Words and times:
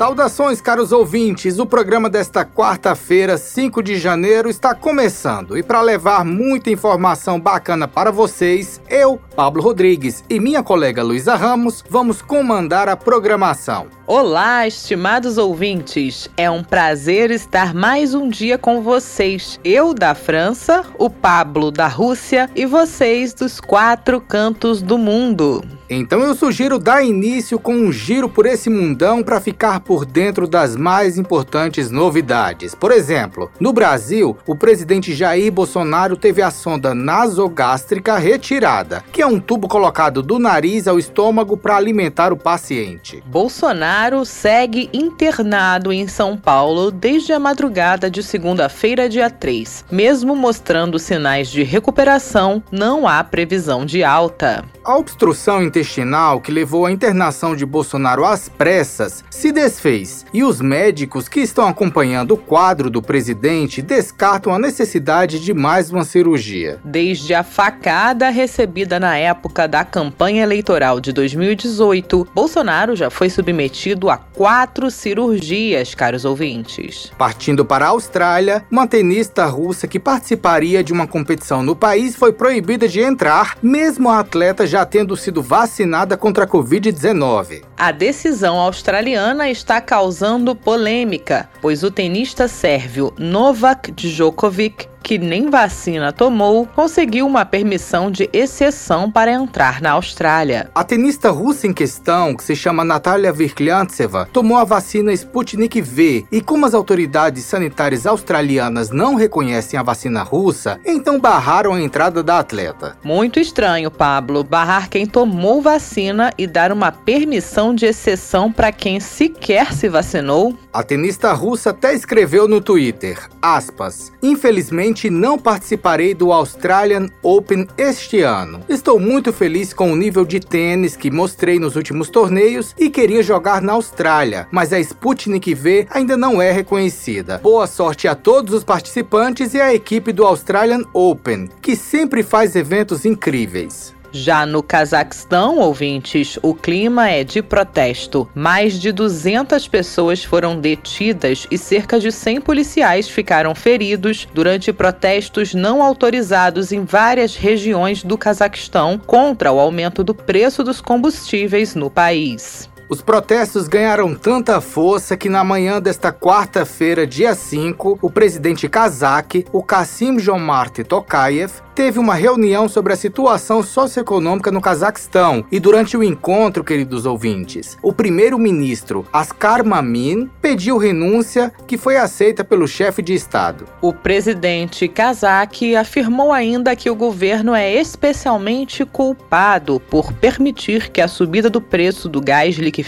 Saudações, 0.00 0.62
caros 0.62 0.92
ouvintes! 0.92 1.58
O 1.58 1.66
programa 1.66 2.08
desta 2.08 2.42
quarta-feira, 2.42 3.36
5 3.36 3.82
de 3.82 3.98
janeiro, 3.98 4.48
está 4.48 4.74
começando. 4.74 5.58
E 5.58 5.62
para 5.62 5.82
levar 5.82 6.24
muita 6.24 6.70
informação 6.70 7.38
bacana 7.38 7.86
para 7.86 8.10
vocês, 8.10 8.80
eu, 8.88 9.20
Pablo 9.36 9.62
Rodrigues 9.62 10.24
e 10.30 10.40
minha 10.40 10.62
colega 10.62 11.02
Luísa 11.02 11.34
Ramos 11.34 11.84
vamos 11.86 12.22
comandar 12.22 12.88
a 12.88 12.96
programação. 12.96 13.88
Olá, 14.06 14.66
estimados 14.66 15.36
ouvintes! 15.36 16.30
É 16.34 16.50
um 16.50 16.64
prazer 16.64 17.30
estar 17.30 17.74
mais 17.74 18.14
um 18.14 18.30
dia 18.30 18.56
com 18.56 18.80
vocês. 18.80 19.60
Eu 19.62 19.92
da 19.92 20.14
França, 20.14 20.82
o 20.96 21.10
Pablo 21.10 21.70
da 21.70 21.88
Rússia 21.88 22.48
e 22.56 22.64
vocês 22.64 23.34
dos 23.34 23.60
quatro 23.60 24.18
cantos 24.18 24.80
do 24.80 24.96
mundo. 24.96 25.62
Então 25.92 26.20
eu 26.20 26.36
sugiro 26.36 26.78
dar 26.78 27.02
início 27.02 27.58
com 27.58 27.74
um 27.74 27.90
giro 27.90 28.28
por 28.28 28.46
esse 28.46 28.70
mundão 28.70 29.24
para 29.24 29.40
ficar 29.40 29.80
por 29.80 30.06
dentro 30.06 30.46
das 30.46 30.76
mais 30.76 31.18
importantes 31.18 31.90
novidades. 31.90 32.76
Por 32.76 32.92
exemplo, 32.92 33.50
no 33.58 33.72
Brasil, 33.72 34.38
o 34.46 34.54
presidente 34.54 35.12
Jair 35.12 35.50
Bolsonaro 35.50 36.16
teve 36.16 36.42
a 36.42 36.50
sonda 36.52 36.94
nasogástrica 36.94 38.16
retirada, 38.18 39.02
que 39.12 39.20
é 39.20 39.26
um 39.26 39.40
tubo 39.40 39.66
colocado 39.66 40.22
do 40.22 40.38
nariz 40.38 40.86
ao 40.86 40.96
estômago 40.96 41.56
para 41.56 41.76
alimentar 41.76 42.32
o 42.32 42.36
paciente. 42.36 43.20
Bolsonaro 43.26 44.24
segue 44.24 44.88
internado 44.92 45.92
em 45.92 46.06
São 46.06 46.36
Paulo 46.36 46.92
desde 46.92 47.32
a 47.32 47.40
madrugada 47.40 48.08
de 48.08 48.22
segunda-feira, 48.22 49.08
dia 49.08 49.28
3. 49.28 49.86
Mesmo 49.90 50.36
mostrando 50.36 51.00
sinais 51.00 51.50
de 51.50 51.64
recuperação, 51.64 52.62
não 52.70 53.08
há 53.08 53.24
previsão 53.24 53.84
de 53.84 54.04
alta. 54.04 54.64
A 54.84 54.96
obstrução 54.96 55.62
intestinal 55.80 56.40
que 56.40 56.52
levou 56.52 56.84
à 56.84 56.92
internação 56.92 57.56
de 57.56 57.64
Bolsonaro 57.64 58.24
às 58.24 58.48
pressas 58.50 59.24
se 59.30 59.50
desfez 59.50 60.26
e 60.32 60.44
os 60.44 60.60
médicos 60.60 61.26
que 61.26 61.40
estão 61.40 61.66
acompanhando 61.66 62.32
o 62.32 62.36
quadro 62.36 62.90
do 62.90 63.00
presidente 63.00 63.80
descartam 63.80 64.54
a 64.54 64.58
necessidade 64.58 65.40
de 65.40 65.54
mais 65.54 65.90
uma 65.90 66.04
cirurgia. 66.04 66.78
Desde 66.84 67.32
a 67.32 67.42
facada 67.42 68.28
recebida 68.28 69.00
na 69.00 69.16
época 69.16 69.66
da 69.66 69.82
campanha 69.82 70.42
eleitoral 70.42 71.00
de 71.00 71.12
2018, 71.12 72.28
Bolsonaro 72.34 72.94
já 72.94 73.08
foi 73.08 73.30
submetido 73.30 74.10
a 74.10 74.18
quatro 74.18 74.90
cirurgias, 74.90 75.94
caros 75.94 76.26
ouvintes. 76.26 77.10
Partindo 77.16 77.64
para 77.64 77.86
a 77.86 77.88
Austrália, 77.88 78.64
uma 78.70 78.86
tenista 78.86 79.46
russa 79.46 79.88
que 79.88 79.98
participaria 79.98 80.84
de 80.84 80.92
uma 80.92 81.06
competição 81.06 81.62
no 81.62 81.74
país 81.74 82.14
foi 82.14 82.32
proibida 82.32 82.86
de 82.86 83.00
entrar, 83.00 83.56
mesmo 83.62 84.10
a 84.10 84.18
atleta 84.18 84.66
já 84.66 84.84
tendo 84.84 85.16
sido 85.16 85.42
vacinada 85.42 85.69
contra 86.16 86.44
a 86.44 86.46
Covid-19. 86.46 87.62
A 87.76 87.92
decisão 87.92 88.58
australiana 88.58 89.48
está 89.48 89.80
causando 89.80 90.54
polêmica, 90.54 91.48
pois 91.62 91.82
o 91.82 91.90
tenista 91.90 92.48
sérvio 92.48 93.14
Novak 93.18 93.92
Djokovic 93.92 94.88
que 95.10 95.18
nem 95.18 95.50
vacina 95.50 96.12
tomou, 96.12 96.64
conseguiu 96.64 97.26
uma 97.26 97.44
permissão 97.44 98.12
de 98.12 98.30
exceção 98.32 99.10
para 99.10 99.32
entrar 99.32 99.82
na 99.82 99.90
Austrália. 99.90 100.70
A 100.72 100.84
tenista 100.84 101.32
russa 101.32 101.66
em 101.66 101.72
questão, 101.72 102.32
que 102.32 102.44
se 102.44 102.54
chama 102.54 102.84
Natalia 102.84 103.32
Virkliantseva, 103.32 104.28
tomou 104.32 104.56
a 104.56 104.62
vacina 104.62 105.12
Sputnik 105.12 105.82
V 105.82 106.24
e 106.30 106.40
como 106.40 106.64
as 106.64 106.74
autoridades 106.74 107.42
sanitárias 107.44 108.06
australianas 108.06 108.90
não 108.90 109.16
reconhecem 109.16 109.76
a 109.80 109.82
vacina 109.82 110.22
russa, 110.22 110.78
então 110.86 111.18
barraram 111.18 111.74
a 111.74 111.82
entrada 111.82 112.22
da 112.22 112.38
atleta. 112.38 112.96
Muito 113.02 113.40
estranho, 113.40 113.90
Pablo, 113.90 114.44
barrar 114.44 114.88
quem 114.88 115.06
tomou 115.06 115.60
vacina 115.60 116.32
e 116.38 116.46
dar 116.46 116.70
uma 116.70 116.92
permissão 116.92 117.74
de 117.74 117.84
exceção 117.84 118.52
para 118.52 118.70
quem 118.70 119.00
sequer 119.00 119.72
se 119.72 119.88
vacinou. 119.88 120.56
A 120.72 120.84
tenista 120.84 121.32
russa 121.32 121.70
até 121.70 121.94
escreveu 121.94 122.46
no 122.46 122.60
Twitter, 122.60 123.18
aspas, 123.42 124.12
infelizmente 124.22 124.99
não 125.08 125.38
participarei 125.38 126.12
do 126.12 126.32
Australian 126.32 127.08
Open 127.22 127.66
este 127.78 128.20
ano. 128.20 128.60
Estou 128.68 128.98
muito 128.98 129.32
feliz 129.32 129.72
com 129.72 129.92
o 129.92 129.96
nível 129.96 130.24
de 130.24 130.40
tênis 130.40 130.96
que 130.96 131.10
mostrei 131.10 131.58
nos 131.58 131.76
últimos 131.76 132.10
torneios 132.10 132.74
e 132.76 132.90
queria 132.90 133.22
jogar 133.22 133.62
na 133.62 133.72
Austrália, 133.72 134.48
mas 134.50 134.72
a 134.72 134.80
Sputnik 134.80 135.54
V 135.54 135.86
ainda 135.90 136.16
não 136.16 136.42
é 136.42 136.50
reconhecida. 136.50 137.38
Boa 137.38 137.66
sorte 137.66 138.08
a 138.08 138.14
todos 138.14 138.52
os 138.52 138.64
participantes 138.64 139.54
e 139.54 139.60
à 139.60 139.72
equipe 139.72 140.12
do 140.12 140.24
Australian 140.24 140.82
Open, 140.92 141.48
que 141.62 141.76
sempre 141.76 142.22
faz 142.22 142.56
eventos 142.56 143.04
incríveis. 143.04 143.94
Já 144.12 144.46
no 144.46 144.62
Cazaquistão, 144.62 145.58
ouvintes, 145.58 146.38
o 146.42 146.54
clima 146.54 147.08
é 147.08 147.22
de 147.22 147.42
protesto. 147.42 148.28
Mais 148.34 148.80
de 148.80 148.92
200 148.92 149.68
pessoas 149.68 150.24
foram 150.24 150.58
detidas 150.58 151.46
e 151.50 151.58
cerca 151.58 152.00
de 152.00 152.10
100 152.10 152.40
policiais 152.40 153.08
ficaram 153.08 153.54
feridos 153.54 154.26
durante 154.32 154.72
protestos 154.72 155.54
não 155.54 155.82
autorizados 155.82 156.72
em 156.72 156.84
várias 156.84 157.36
regiões 157.36 158.02
do 158.02 158.16
Cazaquistão 158.16 158.98
contra 158.98 159.52
o 159.52 159.60
aumento 159.60 160.02
do 160.02 160.14
preço 160.14 160.64
dos 160.64 160.80
combustíveis 160.80 161.74
no 161.74 161.90
país. 161.90 162.69
Os 162.90 163.00
protestos 163.00 163.68
ganharam 163.68 164.16
tanta 164.16 164.60
força 164.60 165.16
que 165.16 165.28
na 165.28 165.44
manhã 165.44 165.80
desta 165.80 166.12
quarta-feira, 166.12 167.06
dia 167.06 167.36
5, 167.36 168.00
o 168.02 168.10
presidente 168.10 168.68
kazakh, 168.68 169.46
o 169.52 169.62
Kassim 169.62 170.18
Jomart 170.18 170.82
Tokayev, 170.82 171.52
teve 171.72 172.00
uma 172.00 172.16
reunião 172.16 172.68
sobre 172.68 172.92
a 172.92 172.96
situação 172.96 173.62
socioeconômica 173.62 174.50
no 174.50 174.60
Cazaquistão 174.60 175.44
e 175.52 175.60
durante 175.60 175.96
o 175.96 176.02
encontro, 176.02 176.64
queridos 176.64 177.06
ouvintes, 177.06 177.78
o 177.80 177.92
primeiro-ministro 177.92 179.06
Askar 179.12 179.64
Mamin 179.64 180.28
pediu 180.42 180.76
renúncia 180.76 181.52
que 181.68 181.78
foi 181.78 181.96
aceita 181.96 182.42
pelo 182.42 182.66
chefe 182.66 183.00
de 183.02 183.14
Estado. 183.14 183.66
O 183.80 183.94
presidente 183.94 184.88
kazakh 184.88 185.76
afirmou 185.78 186.32
ainda 186.32 186.74
que 186.74 186.90
o 186.90 186.94
governo 186.96 187.54
é 187.54 187.72
especialmente 187.72 188.84
culpado 188.84 189.80
por 189.88 190.12
permitir 190.12 190.90
que 190.90 191.00
a 191.00 191.06
subida 191.06 191.48
do 191.48 191.60
preço 191.60 192.08
do 192.08 192.20
gás 192.20 192.56
liquefeito 192.56 192.79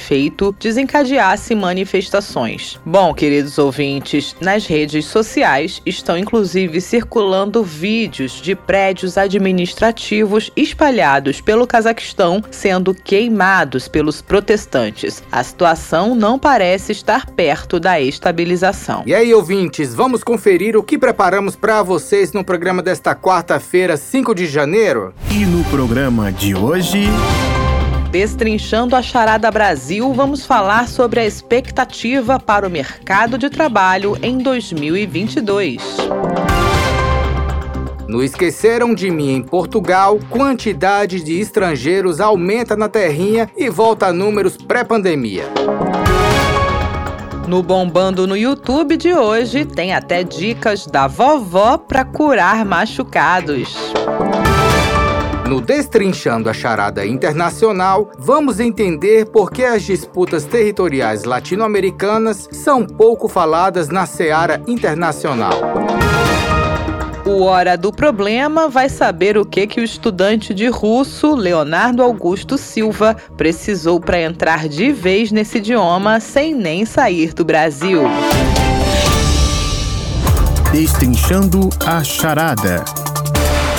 desencadeasse 0.58 1.54
manifestações. 1.54 2.78
Bom, 2.84 3.14
queridos 3.14 3.58
ouvintes, 3.58 4.36
nas 4.40 4.66
redes 4.66 5.06
sociais 5.06 5.80
estão 5.86 6.18
inclusive 6.18 6.80
circulando 6.80 7.62
vídeos 7.62 8.40
de 8.40 8.54
pré 8.54 8.82
prédios 8.82 9.16
administrativos 9.16 10.50
espalhados 10.56 11.40
pelo 11.40 11.68
Cazaquistão 11.68 12.42
sendo 12.50 12.92
queimados 12.92 13.86
pelos 13.86 14.20
protestantes. 14.20 15.22
A 15.30 15.44
situação 15.44 16.16
não 16.16 16.36
parece 16.36 16.90
estar 16.90 17.26
perto 17.26 17.78
da 17.78 18.00
estabilização. 18.00 19.04
E 19.06 19.14
aí, 19.14 19.32
ouvintes, 19.32 19.94
vamos 19.94 20.24
conferir 20.24 20.76
o 20.76 20.82
que 20.82 20.98
preparamos 20.98 21.54
para 21.54 21.80
vocês 21.80 22.32
no 22.32 22.42
programa 22.42 22.82
desta 22.82 23.14
quarta-feira, 23.14 23.96
5 23.96 24.34
de 24.34 24.46
janeiro? 24.46 25.14
E 25.30 25.46
no 25.46 25.62
programa 25.64 26.32
de 26.32 26.56
hoje. 26.56 27.06
Destrinchando 28.12 28.94
a 28.94 29.00
Charada 29.00 29.50
Brasil, 29.50 30.12
vamos 30.12 30.44
falar 30.44 30.86
sobre 30.86 31.20
a 31.20 31.24
expectativa 31.24 32.38
para 32.38 32.66
o 32.66 32.70
mercado 32.70 33.38
de 33.38 33.48
trabalho 33.48 34.18
em 34.22 34.36
2022. 34.36 35.82
No 38.06 38.22
Esqueceram 38.22 38.94
de 38.94 39.10
Mim 39.10 39.36
em 39.36 39.42
Portugal, 39.42 40.20
quantidade 40.28 41.24
de 41.24 41.40
estrangeiros 41.40 42.20
aumenta 42.20 42.76
na 42.76 42.86
terrinha 42.86 43.48
e 43.56 43.70
volta 43.70 44.08
a 44.08 44.12
números 44.12 44.58
pré-pandemia. 44.58 45.44
No 47.48 47.62
Bombando 47.62 48.26
no 48.26 48.36
YouTube 48.36 48.98
de 48.98 49.14
hoje, 49.14 49.64
tem 49.64 49.94
até 49.94 50.22
dicas 50.22 50.86
da 50.86 51.06
vovó 51.06 51.78
para 51.78 52.04
curar 52.04 52.62
machucados. 52.66 53.74
No 55.48 55.60
Destrinchando 55.60 56.48
a 56.48 56.54
Charada 56.54 57.04
Internacional, 57.04 58.10
vamos 58.18 58.60
entender 58.60 59.26
por 59.26 59.50
que 59.50 59.64
as 59.64 59.82
disputas 59.82 60.44
territoriais 60.44 61.24
latino-americanas 61.24 62.48
são 62.52 62.86
pouco 62.86 63.28
faladas 63.28 63.88
na 63.88 64.06
seara 64.06 64.62
internacional. 64.66 65.60
O 67.24 67.42
Hora 67.42 67.76
do 67.76 67.92
Problema 67.92 68.68
vai 68.68 68.88
saber 68.88 69.36
o 69.36 69.44
que, 69.44 69.66
que 69.66 69.80
o 69.80 69.84
estudante 69.84 70.52
de 70.52 70.68
russo, 70.68 71.34
Leonardo 71.34 72.02
Augusto 72.02 72.58
Silva, 72.58 73.16
precisou 73.36 74.00
para 74.00 74.20
entrar 74.20 74.68
de 74.68 74.92
vez 74.92 75.30
nesse 75.30 75.58
idioma 75.58 76.18
sem 76.18 76.54
nem 76.54 76.84
sair 76.84 77.32
do 77.32 77.44
Brasil. 77.44 78.02
Destrinchando 80.72 81.68
a 81.86 82.02
charada. 82.02 82.82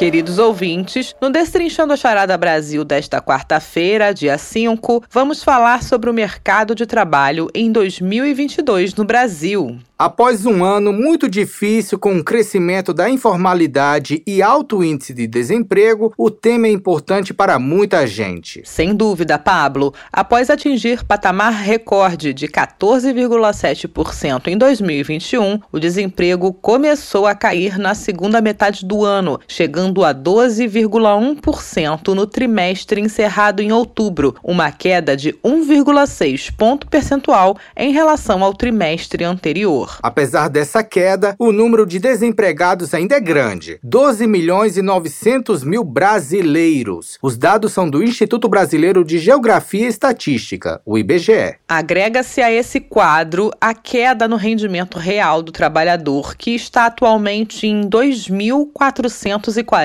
Queridos 0.00 0.38
ouvintes, 0.38 1.14
no 1.20 1.28
Destrinchando 1.28 1.92
a 1.92 1.96
Charada 1.96 2.34
Brasil 2.38 2.86
desta 2.86 3.20
quarta-feira, 3.20 4.14
dia 4.14 4.38
5, 4.38 5.04
vamos 5.10 5.44
falar 5.44 5.82
sobre 5.82 6.08
o 6.08 6.14
mercado 6.14 6.74
de 6.74 6.86
trabalho 6.86 7.50
em 7.54 7.70
2022 7.70 8.94
no 8.94 9.04
Brasil. 9.04 9.78
Após 9.98 10.46
um 10.46 10.64
ano 10.64 10.94
muito 10.94 11.28
difícil 11.28 11.98
com 11.98 12.16
o 12.16 12.24
crescimento 12.24 12.94
da 12.94 13.10
informalidade 13.10 14.22
e 14.26 14.40
alto 14.40 14.82
índice 14.82 15.12
de 15.12 15.26
desemprego, 15.26 16.14
o 16.16 16.30
tema 16.30 16.66
é 16.66 16.70
importante 16.70 17.34
para 17.34 17.58
muita 17.58 18.06
gente. 18.06 18.62
Sem 18.64 18.94
dúvida, 18.94 19.38
Pablo. 19.38 19.92
Após 20.10 20.48
atingir 20.48 21.04
patamar 21.04 21.52
recorde 21.52 22.32
de 22.32 22.48
14,7% 22.48 24.46
em 24.46 24.56
2021, 24.56 25.60
o 25.70 25.78
desemprego 25.78 26.50
começou 26.54 27.26
a 27.26 27.34
cair 27.34 27.76
na 27.78 27.94
segunda 27.94 28.40
metade 28.40 28.86
do 28.86 29.04
ano, 29.04 29.38
chegando 29.46 29.89
a 30.04 30.14
12,1% 30.14 32.14
no 32.14 32.26
trimestre 32.26 33.00
encerrado 33.00 33.60
em 33.60 33.72
outubro, 33.72 34.36
uma 34.42 34.70
queda 34.70 35.16
de 35.16 35.32
1,6 35.44 36.52
ponto 36.56 36.86
percentual 36.86 37.56
em 37.76 37.92
relação 37.92 38.44
ao 38.44 38.54
trimestre 38.54 39.24
anterior. 39.24 39.98
Apesar 40.02 40.48
dessa 40.48 40.84
queda, 40.84 41.34
o 41.38 41.50
número 41.50 41.84
de 41.84 41.98
desempregados 41.98 42.94
ainda 42.94 43.16
é 43.16 43.20
grande: 43.20 43.80
12 43.82 44.26
milhões 44.26 44.76
e 44.76 44.82
900 44.82 45.64
mil 45.64 45.82
brasileiros. 45.82 47.18
Os 47.20 47.36
dados 47.36 47.72
são 47.72 47.90
do 47.90 48.02
Instituto 48.02 48.48
Brasileiro 48.48 49.04
de 49.04 49.18
Geografia 49.18 49.86
e 49.86 49.88
Estatística, 49.88 50.80
o 50.86 50.96
IBGE. 50.96 51.56
Agrega-se 51.68 52.40
a 52.40 52.52
esse 52.52 52.80
quadro 52.80 53.50
a 53.60 53.74
queda 53.74 54.28
no 54.28 54.36
rendimento 54.36 54.98
real 54.98 55.42
do 55.42 55.52
trabalhador, 55.52 56.36
que 56.36 56.54
está 56.54 56.86
atualmente 56.86 57.66
em 57.66 57.88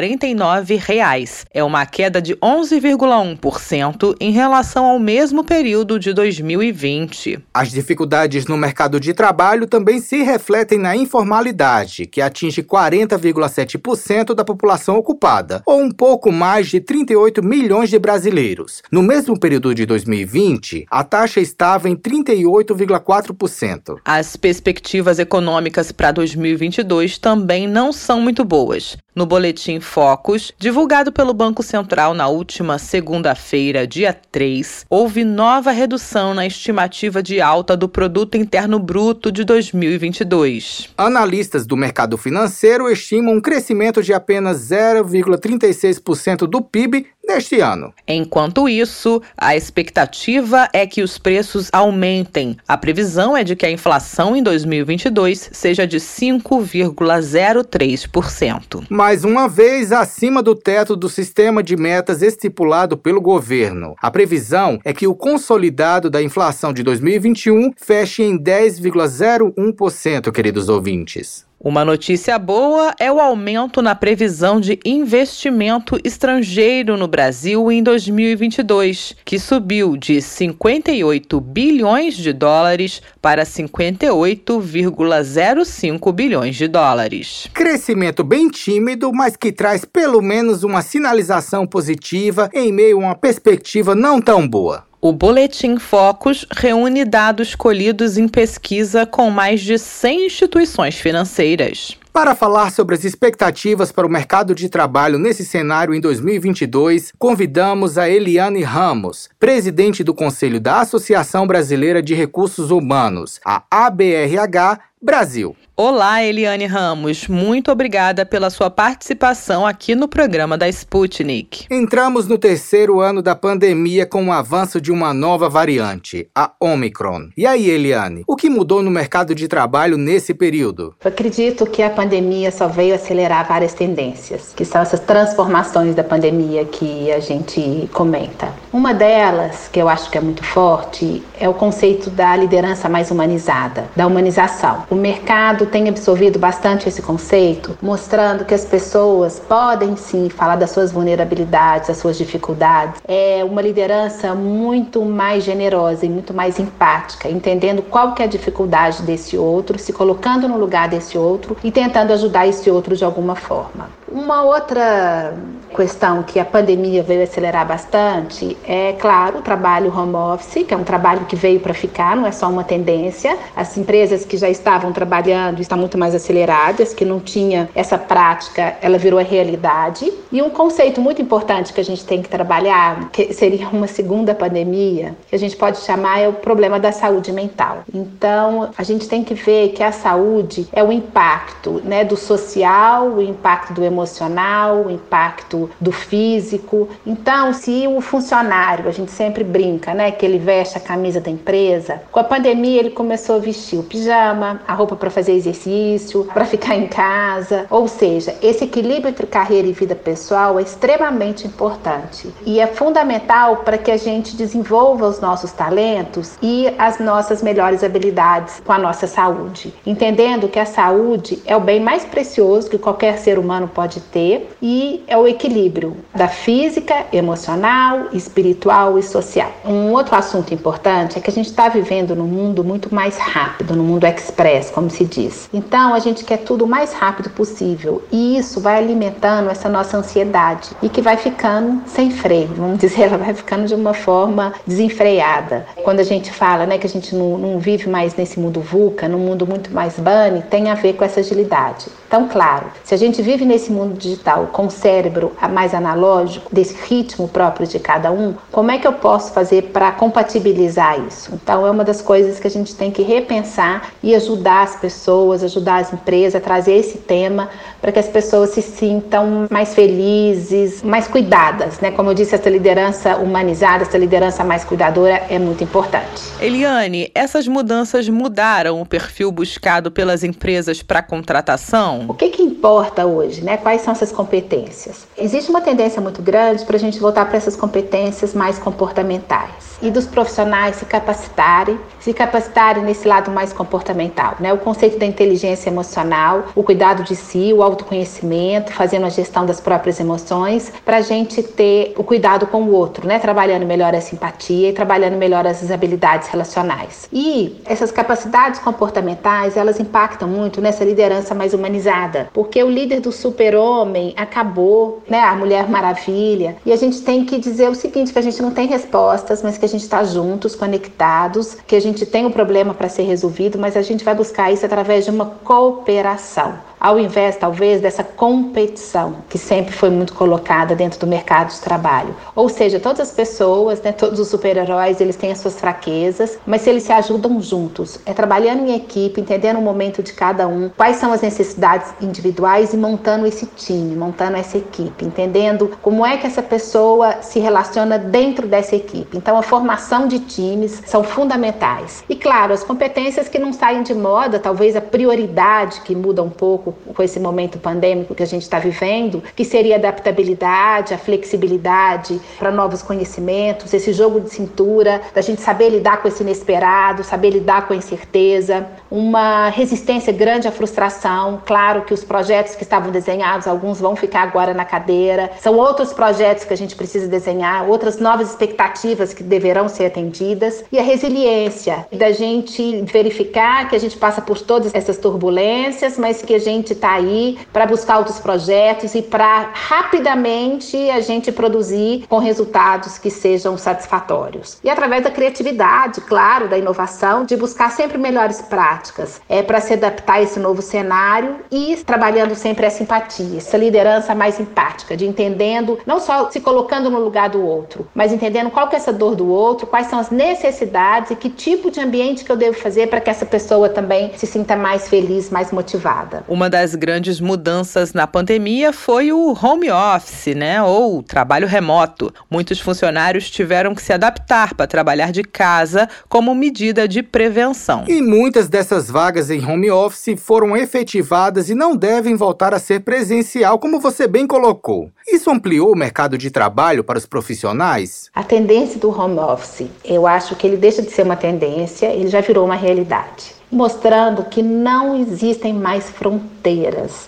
R$ 0.01 0.17
2.449. 0.17 1.45
É 1.53 1.63
uma 1.63 1.85
queda 1.85 2.21
de 2.21 2.35
11,1% 2.35 4.15
em 4.19 4.31
relação 4.31 4.85
ao 4.85 4.99
mesmo 4.99 5.43
período 5.43 5.97
de 5.97 6.13
2020. 6.13 7.39
As 7.53 7.71
dificuldades 7.71 8.45
no 8.45 8.57
mercado 8.57 8.99
de 8.99 9.13
trabalho 9.13 9.65
também 9.65 9.95
também 9.95 9.99
se 9.99 10.23
refletem 10.23 10.79
na 10.79 10.95
informalidade, 10.95 12.07
que 12.07 12.19
atinge 12.19 12.63
40,7% 12.63 14.33
da 14.33 14.43
população 14.43 14.97
ocupada, 14.97 15.61
ou 15.63 15.79
um 15.79 15.91
pouco 15.91 16.31
mais 16.31 16.67
de 16.67 16.79
38 16.79 17.43
milhões 17.43 17.91
de 17.91 17.99
brasileiros. 17.99 18.81
No 18.91 19.03
mesmo 19.03 19.39
período 19.39 19.75
de 19.75 19.85
2020, 19.85 20.87
a 20.89 21.03
taxa 21.03 21.39
estava 21.39 21.87
em 21.87 21.95
38,4%. 21.95 23.99
As 24.03 24.35
perspectivas 24.35 25.19
econômicas 25.19 25.91
para 25.91 26.11
2022 26.11 27.19
também 27.19 27.67
não 27.67 27.93
são 27.93 28.19
muito 28.19 28.43
boas. 28.43 28.97
No 29.15 29.25
boletim 29.25 29.79
Focus, 29.85 30.51
divulgado 30.57 31.11
pelo 31.11 31.33
Banco 31.33 31.63
Central 31.63 32.13
na 32.13 32.27
última 32.27 32.77
segunda-feira, 32.77 33.87
dia 33.87 34.13
3, 34.13 34.85
houve 34.89 35.23
nova 35.23 35.71
redução 35.71 36.33
na 36.33 36.45
estimativa 36.45 37.23
de 37.23 37.39
alta 37.39 37.77
do 37.77 37.87
produto 37.87 38.35
interno 38.35 38.79
bruto 38.79 39.31
de 39.31 39.45
2022. 39.45 40.89
Analistas 40.97 41.65
do 41.65 41.77
mercado 41.77 42.17
financeiro 42.17 42.89
estimam 42.89 43.35
um 43.35 43.41
crescimento 43.41 44.03
de 44.03 44.13
apenas 44.13 44.69
0,36% 44.69 46.47
do 46.47 46.61
PIB 46.61 47.07
neste 47.27 47.59
ano. 47.59 47.91
Enquanto 48.07 48.69
isso, 48.69 49.21
a 49.37 49.55
expectativa 49.55 50.67
é 50.73 50.85
que 50.85 51.01
os 51.01 51.17
preços 51.17 51.69
aumentem. 51.71 52.57
A 52.67 52.77
previsão 52.77 53.35
é 53.35 53.43
de 53.43 53.55
que 53.55 53.65
a 53.65 53.71
inflação 53.71 54.35
em 54.35 54.43
2022 54.43 55.49
seja 55.51 55.87
de 55.87 55.97
5,03%. 55.97 58.85
Mais 58.89 59.23
uma 59.23 59.47
vez 59.47 59.91
acima 59.91 60.43
do 60.43 60.55
teto 60.55 60.95
do 60.95 61.09
sistema 61.09 61.63
de 61.63 61.75
metas 61.75 62.21
estipulado 62.21 62.95
pelo 62.97 63.21
governo. 63.21 63.95
A 64.01 64.11
previsão 64.11 64.79
é 64.83 64.93
que 64.93 65.07
o 65.07 65.15
consolidado 65.15 66.09
da 66.09 66.21
inflação 66.21 66.73
de 66.73 66.83
2021 66.83 67.71
feche 67.77 68.23
em 68.23 68.37
10,01%, 68.37 70.31
queridos 70.31 70.67
ouvintes. 70.69 71.44
Uma 71.59 71.83
notícia 71.85 72.37
boa 72.37 72.93
é 72.99 73.09
o 73.11 73.19
aumento 73.19 73.81
na 73.81 73.95
previsão 73.95 74.59
de 74.59 74.77
investimento 74.85 75.97
estrangeiro 76.03 76.95
no 76.97 77.07
Brasil 77.07 77.71
em 77.71 77.81
2022, 77.81 79.15
que 79.23 79.39
subiu 79.39 79.95
de 79.95 80.21
58 80.21 81.39
bilhões 81.39 82.17
de 82.17 82.33
dólares 82.33 83.01
para 83.21 83.43
58,05 83.43 86.13
bilhões 86.13 86.57
de 86.57 86.67
dólares. 86.67 87.47
Crescimento 87.53 88.21
bem 88.23 88.49
tímido, 88.49 89.13
mas 89.13 89.37
que 89.37 89.51
traz 89.51 89.85
pelo 89.85 90.21
menos 90.21 90.63
uma 90.63 90.81
sinalização 90.81 91.65
positiva 91.65 92.49
em 92.53 92.71
meio 92.71 92.97
a 92.97 92.99
uma 92.99 93.15
perspectiva 93.15 93.95
não 93.95 94.21
tão 94.21 94.47
boa. 94.47 94.85
O 95.05 95.13
Boletim 95.13 95.77
Focus 95.77 96.47
reúne 96.51 97.05
dados 97.05 97.53
colhidos 97.53 98.17
em 98.17 98.27
pesquisa 98.27 99.05
com 99.05 99.29
mais 99.29 99.61
de 99.61 99.77
100 99.77 100.25
instituições 100.25 100.95
financeiras. 100.95 101.95
Para 102.11 102.33
falar 102.33 102.71
sobre 102.71 102.95
as 102.95 103.03
expectativas 103.03 103.91
para 103.91 104.07
o 104.07 104.09
mercado 104.09 104.55
de 104.55 104.67
trabalho 104.67 105.19
nesse 105.19 105.45
cenário 105.45 105.93
em 105.93 106.01
2022, 106.01 107.11
convidamos 107.19 107.99
a 107.99 108.09
Eliane 108.09 108.63
Ramos, 108.63 109.29
presidente 109.39 110.03
do 110.03 110.11
Conselho 110.11 110.59
da 110.59 110.79
Associação 110.79 111.45
Brasileira 111.45 112.01
de 112.01 112.15
Recursos 112.15 112.71
Humanos, 112.71 113.39
a 113.45 113.61
ABRH 113.69 114.79
Brasil. 115.05 115.55
Olá, 115.77 116.23
Eliane 116.23 116.65
Ramos. 116.65 117.27
Muito 117.27 117.69
obrigada 117.69 118.25
pela 118.25 118.49
sua 118.49 118.69
participação 118.69 119.67
aqui 119.67 119.93
no 119.93 120.07
programa 120.07 120.57
da 120.57 120.69
Sputnik. 120.69 121.65
Entramos 121.69 122.27
no 122.27 122.37
terceiro 122.37 123.01
ano 123.01 123.21
da 123.21 123.35
pandemia 123.35 124.05
com 124.05 124.25
o 124.25 124.31
avanço 124.31 124.79
de 124.79 124.89
uma 124.89 125.13
nova 125.13 125.49
variante, 125.49 126.29
a 126.33 126.53
Omicron. 126.61 127.27
E 127.35 127.45
aí, 127.45 127.69
Eliane, 127.69 128.23
o 128.25 128.37
que 128.37 128.49
mudou 128.49 128.81
no 128.81 128.89
mercado 128.89 129.35
de 129.35 129.49
trabalho 129.49 129.97
nesse 129.97 130.33
período? 130.33 130.95
Eu 131.03 131.09
acredito 131.09 131.65
que 131.65 131.83
a 131.83 131.89
pandemia 131.89 132.49
só 132.51 132.69
veio 132.69 132.95
acelerar 132.95 133.45
várias 133.45 133.73
tendências, 133.73 134.53
que 134.55 134.63
são 134.63 134.81
essas 134.81 135.01
transformações 135.01 135.93
da 135.93 136.05
pandemia 136.05 136.63
que 136.63 137.11
a 137.11 137.19
gente 137.19 137.89
comenta. 137.91 138.47
Uma 138.71 138.93
delas, 138.93 139.67
que 139.69 139.81
eu 139.81 139.89
acho 139.89 140.09
que 140.09 140.17
é 140.17 140.21
muito 140.21 140.43
forte, 140.43 141.21
é 141.37 141.49
o 141.49 141.53
conceito 141.53 142.09
da 142.09 142.33
liderança 142.33 142.87
mais 142.87 143.11
humanizada, 143.11 143.89
da 143.93 144.07
humanização. 144.07 144.85
O 144.95 144.97
mercado 144.97 145.65
tem 145.65 145.89
absorvido 145.89 146.39
bastante 146.39 146.87
esse 146.87 147.01
conceito, 147.01 147.77
mostrando 147.81 148.45
que 148.45 148.53
as 148.53 148.63
pessoas 148.63 149.41
podem 149.41 149.97
sim 149.97 150.29
falar 150.29 150.55
das 150.55 150.71
suas 150.71 150.89
vulnerabilidades, 150.89 151.89
das 151.89 151.97
suas 151.97 152.17
dificuldades. 152.17 153.01
É 153.05 153.43
uma 153.43 153.61
liderança 153.61 154.33
muito 154.33 155.03
mais 155.03 155.43
generosa 155.43 156.05
e 156.05 156.09
muito 156.09 156.33
mais 156.33 156.59
empática, 156.59 157.27
entendendo 157.27 157.81
qual 157.81 158.13
que 158.13 158.21
é 158.21 158.25
a 158.25 158.29
dificuldade 158.29 159.01
desse 159.01 159.37
outro, 159.37 159.77
se 159.77 159.91
colocando 159.91 160.47
no 160.47 160.57
lugar 160.57 160.87
desse 160.87 161.17
outro 161.17 161.57
e 161.61 161.69
tentando 161.71 162.13
ajudar 162.13 162.47
esse 162.47 162.71
outro 162.71 162.95
de 162.95 163.03
alguma 163.03 163.35
forma. 163.35 163.89
Uma 164.09 164.43
outra 164.43 165.35
questão 165.75 166.23
que 166.23 166.39
a 166.39 166.45
pandemia 166.45 167.03
veio 167.03 167.21
acelerar 167.23 167.67
bastante 167.67 168.55
é, 168.63 168.93
claro, 168.93 169.39
o 169.39 169.41
trabalho 169.41 169.93
home 169.93 170.15
office, 170.15 170.63
que 170.65 170.73
é 170.73 170.77
um 170.77 170.85
trabalho 170.85 171.25
que 171.25 171.35
veio 171.35 171.59
para 171.59 171.73
ficar, 171.73 172.15
não 172.15 172.25
é 172.25 172.31
só 172.31 172.47
uma 172.47 172.63
tendência. 172.63 173.37
As 173.53 173.77
empresas 173.77 174.23
que 174.23 174.37
já 174.37 174.49
estavam 174.49 174.84
trabalhando 174.91 175.61
estão 175.61 175.77
muito 175.77 175.97
mais 175.97 176.15
aceleradas, 176.15 176.93
que 176.93 177.05
não 177.05 177.19
tinha 177.19 177.69
essa 177.75 177.97
prática, 177.97 178.75
ela 178.81 178.97
virou 178.97 179.19
a 179.19 179.23
realidade. 179.23 180.11
E 180.31 180.41
um 180.41 180.49
conceito 180.49 181.01
muito 181.01 181.21
importante 181.21 181.73
que 181.73 181.81
a 181.81 181.83
gente 181.83 182.05
tem 182.05 182.21
que 182.21 182.29
trabalhar, 182.29 183.09
que 183.11 183.33
seria 183.33 183.69
uma 183.69 183.87
segunda 183.87 184.33
pandemia, 184.33 185.15
que 185.27 185.35
a 185.35 185.39
gente 185.39 185.55
pode 185.55 185.79
chamar 185.79 186.19
é 186.19 186.27
o 186.27 186.33
problema 186.33 186.79
da 186.79 186.91
saúde 186.91 187.31
mental. 187.31 187.83
Então, 187.93 188.69
a 188.77 188.83
gente 188.83 189.07
tem 189.07 189.23
que 189.23 189.33
ver 189.33 189.69
que 189.69 189.83
a 189.83 189.91
saúde 189.91 190.67
é 190.71 190.83
o 190.83 190.91
impacto, 190.91 191.81
né, 191.83 192.03
do 192.03 192.17
social, 192.17 193.07
o 193.09 193.21
impacto 193.21 193.73
do 193.73 193.83
emocional, 193.83 194.85
o 194.85 194.91
impacto 194.91 195.69
do 195.79 195.91
físico. 195.91 196.87
Então, 197.05 197.53
se 197.53 197.87
o 197.87 198.01
funcionário, 198.01 198.87
a 198.87 198.91
gente 198.91 199.11
sempre 199.11 199.43
brinca, 199.43 199.93
né, 199.93 200.11
que 200.11 200.25
ele 200.25 200.37
veste 200.37 200.77
a 200.77 200.81
camisa 200.81 201.19
da 201.19 201.29
empresa, 201.29 202.01
com 202.11 202.19
a 202.19 202.23
pandemia 202.23 202.79
ele 202.79 202.89
começou 202.89 203.35
a 203.35 203.39
vestir 203.39 203.79
o 203.79 203.83
pijama, 203.83 204.61
a 204.67 204.73
roupa 204.73 204.95
para 204.95 205.09
fazer 205.09 205.33
exercício, 205.33 206.25
para 206.33 206.45
ficar 206.45 206.75
em 206.75 206.87
casa. 206.87 207.65
Ou 207.69 207.87
seja, 207.87 208.35
esse 208.41 208.63
equilíbrio 208.63 209.09
entre 209.09 209.25
carreira 209.27 209.67
e 209.67 209.73
vida 209.73 209.95
pessoal 209.95 210.59
é 210.59 210.61
extremamente 210.61 211.47
importante 211.47 212.33
e 212.45 212.59
é 212.59 212.67
fundamental 212.67 213.57
para 213.57 213.77
que 213.77 213.91
a 213.91 213.97
gente 213.97 214.35
desenvolva 214.35 215.07
os 215.07 215.19
nossos 215.19 215.51
talentos 215.51 216.37
e 216.41 216.73
as 216.77 216.99
nossas 216.99 217.41
melhores 217.41 217.83
habilidades 217.83 218.61
com 218.65 218.71
a 218.71 218.77
nossa 218.77 219.07
saúde, 219.07 219.73
entendendo 219.85 220.47
que 220.47 220.59
a 220.59 220.65
saúde 220.65 221.41
é 221.45 221.55
o 221.55 221.59
bem 221.59 221.79
mais 221.79 222.05
precioso 222.05 222.69
que 222.69 222.77
qualquer 222.77 223.17
ser 223.17 223.37
humano 223.37 223.67
pode 223.67 223.99
ter 223.99 224.49
e 224.61 225.03
é 225.07 225.17
o 225.17 225.27
equilíbrio 225.27 225.97
da 226.13 226.27
física, 226.27 227.05
emocional, 227.11 228.07
espiritual 228.13 228.97
e 228.97 229.03
social. 229.03 229.51
Um 229.65 229.91
outro 229.91 230.15
assunto 230.15 230.53
importante 230.53 231.17
é 231.17 231.21
que 231.21 231.29
a 231.29 231.33
gente 231.33 231.49
está 231.49 231.69
vivendo 231.69 232.15
num 232.15 232.27
mundo 232.27 232.63
muito 232.63 232.93
mais 232.93 233.17
rápido, 233.17 233.75
no 233.75 233.83
mundo 233.83 234.05
express, 234.05 234.54
como 234.71 234.89
se 234.89 235.05
diz. 235.05 235.49
Então 235.53 235.93
a 235.93 235.99
gente 235.99 236.23
quer 236.23 236.37
tudo 236.37 236.65
o 236.65 236.67
mais 236.67 236.93
rápido 236.93 237.29
possível 237.29 238.01
e 238.11 238.37
isso 238.37 238.59
vai 238.59 238.77
alimentando 238.77 239.49
essa 239.49 239.69
nossa 239.69 239.97
ansiedade 239.97 240.69
e 240.81 240.89
que 240.89 241.01
vai 241.01 241.17
ficando 241.17 241.81
sem 241.85 242.11
freio, 242.11 242.49
vamos 242.55 242.79
dizer, 242.79 243.03
ela 243.03 243.17
vai 243.17 243.33
ficando 243.33 243.67
de 243.67 243.75
uma 243.75 243.93
forma 243.93 244.53
desenfreada. 244.65 245.65
Quando 245.83 245.99
a 245.99 246.03
gente 246.03 246.31
fala 246.31 246.65
né, 246.65 246.77
que 246.77 246.87
a 246.87 246.89
gente 246.89 247.15
não, 247.15 247.37
não 247.37 247.59
vive 247.59 247.89
mais 247.89 248.15
nesse 248.15 248.39
mundo 248.39 248.61
VUCA, 248.61 249.07
num 249.07 249.19
mundo 249.19 249.45
muito 249.45 249.73
mais 249.73 249.95
bunny, 249.95 250.41
tem 250.49 250.69
a 250.69 250.75
ver 250.75 250.93
com 250.93 251.03
essa 251.03 251.19
agilidade. 251.19 251.87
Então, 252.15 252.29
claro, 252.29 252.67
se 252.81 252.93
a 252.93 252.97
gente 252.97 253.21
vive 253.21 253.43
nesse 253.43 253.69
mundo 253.69 253.97
digital 253.97 254.47
com 254.47 254.67
o 254.67 254.71
cérebro 254.71 255.33
mais 255.51 255.73
analógico, 255.73 256.49
desse 256.49 256.73
ritmo 256.87 257.27
próprio 257.27 257.67
de 257.67 257.77
cada 257.77 258.09
um, 258.09 258.35
como 258.53 258.71
é 258.71 258.77
que 258.77 258.87
eu 258.87 258.93
posso 258.93 259.33
fazer 259.33 259.63
para 259.63 259.91
compatibilizar 259.91 260.97
isso? 261.05 261.31
Então, 261.33 261.67
é 261.67 261.69
uma 261.69 261.83
das 261.83 262.01
coisas 262.01 262.39
que 262.39 262.47
a 262.47 262.49
gente 262.49 262.73
tem 262.73 262.89
que 262.89 263.01
repensar 263.01 263.89
e 264.01 264.15
ajudar 264.15 264.63
as 264.63 264.77
pessoas, 264.77 265.43
ajudar 265.43 265.81
as 265.81 265.91
empresas 265.91 266.35
a 266.35 266.39
trazer 266.39 266.77
esse 266.77 266.99
tema 266.99 267.49
para 267.81 267.91
que 267.91 267.99
as 267.99 268.07
pessoas 268.07 268.51
se 268.51 268.61
sintam 268.61 269.47
mais 269.51 269.75
felizes, 269.75 270.81
mais 270.83 271.09
cuidadas, 271.09 271.81
né? 271.81 271.91
Como 271.91 272.11
eu 272.11 272.13
disse, 272.13 272.33
essa 272.33 272.49
liderança 272.49 273.17
humanizada, 273.17 273.83
essa 273.83 273.97
liderança 273.97 274.41
mais 274.41 274.63
cuidadora 274.63 275.21
é 275.29 275.37
muito 275.37 275.65
importante. 275.65 276.23
Eliane, 276.39 277.11
essas 277.13 277.45
mudanças 277.45 278.07
mudaram 278.07 278.79
o 278.79 278.85
perfil 278.85 279.33
buscado 279.33 279.91
pelas 279.91 280.23
empresas 280.23 280.81
para 280.81 281.03
contratação? 281.03 282.04
O 282.07 282.13
que, 282.13 282.29
que 282.29 282.54
importa 282.65 283.05
hoje, 283.05 283.43
né? 283.43 283.57
Quais 283.57 283.81
são 283.81 283.91
essas 283.91 284.11
competências? 284.11 285.05
Existe 285.15 285.51
uma 285.51 285.61
tendência 285.61 286.01
muito 286.01 286.19
grande 286.19 286.65
para 286.65 286.77
a 286.77 286.79
gente 286.79 286.99
voltar 286.99 287.23
para 287.25 287.37
essas 287.37 287.55
competências 287.55 288.33
mais 288.33 288.57
comportamentais 288.57 289.77
e 289.83 289.91
dos 289.91 290.07
profissionais 290.07 290.77
se 290.77 290.85
capacitarem, 290.85 291.79
se 291.99 292.11
capacitarem 292.11 292.83
nesse 292.83 293.07
lado 293.07 293.29
mais 293.29 293.53
comportamental, 293.53 294.35
né? 294.39 294.51
O 294.51 294.57
conceito 294.57 294.97
da 294.97 295.05
inteligência 295.05 295.69
emocional, 295.69 296.45
o 296.55 296.63
cuidado 296.63 297.03
de 297.03 297.15
si, 297.15 297.53
o 297.53 297.61
autoconhecimento, 297.61 298.73
fazendo 298.73 299.05
a 299.05 299.09
gestão 299.09 299.45
das 299.45 299.61
próprias 299.61 299.99
emoções, 299.99 300.73
para 300.83 300.97
a 300.97 301.01
gente 301.01 301.43
ter 301.43 301.93
o 301.95 302.03
cuidado 302.03 302.47
com 302.47 302.63
o 302.63 302.71
outro, 302.71 303.07
né? 303.07 303.19
Trabalhando 303.19 303.65
melhor 303.65 303.93
a 303.93 304.01
simpatia 304.01 304.69
e 304.69 304.73
trabalhando 304.73 305.17
melhor 305.17 305.45
as 305.45 305.69
habilidades 305.69 306.29
relacionais. 306.29 307.07
E 307.13 307.61
essas 307.65 307.91
capacidades 307.91 308.59
comportamentais, 308.59 309.55
elas 309.55 309.79
impactam 309.79 310.27
muito 310.27 310.59
nessa 310.59 310.83
liderança 310.83 311.35
mais 311.35 311.53
humanizada, 311.53 312.29
porque 312.33 312.54
o 312.63 312.69
líder 312.69 312.99
do 312.99 313.11
super-homem 313.11 314.13
acabou, 314.17 315.01
né? 315.09 315.19
A 315.19 315.35
Mulher 315.35 315.69
Maravilha. 315.69 316.57
E 316.65 316.71
a 316.71 316.75
gente 316.75 317.01
tem 317.01 317.25
que 317.25 317.37
dizer 317.37 317.69
o 317.69 317.75
seguinte, 317.75 318.13
que 318.13 318.19
a 318.19 318.21
gente 318.21 318.41
não 318.41 318.51
tem 318.51 318.67
respostas, 318.67 319.41
mas 319.43 319.57
que 319.57 319.65
a 319.65 319.69
gente 319.69 319.83
está 319.83 320.03
juntos, 320.03 320.55
conectados, 320.55 321.57
que 321.67 321.75
a 321.75 321.81
gente 321.81 322.05
tem 322.05 322.25
um 322.25 322.31
problema 322.31 322.73
para 322.73 322.89
ser 322.89 323.03
resolvido, 323.03 323.57
mas 323.57 323.75
a 323.75 323.81
gente 323.81 324.03
vai 324.03 324.15
buscar 324.15 324.51
isso 324.51 324.65
através 324.65 325.05
de 325.05 325.11
uma 325.11 325.25
cooperação 325.25 326.55
ao 326.85 326.99
invés 326.99 327.35
talvez 327.37 327.81
dessa 327.81 328.03
competição 328.03 329.15
que 329.27 329.39
sempre 329.39 329.73
foi 329.73 329.89
muito 329.89 330.13
colocada 330.13 330.75
dentro 330.75 330.99
do 330.99 331.07
mercado 331.07 331.51
de 331.51 331.59
trabalho. 331.59 332.15
Ou 332.35 332.47
seja, 332.47 332.79
todas 332.79 332.99
as 332.99 333.11
pessoas, 333.11 333.81
né, 333.81 333.91
todos 333.91 334.19
os 334.19 334.27
super-heróis, 334.27 335.01
eles 335.01 335.15
têm 335.15 335.31
as 335.31 335.39
suas 335.39 335.59
fraquezas, 335.59 336.37
mas 336.45 336.61
se 336.61 336.69
eles 336.69 336.83
se 336.83 336.91
ajudam 336.91 337.41
juntos, 337.41 337.99
é 338.05 338.13
trabalhando 338.13 338.67
em 338.67 338.75
equipe, 338.75 339.19
entendendo 339.19 339.57
o 339.57 339.63
momento 339.63 340.03
de 340.03 340.13
cada 340.13 340.47
um, 340.47 340.69
quais 340.77 340.97
são 340.97 341.11
as 341.11 341.21
necessidades 341.21 341.91
individuais 341.99 342.34
e 342.73 342.77
montando 342.77 343.25
esse 343.25 343.45
time, 343.45 343.95
montando 343.95 344.37
essa 344.37 344.57
equipe, 344.57 345.05
entendendo 345.05 345.71
como 345.81 346.05
é 346.05 346.17
que 346.17 346.27
essa 346.27 346.43
pessoa 346.43 347.21
se 347.21 347.39
relaciona 347.39 347.97
dentro 347.97 348.47
dessa 348.47 348.75
equipe. 348.75 349.17
Então, 349.17 349.37
a 349.37 349.41
formação 349.41 350.07
de 350.07 350.19
times 350.19 350.83
são 350.85 351.03
fundamentais. 351.03 352.03
E 352.09 352.15
claro, 352.15 352.53
as 352.53 352.63
competências 352.63 353.29
que 353.29 353.39
não 353.39 353.53
saem 353.53 353.83
de 353.83 353.93
moda, 353.93 354.37
talvez 354.37 354.75
a 354.75 354.81
prioridade 354.81 355.81
que 355.81 355.95
muda 355.95 356.21
um 356.21 356.29
pouco 356.29 356.73
com 356.93 357.01
esse 357.01 357.19
momento 357.19 357.57
pandêmico 357.57 358.13
que 358.13 358.23
a 358.23 358.27
gente 358.27 358.43
está 358.43 358.59
vivendo, 358.59 359.23
que 359.35 359.45
seria 359.45 359.75
a 359.75 359.77
adaptabilidade, 359.77 360.93
a 360.93 360.97
flexibilidade 360.97 362.19
para 362.37 362.51
novos 362.51 362.81
conhecimentos, 362.81 363.73
esse 363.73 363.93
jogo 363.93 364.19
de 364.19 364.29
cintura, 364.29 365.01
da 365.13 365.21
gente 365.21 365.41
saber 365.41 365.69
lidar 365.69 366.01
com 366.01 366.07
esse 366.07 366.21
inesperado, 366.21 367.03
saber 367.03 367.29
lidar 367.29 367.67
com 367.67 367.73
a 367.73 367.77
incerteza, 367.77 368.67
uma 368.91 369.49
resistência 369.49 370.11
grande 370.11 370.47
à 370.47 370.51
frustração. 370.51 371.41
Claro 371.45 371.83
que 371.83 371.93
os 371.93 372.03
projetos 372.03 372.24
que 372.55 372.63
estavam 372.63 372.91
desenhados, 372.91 373.47
alguns 373.47 373.79
vão 373.79 373.95
ficar 373.95 374.23
agora 374.23 374.53
na 374.53 374.65
cadeira, 374.65 375.31
são 375.39 375.55
outros 375.55 375.93
projetos 375.93 376.43
que 376.43 376.53
a 376.53 376.57
gente 376.57 376.75
precisa 376.75 377.07
desenhar, 377.07 377.69
outras 377.69 377.99
novas 377.99 378.29
expectativas 378.29 379.13
que 379.13 379.23
deverão 379.23 379.67
ser 379.67 379.85
atendidas, 379.85 380.63
e 380.71 380.79
a 380.79 380.83
resiliência 380.83 381.85
da 381.91 382.11
gente 382.11 382.81
verificar 382.83 383.69
que 383.69 383.75
a 383.75 383.79
gente 383.79 383.97
passa 383.97 384.21
por 384.21 384.39
todas 384.39 384.73
essas 384.73 384.97
turbulências, 384.97 385.97
mas 385.97 386.21
que 386.21 386.33
a 386.33 386.39
gente 386.39 386.73
está 386.73 386.93
aí 386.93 387.37
para 387.53 387.65
buscar 387.65 387.97
outros 387.97 388.19
projetos 388.19 388.95
e 388.95 389.01
para 389.01 389.51
rapidamente 389.53 390.89
a 390.89 390.99
gente 390.99 391.31
produzir 391.31 392.05
com 392.07 392.17
resultados 392.17 392.97
que 392.97 393.09
sejam 393.09 393.57
satisfatórios. 393.57 394.57
E 394.63 394.69
através 394.69 395.03
da 395.03 395.11
criatividade, 395.11 396.01
claro, 396.01 396.47
da 396.47 396.57
inovação, 396.57 397.25
de 397.25 397.35
buscar 397.35 397.71
sempre 397.71 397.97
melhores 397.97 398.41
práticas. 398.41 399.21
É 399.29 399.41
para 399.41 399.61
se 399.61 399.73
adaptar 399.73 400.15
a 400.15 400.21
esse 400.21 400.39
novo 400.39 400.61
cenário 400.61 401.37
e 401.51 401.73
trabalhando 402.15 402.35
sempre 402.35 402.65
essa 402.65 402.81
empatia, 402.81 403.37
essa 403.37 403.57
liderança 403.57 404.15
mais 404.15 404.39
empática, 404.39 404.95
de 404.95 405.05
entendendo, 405.05 405.77
não 405.85 405.99
só 405.99 406.31
se 406.31 406.39
colocando 406.39 406.89
no 406.89 406.99
lugar 406.99 407.29
do 407.29 407.45
outro, 407.45 407.87
mas 407.93 408.13
entendendo 408.13 408.49
qual 408.49 408.69
que 408.69 408.75
é 408.75 408.79
essa 408.79 408.93
dor 408.93 409.15
do 409.15 409.27
outro, 409.27 409.67
quais 409.67 409.87
são 409.87 409.99
as 409.99 410.09
necessidades 410.09 411.11
e 411.11 411.15
que 411.15 411.29
tipo 411.29 411.69
de 411.69 411.81
ambiente 411.81 412.23
que 412.23 412.31
eu 412.31 412.37
devo 412.37 412.57
fazer 412.57 412.87
para 412.87 413.01
que 413.01 413.09
essa 413.09 413.25
pessoa 413.25 413.67
também 413.67 414.11
se 414.15 414.25
sinta 414.25 414.55
mais 414.55 414.87
feliz, 414.87 415.29
mais 415.29 415.51
motivada. 415.51 416.23
Uma 416.27 416.45
uma 416.45 416.49
das 416.51 416.75
grandes 416.75 417.19
mudanças 417.19 417.91
na 417.91 418.05
pandemia 418.05 418.71
foi 418.71 419.11
o 419.11 419.33
home 419.33 419.71
office, 419.71 420.35
né, 420.35 420.61
ou 420.61 421.01
trabalho 421.01 421.47
remoto. 421.47 422.13
Muitos 422.29 422.59
funcionários 422.59 423.31
tiveram 423.31 423.73
que 423.73 423.81
se 423.81 423.91
adaptar 423.91 424.53
para 424.53 424.67
trabalhar 424.67 425.11
de 425.11 425.23
casa 425.23 425.89
como 426.07 426.35
medida 426.35 426.87
de 426.87 427.01
prevenção. 427.01 427.83
E 427.87 427.99
muitas 427.99 428.47
dessas 428.47 428.91
vagas 428.91 429.31
em 429.31 429.43
home 429.43 429.71
office 429.71 430.21
foram 430.21 430.55
efetivadas 430.55 431.49
e 431.49 431.55
não 431.55 431.75
devem 431.75 432.04
voltar 432.13 432.53
a 432.53 432.59
ser 432.59 432.81
presencial, 432.81 433.57
como 433.57 433.79
você 433.79 434.05
bem 434.05 434.27
colocou. 434.27 434.91
Isso 435.07 435.31
ampliou 435.31 435.71
o 435.71 435.77
mercado 435.77 436.17
de 436.17 436.29
trabalho 436.29 436.83
para 436.83 436.97
os 436.97 437.05
profissionais? 437.05 438.09
A 438.13 438.23
tendência 438.23 438.77
do 438.77 438.89
home 438.89 439.19
office, 439.19 439.69
eu 439.85 440.05
acho 440.05 440.35
que 440.35 440.45
ele 440.45 440.57
deixa 440.57 440.81
de 440.81 440.91
ser 440.91 441.03
uma 441.03 441.15
tendência, 441.15 441.87
ele 441.87 442.09
já 442.09 442.19
virou 442.19 442.43
uma 442.43 442.55
realidade 442.55 443.35
mostrando 443.51 444.25
que 444.25 444.43
não 444.43 444.99
existem 444.99 445.53
mais 445.53 445.89
fronteiras, 445.89 446.34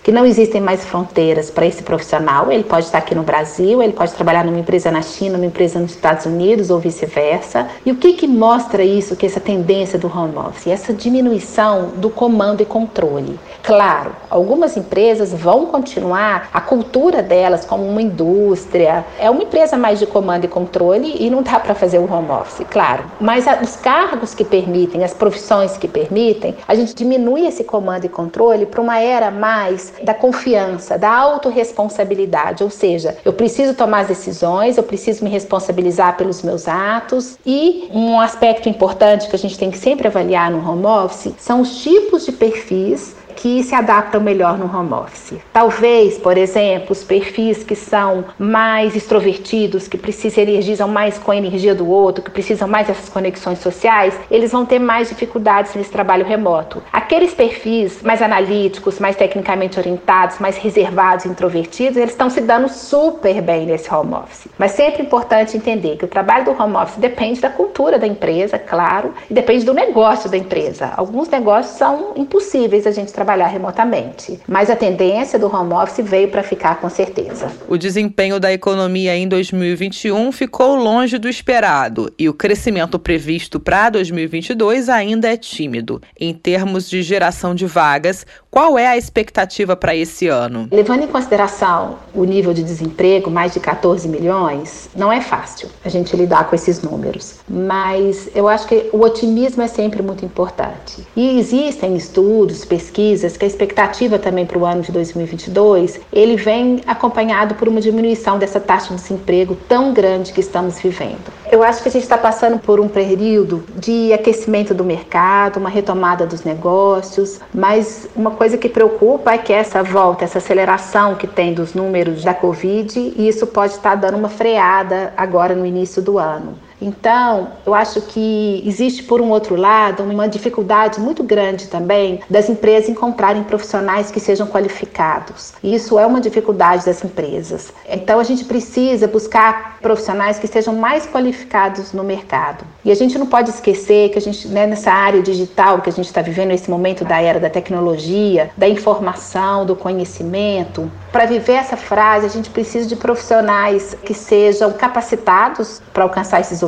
que 0.02 0.10
não 0.10 0.26
existem 0.26 0.60
mais 0.60 0.84
fronteiras 0.84 1.50
para 1.50 1.64
esse 1.64 1.82
profissional. 1.82 2.50
Ele 2.50 2.64
pode 2.64 2.86
estar 2.86 2.98
aqui 2.98 3.14
no 3.14 3.22
Brasil, 3.22 3.80
ele 3.80 3.92
pode 3.92 4.12
trabalhar 4.12 4.44
numa 4.44 4.58
empresa 4.58 4.90
na 4.90 5.00
China, 5.00 5.36
numa 5.36 5.46
empresa 5.46 5.78
nos 5.78 5.92
Estados 5.92 6.26
Unidos 6.26 6.70
ou 6.70 6.80
vice-versa. 6.80 7.68
E 7.86 7.92
o 7.92 7.96
que, 7.96 8.14
que 8.14 8.26
mostra 8.26 8.82
isso, 8.82 9.14
que 9.14 9.26
essa 9.26 9.38
tendência 9.38 9.98
do 9.98 10.08
home 10.08 10.36
office? 10.36 10.66
Essa 10.66 10.92
diminuição 10.92 11.90
do 11.96 12.10
comando 12.10 12.62
e 12.62 12.66
controle. 12.66 13.38
Claro, 13.62 14.12
algumas 14.30 14.76
empresas 14.76 15.32
vão 15.32 15.66
continuar 15.66 16.48
a 16.52 16.60
cultura 16.60 17.22
delas 17.22 17.64
como 17.64 17.84
uma 17.84 18.00
indústria, 18.00 19.04
é 19.20 19.28
uma 19.28 19.42
empresa 19.42 19.76
mais 19.76 19.98
de 19.98 20.06
comando 20.06 20.44
e 20.44 20.48
controle 20.48 21.16
e 21.20 21.28
não 21.28 21.42
dá 21.42 21.60
para 21.60 21.74
fazer 21.74 21.98
o 21.98 22.10
home 22.10 22.30
office, 22.30 22.66
claro. 22.70 23.04
Mas 23.20 23.44
os 23.62 23.76
cargos 23.76 24.34
que 24.34 24.44
permitem, 24.44 25.04
as 25.04 25.12
profissões 25.12 25.76
que 25.76 25.86
permitem, 25.86 26.56
a 26.66 26.74
gente 26.74 26.94
diminui 26.94 27.46
esse 27.46 27.62
comando 27.62 28.06
e 28.06 28.08
controle 28.08 28.66
para 28.66 28.80
uma 28.80 28.98
era 28.98 29.27
mais 29.30 29.92
da 30.02 30.14
confiança, 30.14 30.98
da 30.98 31.10
autorresponsabilidade, 31.10 32.62
ou 32.62 32.70
seja, 32.70 33.16
eu 33.24 33.32
preciso 33.32 33.74
tomar 33.74 34.00
as 34.00 34.08
decisões, 34.08 34.76
eu 34.76 34.82
preciso 34.82 35.24
me 35.24 35.30
responsabilizar 35.30 36.16
pelos 36.16 36.42
meus 36.42 36.68
atos. 36.68 37.38
E 37.44 37.88
um 37.92 38.20
aspecto 38.20 38.68
importante 38.68 39.28
que 39.28 39.36
a 39.36 39.38
gente 39.38 39.58
tem 39.58 39.70
que 39.70 39.78
sempre 39.78 40.08
avaliar 40.08 40.50
no 40.50 40.68
home 40.68 40.86
office 40.86 41.34
são 41.38 41.60
os 41.60 41.82
tipos 41.82 42.24
de 42.24 42.32
perfis 42.32 43.16
que 43.38 43.62
se 43.62 43.74
adaptam 43.74 44.20
melhor 44.20 44.58
no 44.58 44.66
home 44.66 44.92
office. 44.92 45.38
Talvez, 45.52 46.18
por 46.18 46.36
exemplo, 46.36 46.90
os 46.90 47.04
perfis 47.04 47.62
que 47.62 47.76
são 47.76 48.24
mais 48.36 48.96
extrovertidos, 48.96 49.86
que 49.86 49.96
precisam 49.96 50.42
energizam 50.42 50.88
mais 50.88 51.18
com 51.18 51.30
a 51.30 51.36
energia 51.36 51.74
do 51.74 51.88
outro, 51.88 52.22
que 52.22 52.32
precisam 52.32 52.66
mais 52.66 52.88
dessas 52.88 53.08
conexões 53.08 53.60
sociais, 53.60 54.18
eles 54.28 54.50
vão 54.50 54.66
ter 54.66 54.80
mais 54.80 55.08
dificuldades 55.08 55.74
nesse 55.76 55.90
trabalho 55.90 56.24
remoto. 56.24 56.82
Aqueles 56.92 57.32
perfis 57.32 58.02
mais 58.02 58.20
analíticos, 58.20 58.98
mais 58.98 59.14
tecnicamente 59.14 59.78
orientados, 59.78 60.40
mais 60.40 60.56
reservados, 60.56 61.24
introvertidos, 61.24 61.96
eles 61.96 62.10
estão 62.10 62.28
se 62.28 62.40
dando 62.40 62.68
super 62.68 63.40
bem 63.40 63.66
nesse 63.66 63.92
home 63.92 64.14
office. 64.14 64.48
Mas 64.58 64.72
sempre 64.72 65.02
é 65.02 65.04
importante 65.04 65.56
entender 65.56 65.96
que 65.96 66.04
o 66.04 66.08
trabalho 66.08 66.44
do 66.44 66.60
home 66.60 66.74
office 66.74 66.96
depende 66.96 67.40
da 67.40 67.50
cultura 67.50 68.00
da 68.00 68.06
empresa, 68.06 68.58
claro, 68.58 69.14
e 69.30 69.34
depende 69.34 69.64
do 69.64 69.72
negócio 69.72 70.28
da 70.28 70.36
empresa. 70.36 70.92
Alguns 70.96 71.28
negócios 71.28 71.76
são 71.76 72.14
impossíveis 72.16 72.84
a 72.84 72.90
gente 72.90 73.12
trabalhar 73.12 73.27
trabalhar 73.28 73.48
remotamente. 73.48 74.40
Mas 74.48 74.70
a 74.70 74.76
tendência 74.76 75.38
do 75.38 75.54
home 75.54 75.74
office 75.74 76.02
veio 76.02 76.28
para 76.28 76.42
ficar 76.42 76.80
com 76.80 76.88
certeza. 76.88 77.52
O 77.68 77.76
desempenho 77.76 78.40
da 78.40 78.50
economia 78.50 79.14
em 79.14 79.28
2021 79.28 80.32
ficou 80.32 80.74
longe 80.76 81.18
do 81.18 81.28
esperado 81.28 82.10
e 82.18 82.26
o 82.26 82.32
crescimento 82.32 82.98
previsto 82.98 83.60
para 83.60 83.90
2022 83.90 84.88
ainda 84.88 85.30
é 85.30 85.36
tímido. 85.36 86.00
Em 86.18 86.32
termos 86.32 86.88
de 86.88 87.02
geração 87.02 87.54
de 87.54 87.66
vagas, 87.66 88.24
qual 88.50 88.78
é 88.78 88.86
a 88.86 88.96
expectativa 88.96 89.76
para 89.76 89.94
esse 89.94 90.26
ano? 90.26 90.68
Levando 90.72 91.04
em 91.04 91.06
consideração 91.06 91.98
o 92.14 92.24
nível 92.24 92.54
de 92.54 92.62
desemprego, 92.62 93.30
mais 93.30 93.52
de 93.52 93.60
14 93.60 94.08
milhões, 94.08 94.88
não 94.96 95.12
é 95.12 95.20
fácil 95.20 95.68
a 95.84 95.88
gente 95.88 96.16
lidar 96.16 96.48
com 96.48 96.56
esses 96.56 96.82
números. 96.82 97.36
Mas 97.48 98.28
eu 98.34 98.48
acho 98.48 98.66
que 98.66 98.88
o 98.92 99.00
otimismo 99.00 99.62
é 99.62 99.68
sempre 99.68 100.02
muito 100.02 100.24
importante. 100.24 101.06
E 101.14 101.38
existem 101.38 101.94
estudos, 101.94 102.64
pesquisas, 102.64 103.36
que 103.36 103.44
a 103.44 103.48
expectativa 103.48 104.18
também 104.18 104.46
para 104.46 104.58
o 104.58 104.64
ano 104.64 104.80
de 104.80 104.92
2022, 104.92 106.00
ele 106.10 106.36
vem 106.36 106.80
acompanhado 106.86 107.54
por 107.54 107.68
uma 107.68 107.80
diminuição 107.80 108.38
dessa 108.38 108.58
taxa 108.58 108.94
de 108.94 109.00
desemprego 109.00 109.56
tão 109.68 109.92
grande 109.92 110.32
que 110.32 110.40
estamos 110.40 110.80
vivendo. 110.80 111.30
Eu 111.50 111.62
acho 111.62 111.82
que 111.82 111.88
a 111.88 111.92
gente 111.92 112.02
está 112.02 112.18
passando 112.18 112.58
por 112.58 112.78
um 112.78 112.88
período 112.88 113.64
de 113.74 114.12
aquecimento 114.12 114.74
do 114.74 114.84
mercado, 114.84 115.58
uma 115.58 115.70
retomada 115.70 116.26
dos 116.26 116.42
negócios, 116.44 117.40
mas 117.54 118.06
uma 118.14 118.32
coisa 118.32 118.58
que 118.58 118.68
preocupa 118.68 119.32
é 119.32 119.38
que 119.38 119.52
essa 119.52 119.82
volta, 119.82 120.24
essa 120.24 120.38
aceleração 120.38 121.14
que 121.14 121.26
tem 121.26 121.54
dos 121.54 121.72
números 121.72 122.22
da 122.22 122.34
Covid, 122.34 122.98
e 123.16 123.26
isso 123.26 123.46
pode 123.46 123.72
estar 123.72 123.94
dando 123.94 124.18
uma 124.18 124.28
freada 124.28 125.14
agora 125.16 125.54
no 125.54 125.64
início 125.64 126.02
do 126.02 126.18
ano. 126.18 126.67
Então, 126.80 127.48
eu 127.66 127.74
acho 127.74 128.00
que 128.02 128.62
existe, 128.64 129.02
por 129.02 129.20
um 129.20 129.30
outro 129.30 129.56
lado, 129.56 130.02
uma 130.02 130.28
dificuldade 130.28 131.00
muito 131.00 131.22
grande 131.22 131.66
também 131.66 132.20
das 132.30 132.48
empresas 132.48 132.88
encontrarem 132.88 133.42
profissionais 133.42 134.10
que 134.10 134.20
sejam 134.20 134.46
qualificados. 134.46 135.52
Isso 135.62 135.98
é 135.98 136.06
uma 136.06 136.20
dificuldade 136.20 136.86
das 136.86 137.04
empresas. 137.04 137.72
Então, 137.88 138.20
a 138.20 138.24
gente 138.24 138.44
precisa 138.44 139.08
buscar 139.08 139.78
profissionais 139.80 140.38
que 140.38 140.46
sejam 140.46 140.74
mais 140.74 141.06
qualificados 141.06 141.92
no 141.92 142.04
mercado. 142.04 142.64
E 142.84 142.90
a 142.90 142.94
gente 142.94 143.18
não 143.18 143.26
pode 143.26 143.50
esquecer 143.50 144.10
que 144.10 144.18
a 144.18 144.20
gente, 144.20 144.46
né, 144.48 144.66
nessa 144.66 144.92
área 144.92 145.20
digital 145.20 145.80
que 145.80 145.90
a 145.90 145.92
gente 145.92 146.06
está 146.06 146.22
vivendo 146.22 146.48
nesse 146.48 146.70
momento 146.70 147.04
da 147.04 147.20
era 147.20 147.40
da 147.40 147.50
tecnologia, 147.50 148.50
da 148.56 148.68
informação, 148.68 149.66
do 149.66 149.74
conhecimento, 149.74 150.90
para 151.12 151.26
viver 151.26 151.54
essa 151.54 151.76
frase, 151.76 152.26
a 152.26 152.28
gente 152.28 152.50
precisa 152.50 152.88
de 152.88 152.96
profissionais 152.96 153.96
que 154.04 154.14
sejam 154.14 154.72
capacitados 154.72 155.80
para 155.92 156.04
alcançar 156.04 156.40
esses 156.40 156.62
objetivos 156.62 156.67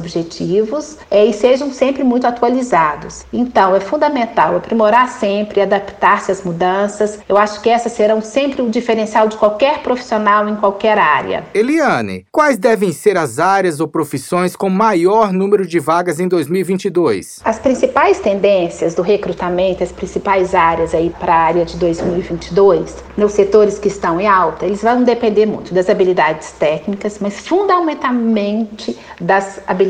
é, 1.10 1.24
e 1.24 1.32
sejam 1.32 1.72
sempre 1.72 2.02
muito 2.02 2.26
atualizados. 2.26 3.24
Então, 3.32 3.74
é 3.74 3.80
fundamental 3.80 4.56
aprimorar 4.56 5.08
sempre, 5.08 5.60
adaptar-se 5.60 6.30
às 6.30 6.42
mudanças. 6.42 7.18
Eu 7.28 7.36
acho 7.36 7.60
que 7.60 7.68
essas 7.68 7.92
serão 7.92 8.20
sempre 8.20 8.62
o 8.62 8.70
diferencial 8.70 9.28
de 9.28 9.36
qualquer 9.36 9.82
profissional 9.82 10.48
em 10.48 10.56
qualquer 10.56 10.98
área. 10.98 11.44
Eliane, 11.54 12.26
quais 12.30 12.58
devem 12.58 12.92
ser 12.92 13.16
as 13.16 13.38
áreas 13.38 13.80
ou 13.80 13.88
profissões 13.88 14.56
com 14.56 14.68
maior 14.68 15.32
número 15.32 15.66
de 15.66 15.78
vagas 15.78 16.20
em 16.20 16.28
2022? 16.28 17.40
As 17.44 17.58
principais 17.58 18.18
tendências 18.18 18.94
do 18.94 19.02
recrutamento, 19.02 19.82
as 19.82 19.92
principais 19.92 20.54
áreas 20.54 20.94
aí 20.94 21.10
para 21.10 21.34
a 21.34 21.38
área 21.38 21.64
de 21.64 21.76
2022, 21.76 22.96
nos 23.16 23.32
setores 23.32 23.78
que 23.78 23.88
estão 23.88 24.20
em 24.20 24.26
alta, 24.26 24.66
eles 24.66 24.82
vão 24.82 25.02
depender 25.02 25.46
muito 25.46 25.74
das 25.74 25.88
habilidades 25.88 26.52
técnicas, 26.52 27.18
mas 27.20 27.40
fundamentalmente 27.40 28.98
das 29.20 29.60
habilidades 29.66 29.89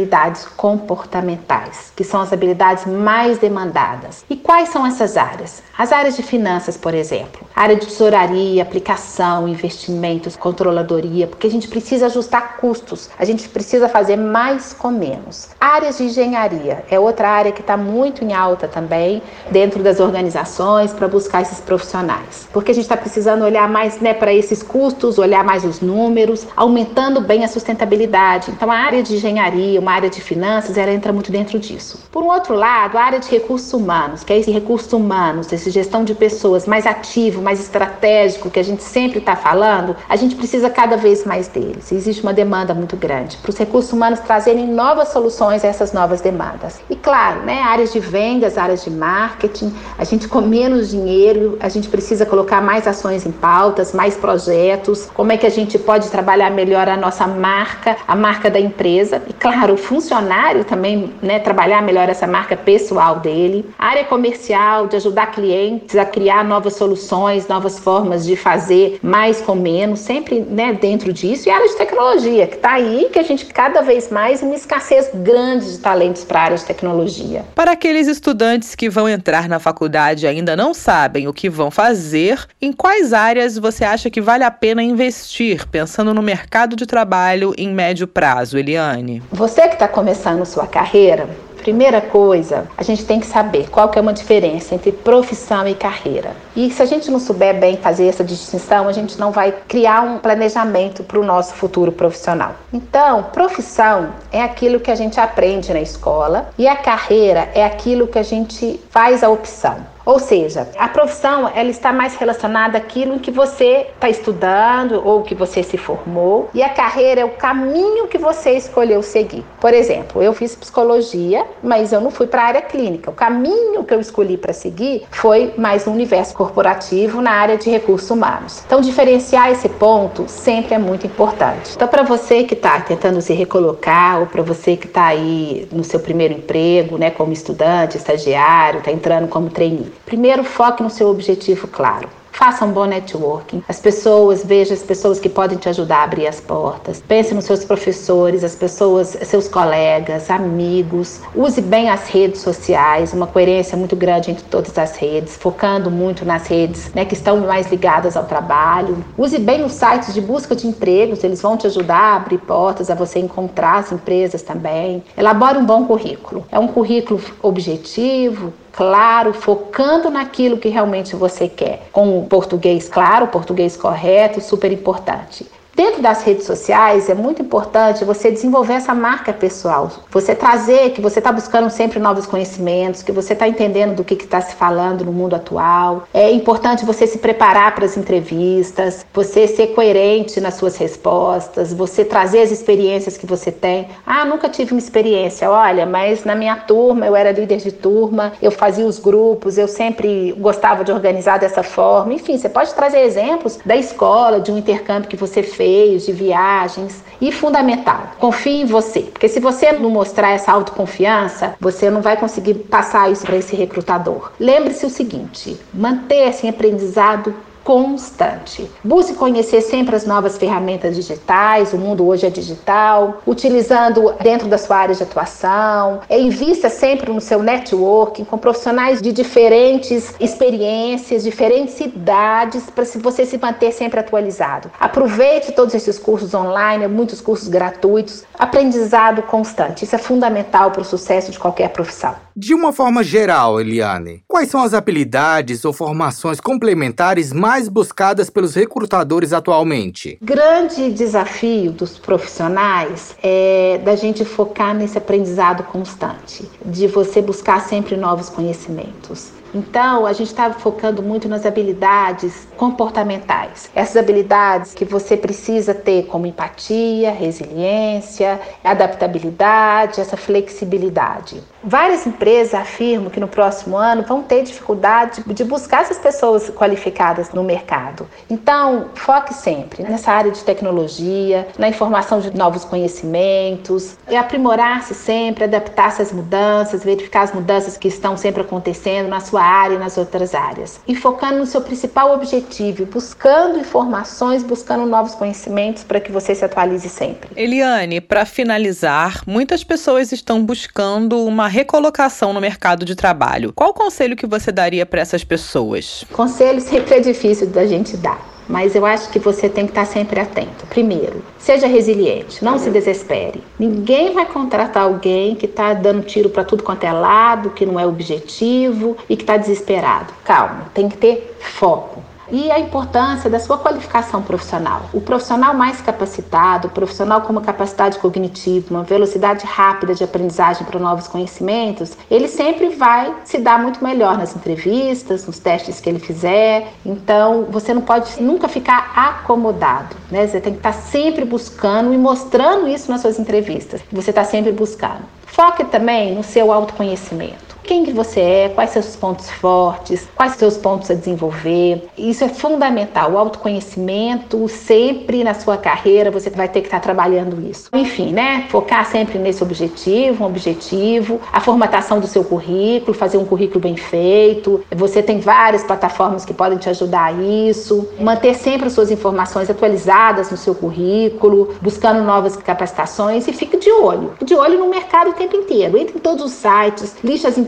comportamentais, 0.56 1.92
que 1.96 2.04
são 2.04 2.20
as 2.20 2.32
habilidades 2.32 2.86
mais 2.86 3.38
demandadas. 3.38 4.24
E 4.28 4.36
quais 4.36 4.68
são 4.68 4.86
essas 4.86 5.16
áreas? 5.16 5.62
As 5.76 5.92
áreas 5.92 6.16
de 6.16 6.22
finanças, 6.22 6.76
por 6.76 6.94
exemplo, 6.94 7.46
área 7.54 7.76
de 7.76 7.86
tesouraria, 7.86 8.62
aplicação, 8.62 9.48
investimentos, 9.48 10.36
controladoria, 10.36 11.26
porque 11.26 11.46
a 11.46 11.50
gente 11.50 11.68
precisa 11.68 12.06
ajustar 12.06 12.56
custos, 12.58 13.10
a 13.18 13.24
gente 13.24 13.48
precisa 13.48 13.88
fazer 13.88 14.16
mais 14.16 14.72
com 14.72 14.90
menos. 14.90 15.48
Áreas 15.58 15.98
de 15.98 16.04
engenharia 16.04 16.84
é 16.90 16.98
outra 16.98 17.28
área 17.28 17.52
que 17.52 17.60
está 17.60 17.76
muito 17.76 18.24
em 18.24 18.32
alta 18.32 18.68
também 18.68 19.22
dentro 19.50 19.82
das 19.82 20.00
organizações 20.00 20.92
para 20.92 21.08
buscar 21.08 21.42
esses 21.42 21.60
profissionais, 21.60 22.48
porque 22.52 22.70
a 22.70 22.74
gente 22.74 22.84
está 22.84 22.96
precisando 22.96 23.42
olhar 23.42 23.68
mais 23.68 24.00
né, 24.00 24.14
para 24.14 24.32
esses 24.32 24.62
custos, 24.62 25.18
olhar 25.18 25.44
mais 25.44 25.64
os 25.64 25.80
números, 25.80 26.46
aumentando 26.56 27.20
bem 27.20 27.44
a 27.44 27.48
sustentabilidade. 27.48 28.50
Então, 28.50 28.70
a 28.70 28.76
área 28.76 29.02
de 29.02 29.14
engenharia, 29.14 29.80
uma 29.80 29.89
área 29.90 30.10
de 30.10 30.20
finanças, 30.20 30.76
ela 30.76 30.92
entra 30.92 31.12
muito 31.12 31.30
dentro 31.30 31.58
disso. 31.58 31.98
Por 32.10 32.22
um 32.22 32.28
outro 32.28 32.54
lado, 32.54 32.96
a 32.96 33.02
área 33.02 33.18
de 33.18 33.30
recursos 33.30 33.72
humanos, 33.72 34.24
que 34.24 34.32
é 34.32 34.38
esse 34.38 34.50
recursos 34.50 34.92
humanos, 34.92 35.52
esse 35.52 35.70
gestão 35.70 36.04
de 36.04 36.14
pessoas 36.14 36.66
mais 36.66 36.86
ativo, 36.86 37.42
mais 37.42 37.60
estratégico, 37.60 38.50
que 38.50 38.58
a 38.58 38.64
gente 38.64 38.82
sempre 38.82 39.18
está 39.18 39.36
falando, 39.36 39.96
a 40.08 40.16
gente 40.16 40.34
precisa 40.34 40.68
cada 40.70 40.96
vez 40.96 41.24
mais 41.24 41.48
deles. 41.48 41.92
Existe 41.92 42.22
uma 42.22 42.32
demanda 42.32 42.74
muito 42.74 42.96
grande 42.96 43.36
para 43.38 43.50
os 43.50 43.56
recursos 43.56 43.92
humanos 43.92 44.20
trazerem 44.20 44.66
novas 44.66 45.08
soluções 45.08 45.64
a 45.64 45.68
essas 45.68 45.92
novas 45.92 46.20
demandas. 46.20 46.80
E 46.88 46.96
claro, 46.96 47.42
né, 47.42 47.62
áreas 47.62 47.92
de 47.92 48.00
vendas, 48.00 48.58
áreas 48.58 48.84
de 48.84 48.90
marketing, 48.90 49.74
a 49.98 50.04
gente 50.04 50.28
com 50.28 50.40
menos 50.40 50.90
dinheiro, 50.90 51.56
a 51.60 51.68
gente 51.68 51.88
precisa 51.88 52.26
colocar 52.26 52.60
mais 52.60 52.86
ações 52.86 53.26
em 53.26 53.32
pautas, 53.32 53.92
mais 53.92 54.16
projetos, 54.16 55.08
como 55.14 55.32
é 55.32 55.36
que 55.36 55.46
a 55.46 55.50
gente 55.50 55.78
pode 55.78 56.08
trabalhar 56.08 56.50
melhor 56.50 56.88
a 56.88 56.96
nossa 56.96 57.26
marca, 57.26 57.96
a 58.06 58.14
marca 58.14 58.50
da 58.50 58.60
empresa. 58.60 59.22
E 59.28 59.32
claro, 59.32 59.76
funcionário 59.80 60.64
também, 60.64 61.12
né, 61.20 61.38
trabalhar 61.38 61.82
melhor 61.82 62.08
essa 62.08 62.26
marca 62.26 62.56
pessoal 62.56 63.20
dele. 63.20 63.68
A 63.78 63.88
área 63.88 64.04
comercial, 64.04 64.86
de 64.86 64.96
ajudar 64.96 65.32
clientes 65.32 65.96
a 65.96 66.04
criar 66.04 66.44
novas 66.44 66.74
soluções, 66.74 67.48
novas 67.48 67.78
formas 67.78 68.24
de 68.24 68.36
fazer 68.36 68.98
mais 69.02 69.40
com 69.40 69.54
menos, 69.54 70.00
sempre 70.00 70.40
né, 70.40 70.72
dentro 70.72 71.12
disso. 71.12 71.48
E 71.48 71.50
a 71.50 71.56
área 71.56 71.68
de 71.68 71.76
tecnologia, 71.76 72.46
que 72.46 72.56
está 72.56 72.72
aí, 72.72 73.08
que 73.12 73.18
a 73.18 73.22
gente 73.22 73.46
cada 73.46 73.82
vez 73.82 74.10
mais 74.10 74.42
uma 74.42 74.54
escassez 74.54 75.10
grande 75.14 75.72
de 75.72 75.78
talentos 75.78 76.24
para 76.24 76.40
a 76.40 76.42
área 76.44 76.56
de 76.56 76.64
tecnologia. 76.64 77.44
Para 77.54 77.72
aqueles 77.72 78.06
estudantes 78.06 78.74
que 78.74 78.88
vão 78.88 79.08
entrar 79.08 79.48
na 79.48 79.58
faculdade 79.58 80.24
e 80.24 80.28
ainda 80.28 80.56
não 80.56 80.72
sabem 80.72 81.26
o 81.26 81.32
que 81.32 81.48
vão 81.48 81.70
fazer, 81.70 82.46
em 82.60 82.72
quais 82.72 83.12
áreas 83.12 83.58
você 83.58 83.84
acha 83.84 84.10
que 84.10 84.20
vale 84.20 84.44
a 84.44 84.50
pena 84.50 84.82
investir, 84.82 85.66
pensando 85.68 86.14
no 86.14 86.22
mercado 86.22 86.76
de 86.76 86.86
trabalho 86.86 87.54
em 87.56 87.72
médio 87.72 88.06
prazo, 88.06 88.58
Eliane? 88.58 89.22
Você 89.30 89.62
que 89.70 89.76
está 89.76 89.88
começando 89.88 90.44
sua 90.44 90.66
carreira, 90.66 91.26
Primeira 91.60 92.00
coisa, 92.00 92.66
a 92.74 92.82
gente 92.82 93.04
tem 93.04 93.20
que 93.20 93.26
saber 93.26 93.68
qual 93.68 93.90
que 93.90 93.98
é 93.98 94.02
uma 94.02 94.14
diferença 94.14 94.74
entre 94.74 94.90
profissão 94.90 95.68
e 95.68 95.74
carreira. 95.74 96.34
E 96.56 96.70
se 96.70 96.82
a 96.82 96.86
gente 96.86 97.10
não 97.10 97.20
souber 97.20 97.60
bem 97.60 97.76
fazer 97.76 98.06
essa 98.06 98.24
distinção, 98.24 98.88
a 98.88 98.92
gente 98.92 99.20
não 99.20 99.30
vai 99.30 99.52
criar 99.68 100.00
um 100.00 100.18
planejamento 100.18 101.02
para 101.02 101.20
o 101.20 101.24
nosso 101.24 101.52
futuro 101.54 101.92
profissional. 101.92 102.54
Então, 102.72 103.24
profissão 103.24 104.08
é 104.32 104.42
aquilo 104.42 104.80
que 104.80 104.90
a 104.90 104.94
gente 104.94 105.20
aprende 105.20 105.70
na 105.70 105.80
escola 105.80 106.48
e 106.56 106.66
a 106.66 106.76
carreira 106.76 107.50
é 107.54 107.62
aquilo 107.62 108.06
que 108.06 108.18
a 108.18 108.22
gente 108.22 108.80
faz 108.88 109.22
a 109.22 109.28
opção. 109.28 109.76
Ou 110.04 110.18
seja, 110.18 110.68
a 110.78 110.88
profissão 110.88 111.50
ela 111.54 111.70
está 111.70 111.92
mais 111.92 112.14
relacionada 112.16 112.78
àquilo 112.78 113.14
em 113.14 113.18
que 113.18 113.30
você 113.30 113.86
está 113.94 114.08
estudando 114.08 115.00
ou 115.04 115.22
que 115.22 115.34
você 115.34 115.62
se 115.62 115.76
formou, 115.76 116.48
e 116.54 116.62
a 116.62 116.68
carreira 116.70 117.20
é 117.20 117.24
o 117.24 117.30
caminho 117.30 118.06
que 118.06 118.18
você 118.18 118.52
escolheu 118.52 119.02
seguir. 119.02 119.44
Por 119.60 119.74
exemplo, 119.74 120.22
eu 120.22 120.32
fiz 120.32 120.54
psicologia, 120.56 121.44
mas 121.62 121.92
eu 121.92 122.00
não 122.00 122.10
fui 122.10 122.26
para 122.26 122.42
a 122.42 122.46
área 122.46 122.62
clínica. 122.62 123.10
O 123.10 123.14
caminho 123.14 123.84
que 123.84 123.94
eu 123.94 124.00
escolhi 124.00 124.36
para 124.36 124.52
seguir 124.52 125.04
foi 125.10 125.54
mais 125.56 125.86
um 125.86 125.92
universo 125.92 126.34
corporativo 126.34 127.20
na 127.20 127.32
área 127.32 127.56
de 127.56 127.70
recursos 127.70 128.10
humanos. 128.10 128.62
Então, 128.66 128.80
diferenciar 128.80 129.50
esse 129.50 129.68
ponto 129.68 130.24
sempre 130.28 130.74
é 130.74 130.78
muito 130.78 131.06
importante. 131.06 131.72
Então, 131.76 131.88
para 131.88 132.02
você 132.02 132.44
que 132.44 132.54
está 132.54 132.80
tentando 132.80 133.20
se 133.20 133.32
recolocar, 133.32 134.20
ou 134.20 134.26
para 134.26 134.42
você 134.42 134.76
que 134.76 134.86
está 134.86 135.06
aí 135.06 135.68
no 135.70 135.84
seu 135.84 136.00
primeiro 136.00 136.34
emprego, 136.34 136.98
né, 136.98 137.10
como 137.10 137.32
estudante, 137.32 137.96
estagiário, 137.96 138.78
está 138.78 138.90
entrando 138.90 139.28
como 139.28 139.50
trainee, 139.50 139.89
Primeiro, 140.06 140.44
foque 140.44 140.82
no 140.82 140.90
seu 140.90 141.08
objetivo 141.08 141.66
claro. 141.68 142.08
Faça 142.40 142.64
um 142.64 142.72
bom 142.72 142.86
networking. 142.86 143.62
As 143.68 143.80
pessoas, 143.80 144.42
veja 144.42 144.72
as 144.72 144.82
pessoas 144.82 145.20
que 145.20 145.28
podem 145.28 145.58
te 145.58 145.68
ajudar 145.68 145.98
a 145.98 146.04
abrir 146.04 146.26
as 146.26 146.40
portas. 146.40 147.02
Pense 147.06 147.34
nos 147.34 147.44
seus 147.44 147.64
professores, 147.66 148.42
as 148.42 148.54
pessoas, 148.54 149.08
seus 149.24 149.46
colegas, 149.46 150.30
amigos. 150.30 151.20
Use 151.34 151.60
bem 151.60 151.90
as 151.90 152.08
redes 152.08 152.40
sociais, 152.40 153.12
uma 153.12 153.26
coerência 153.26 153.76
muito 153.76 153.94
grande 153.94 154.30
entre 154.30 154.44
todas 154.44 154.78
as 154.78 154.96
redes, 154.96 155.36
focando 155.36 155.90
muito 155.90 156.24
nas 156.24 156.46
redes 156.46 156.90
né, 156.94 157.04
que 157.04 157.12
estão 157.12 157.36
mais 157.40 157.70
ligadas 157.70 158.16
ao 158.16 158.24
trabalho. 158.24 159.04
Use 159.18 159.38
bem 159.38 159.62
os 159.62 159.72
sites 159.72 160.14
de 160.14 160.22
busca 160.22 160.56
de 160.56 160.66
empregos, 160.66 161.22
eles 161.22 161.42
vão 161.42 161.58
te 161.58 161.66
ajudar 161.66 162.14
a 162.14 162.16
abrir 162.16 162.38
portas, 162.38 162.88
a 162.88 162.94
você 162.94 163.18
encontrar 163.18 163.80
as 163.80 163.92
empresas 163.92 164.40
também. 164.40 165.02
Elabore 165.14 165.58
um 165.58 165.66
bom 165.66 165.84
currículo. 165.84 166.46
É 166.50 166.58
um 166.58 166.68
currículo 166.68 167.20
objetivo, 167.42 168.50
claro, 168.72 169.32
focando 169.32 170.10
naquilo 170.10 170.58
que 170.58 170.68
realmente 170.68 171.16
você 171.16 171.48
quer. 171.48 171.88
Com 171.92 172.18
o 172.18 172.26
português 172.26 172.88
claro, 172.88 173.28
português 173.28 173.76
correto, 173.76 174.40
super 174.40 174.72
importante. 174.72 175.46
Dentro 175.80 176.02
das 176.02 176.22
redes 176.22 176.44
sociais 176.44 177.08
é 177.08 177.14
muito 177.14 177.40
importante 177.40 178.04
você 178.04 178.30
desenvolver 178.30 178.74
essa 178.74 178.94
marca 178.94 179.32
pessoal. 179.32 179.90
Você 180.10 180.34
trazer 180.34 180.90
que 180.90 181.00
você 181.00 181.20
está 181.20 181.32
buscando 181.32 181.70
sempre 181.70 181.98
novos 181.98 182.26
conhecimentos, 182.26 183.02
que 183.02 183.10
você 183.10 183.32
está 183.32 183.48
entendendo 183.48 183.96
do 183.96 184.04
que 184.04 184.12
está 184.12 184.42
se 184.42 184.54
falando 184.56 185.06
no 185.06 185.10
mundo 185.10 185.36
atual. 185.36 186.06
É 186.12 186.30
importante 186.30 186.84
você 186.84 187.06
se 187.06 187.16
preparar 187.16 187.74
para 187.74 187.86
as 187.86 187.96
entrevistas, 187.96 189.06
você 189.10 189.46
ser 189.46 189.68
coerente 189.68 190.38
nas 190.38 190.52
suas 190.56 190.76
respostas, 190.76 191.72
você 191.72 192.04
trazer 192.04 192.42
as 192.42 192.50
experiências 192.50 193.16
que 193.16 193.24
você 193.24 193.50
tem. 193.50 193.88
Ah, 194.04 194.26
nunca 194.26 194.50
tive 194.50 194.72
uma 194.72 194.80
experiência. 194.80 195.50
Olha, 195.50 195.86
mas 195.86 196.26
na 196.26 196.34
minha 196.34 196.56
turma 196.56 197.06
eu 197.06 197.16
era 197.16 197.32
líder 197.32 197.56
de 197.56 197.72
turma, 197.72 198.34
eu 198.42 198.50
fazia 198.50 198.84
os 198.84 198.98
grupos, 198.98 199.56
eu 199.56 199.66
sempre 199.66 200.32
gostava 200.36 200.84
de 200.84 200.92
organizar 200.92 201.38
dessa 201.38 201.62
forma. 201.62 202.12
Enfim, 202.12 202.36
você 202.36 202.50
pode 202.50 202.74
trazer 202.74 202.98
exemplos 202.98 203.58
da 203.64 203.76
escola, 203.76 204.40
de 204.40 204.52
um 204.52 204.58
intercâmbio 204.58 205.08
que 205.08 205.16
você 205.16 205.42
fez, 205.42 205.69
de 206.04 206.12
viagens. 206.12 207.02
E 207.20 207.30
fundamental, 207.30 208.12
confie 208.18 208.62
em 208.62 208.64
você. 208.64 209.00
Porque 209.00 209.28
se 209.28 209.40
você 209.40 209.72
não 209.72 209.90
mostrar 209.90 210.30
essa 210.30 210.52
autoconfiança, 210.52 211.54
você 211.60 211.90
não 211.90 212.00
vai 212.00 212.16
conseguir 212.16 212.54
passar 212.54 213.10
isso 213.10 213.26
para 213.26 213.36
esse 213.36 213.54
recrutador. 213.54 214.32
Lembre-se 214.40 214.86
o 214.86 214.90
seguinte: 214.90 215.56
manter-se 215.72 216.46
em 216.46 216.50
aprendizado 216.50 217.34
constante. 217.70 218.68
Busque 218.82 219.14
conhecer 219.14 219.60
sempre 219.60 219.94
as 219.94 220.04
novas 220.04 220.36
ferramentas 220.36 220.96
digitais, 220.96 221.72
o 221.72 221.78
mundo 221.78 222.04
hoje 222.04 222.26
é 222.26 222.28
digital, 222.28 223.18
utilizando 223.24 224.12
dentro 224.20 224.48
da 224.48 224.58
sua 224.58 224.76
área 224.76 224.92
de 224.92 225.04
atuação. 225.04 226.00
Invista 226.10 226.68
sempre 226.68 227.12
no 227.12 227.20
seu 227.20 227.40
networking 227.44 228.24
com 228.24 228.36
profissionais 228.36 229.00
de 229.00 229.12
diferentes 229.12 230.12
experiências, 230.18 231.22
diferentes 231.22 231.78
idades, 231.78 232.64
para 232.68 232.84
você 232.96 233.24
se 233.24 233.38
manter 233.38 233.70
sempre 233.70 234.00
atualizado. 234.00 234.68
Aproveite 234.80 235.52
todos 235.52 235.72
esses 235.72 235.96
cursos 235.96 236.34
online, 236.34 236.88
muitos 236.88 237.20
cursos 237.20 237.46
gratuitos, 237.46 238.24
aprendizado 238.36 239.22
constante. 239.22 239.84
Isso 239.84 239.94
é 239.94 239.98
fundamental 239.98 240.72
para 240.72 240.82
o 240.82 240.84
sucesso 240.84 241.30
de 241.30 241.38
qualquer 241.38 241.68
profissão. 241.68 242.16
De 242.42 242.54
uma 242.54 242.72
forma 242.72 243.04
geral, 243.04 243.60
Eliane, 243.60 244.22
quais 244.26 244.48
são 244.48 244.62
as 244.62 244.72
habilidades 244.72 245.62
ou 245.66 245.74
formações 245.74 246.40
complementares 246.40 247.34
mais 247.34 247.68
buscadas 247.68 248.30
pelos 248.30 248.54
recrutadores 248.54 249.34
atualmente? 249.34 250.16
Grande 250.22 250.90
desafio 250.90 251.70
dos 251.70 251.98
profissionais 251.98 253.14
é 253.22 253.78
da 253.84 253.94
gente 253.94 254.24
focar 254.24 254.74
nesse 254.74 254.96
aprendizado 254.96 255.64
constante, 255.64 256.50
de 256.64 256.86
você 256.86 257.20
buscar 257.20 257.60
sempre 257.60 257.94
novos 257.94 258.30
conhecimentos. 258.30 259.32
Então, 259.52 260.06
a 260.06 260.12
gente 260.12 260.28
está 260.28 260.50
focando 260.52 261.02
muito 261.02 261.28
nas 261.28 261.44
habilidades 261.44 262.46
comportamentais. 262.56 263.68
Essas 263.74 263.96
habilidades 263.96 264.72
que 264.72 264.84
você 264.84 265.16
precisa 265.16 265.74
ter, 265.74 266.06
como 266.06 266.24
empatia, 266.24 267.10
resiliência, 267.10 268.40
adaptabilidade, 268.62 270.00
essa 270.00 270.16
flexibilidade. 270.16 271.42
Várias 271.62 272.06
empresas 272.06 272.54
afirmam 272.54 273.10
que 273.10 273.20
no 273.20 273.28
próximo 273.28 273.76
ano 273.76 274.02
vão 274.02 274.22
ter 274.22 274.42
dificuldade 274.42 275.22
de 275.26 275.44
buscar 275.44 275.82
essas 275.82 275.98
pessoas 275.98 276.50
qualificadas 276.50 277.30
no 277.32 277.42
mercado. 277.42 278.08
Então, 278.30 278.86
foque 278.94 279.34
sempre 279.34 279.82
nessa 279.82 280.10
área 280.10 280.30
de 280.30 280.42
tecnologia, 280.42 281.46
na 281.58 281.68
informação 281.68 282.20
de 282.20 282.34
novos 282.36 282.64
conhecimentos, 282.64 283.96
e 284.08 284.16
aprimorar-se 284.16 284.94
sempre, 284.94 285.44
adaptar-se 285.44 286.00
às 286.00 286.12
mudanças, 286.12 286.82
verificar 286.82 287.22
as 287.22 287.32
mudanças 287.32 287.76
que 287.76 287.88
estão 287.88 288.16
sempre 288.16 288.40
acontecendo 288.40 289.08
na 289.08 289.20
sua 289.20 289.42
área 289.42 289.74
e 289.74 289.78
nas 289.78 289.98
outras 289.98 290.34
áreas. 290.34 290.80
E 290.88 290.94
focando 290.94 291.38
no 291.38 291.46
seu 291.46 291.60
principal 291.60 292.14
objetivo, 292.14 292.86
buscando 292.86 293.58
informações, 293.58 294.42
buscando 294.42 294.86
novos 294.86 295.14
conhecimentos 295.14 295.84
para 295.84 296.00
que 296.00 296.10
você 296.10 296.34
se 296.34 296.44
atualize 296.44 296.88
sempre. 296.88 297.30
Eliane, 297.36 298.00
para 298.00 298.24
finalizar, 298.24 299.22
muitas 299.26 299.62
pessoas 299.62 300.10
estão 300.10 300.42
buscando 300.42 301.22
uma 301.24 301.49
recolocação 301.50 302.32
no 302.32 302.40
mercado 302.40 302.84
de 302.84 302.94
trabalho. 302.94 303.52
Qual 303.54 303.70
o 303.70 303.74
conselho 303.74 304.16
que 304.16 304.26
você 304.26 304.50
daria 304.50 304.86
para 304.86 305.00
essas 305.00 305.24
pessoas? 305.24 306.04
Conselho 306.12 306.60
sempre 306.60 306.94
é 306.94 307.00
difícil 307.00 307.48
da 307.48 307.66
gente 307.66 307.96
dar 307.96 308.30
mas 308.50 308.74
eu 308.74 308.84
acho 308.84 309.08
que 309.10 309.18
você 309.20 309.48
tem 309.48 309.64
que 309.64 309.70
estar 309.70 309.84
sempre 309.84 310.18
atento. 310.18 310.66
Primeiro, 310.66 311.22
seja 311.38 311.68
resiliente, 311.68 312.44
não 312.44 312.58
se 312.58 312.68
desespere. 312.68 313.40
Ninguém 313.56 314.12
vai 314.12 314.26
contratar 314.26 314.82
alguém 314.82 315.36
que 315.36 315.46
está 315.46 315.72
dando 315.72 316.02
tiro 316.02 316.28
para 316.28 316.42
tudo 316.42 316.64
quanto 316.64 316.82
é 316.82 316.92
lado, 316.92 317.50
que 317.50 317.64
não 317.64 317.78
é 317.78 317.86
objetivo 317.86 318.96
e 319.08 319.16
que 319.16 319.22
está 319.22 319.36
desesperado. 319.36 320.12
Calma, 320.24 320.66
tem 320.74 320.88
que 320.88 320.96
ter 320.96 321.36
foco 321.38 322.09
e 322.30 322.50
a 322.50 322.58
importância 322.58 323.28
da 323.28 323.38
sua 323.38 323.58
qualificação 323.58 324.22
profissional. 324.22 324.82
O 324.92 325.00
profissional 325.00 325.54
mais 325.54 325.80
capacitado, 325.80 326.68
o 326.68 326.70
profissional 326.70 327.22
com 327.22 327.32
uma 327.32 327.40
capacidade 327.40 327.98
cognitiva, 327.98 328.66
uma 328.70 328.82
velocidade 328.82 329.44
rápida 329.44 329.94
de 329.94 330.04
aprendizagem 330.04 330.64
para 330.66 330.78
novos 330.78 331.08
conhecimentos, 331.08 331.96
ele 332.10 332.28
sempre 332.28 332.70
vai 332.70 333.14
se 333.24 333.38
dar 333.38 333.60
muito 333.60 333.82
melhor 333.82 334.16
nas 334.16 334.34
entrevistas, 334.34 335.26
nos 335.26 335.38
testes 335.38 335.80
que 335.80 335.88
ele 335.88 335.98
fizer. 335.98 336.72
Então, 336.84 337.46
você 337.50 337.74
não 337.74 337.82
pode 337.82 338.22
nunca 338.22 338.48
ficar 338.48 338.92
acomodado, 338.94 339.96
né? 340.10 340.26
Você 340.26 340.40
tem 340.40 340.52
que 340.52 340.58
estar 340.58 340.72
sempre 340.72 341.24
buscando 341.24 341.92
e 341.92 341.98
mostrando 341.98 342.68
isso 342.68 342.90
nas 342.90 343.00
suas 343.00 343.18
entrevistas. 343.18 343.80
Você 343.90 344.10
está 344.10 344.24
sempre 344.24 344.52
buscando. 344.52 345.02
Foque 345.26 345.64
também 345.64 346.14
no 346.14 346.22
seu 346.22 346.52
autoconhecimento 346.52 347.49
quem 347.62 347.84
que 347.84 347.92
você 347.92 348.20
é, 348.20 348.48
quais 348.48 348.70
seus 348.70 348.96
pontos 348.96 349.30
fortes, 349.30 350.08
quais 350.14 350.34
seus 350.34 350.56
pontos 350.56 350.90
a 350.90 350.94
desenvolver. 350.94 351.88
Isso 351.96 352.24
é 352.24 352.28
fundamental. 352.28 353.12
O 353.12 353.18
autoconhecimento, 353.18 354.48
sempre 354.48 355.22
na 355.24 355.34
sua 355.34 355.56
carreira, 355.56 356.10
você 356.10 356.30
vai 356.30 356.48
ter 356.48 356.60
que 356.60 356.66
estar 356.66 356.80
trabalhando 356.80 357.40
isso. 357.48 357.68
Enfim, 357.72 358.12
né? 358.12 358.46
Focar 358.48 358.84
sempre 358.86 359.18
nesse 359.18 359.42
objetivo, 359.42 360.24
um 360.24 360.26
objetivo, 360.26 361.20
a 361.32 361.40
formatação 361.40 362.00
do 362.00 362.06
seu 362.06 362.24
currículo, 362.24 362.94
fazer 362.94 363.18
um 363.18 363.24
currículo 363.24 363.60
bem 363.60 363.76
feito. 363.76 364.64
Você 364.74 365.02
tem 365.02 365.20
várias 365.20 365.62
plataformas 365.62 366.24
que 366.24 366.34
podem 366.34 366.58
te 366.58 366.68
ajudar 366.68 367.06
a 367.06 367.12
isso. 367.12 367.88
Manter 367.98 368.34
sempre 368.34 368.68
as 368.68 368.72
suas 368.72 368.90
informações 368.90 369.50
atualizadas 369.50 370.30
no 370.30 370.36
seu 370.36 370.54
currículo, 370.54 371.54
buscando 371.60 372.02
novas 372.02 372.36
capacitações 372.36 373.26
e 373.28 373.32
fique 373.32 373.56
de 373.56 373.70
olho. 373.70 374.14
De 374.22 374.34
olho 374.34 374.58
no 374.58 374.68
mercado 374.68 375.10
o 375.10 375.14
tempo 375.14 375.36
inteiro. 375.36 375.76
Entre 375.76 375.96
em 375.96 376.00
todos 376.00 376.24
os 376.24 376.32
sites, 376.32 376.96
liste 377.02 377.26
as 377.26 377.38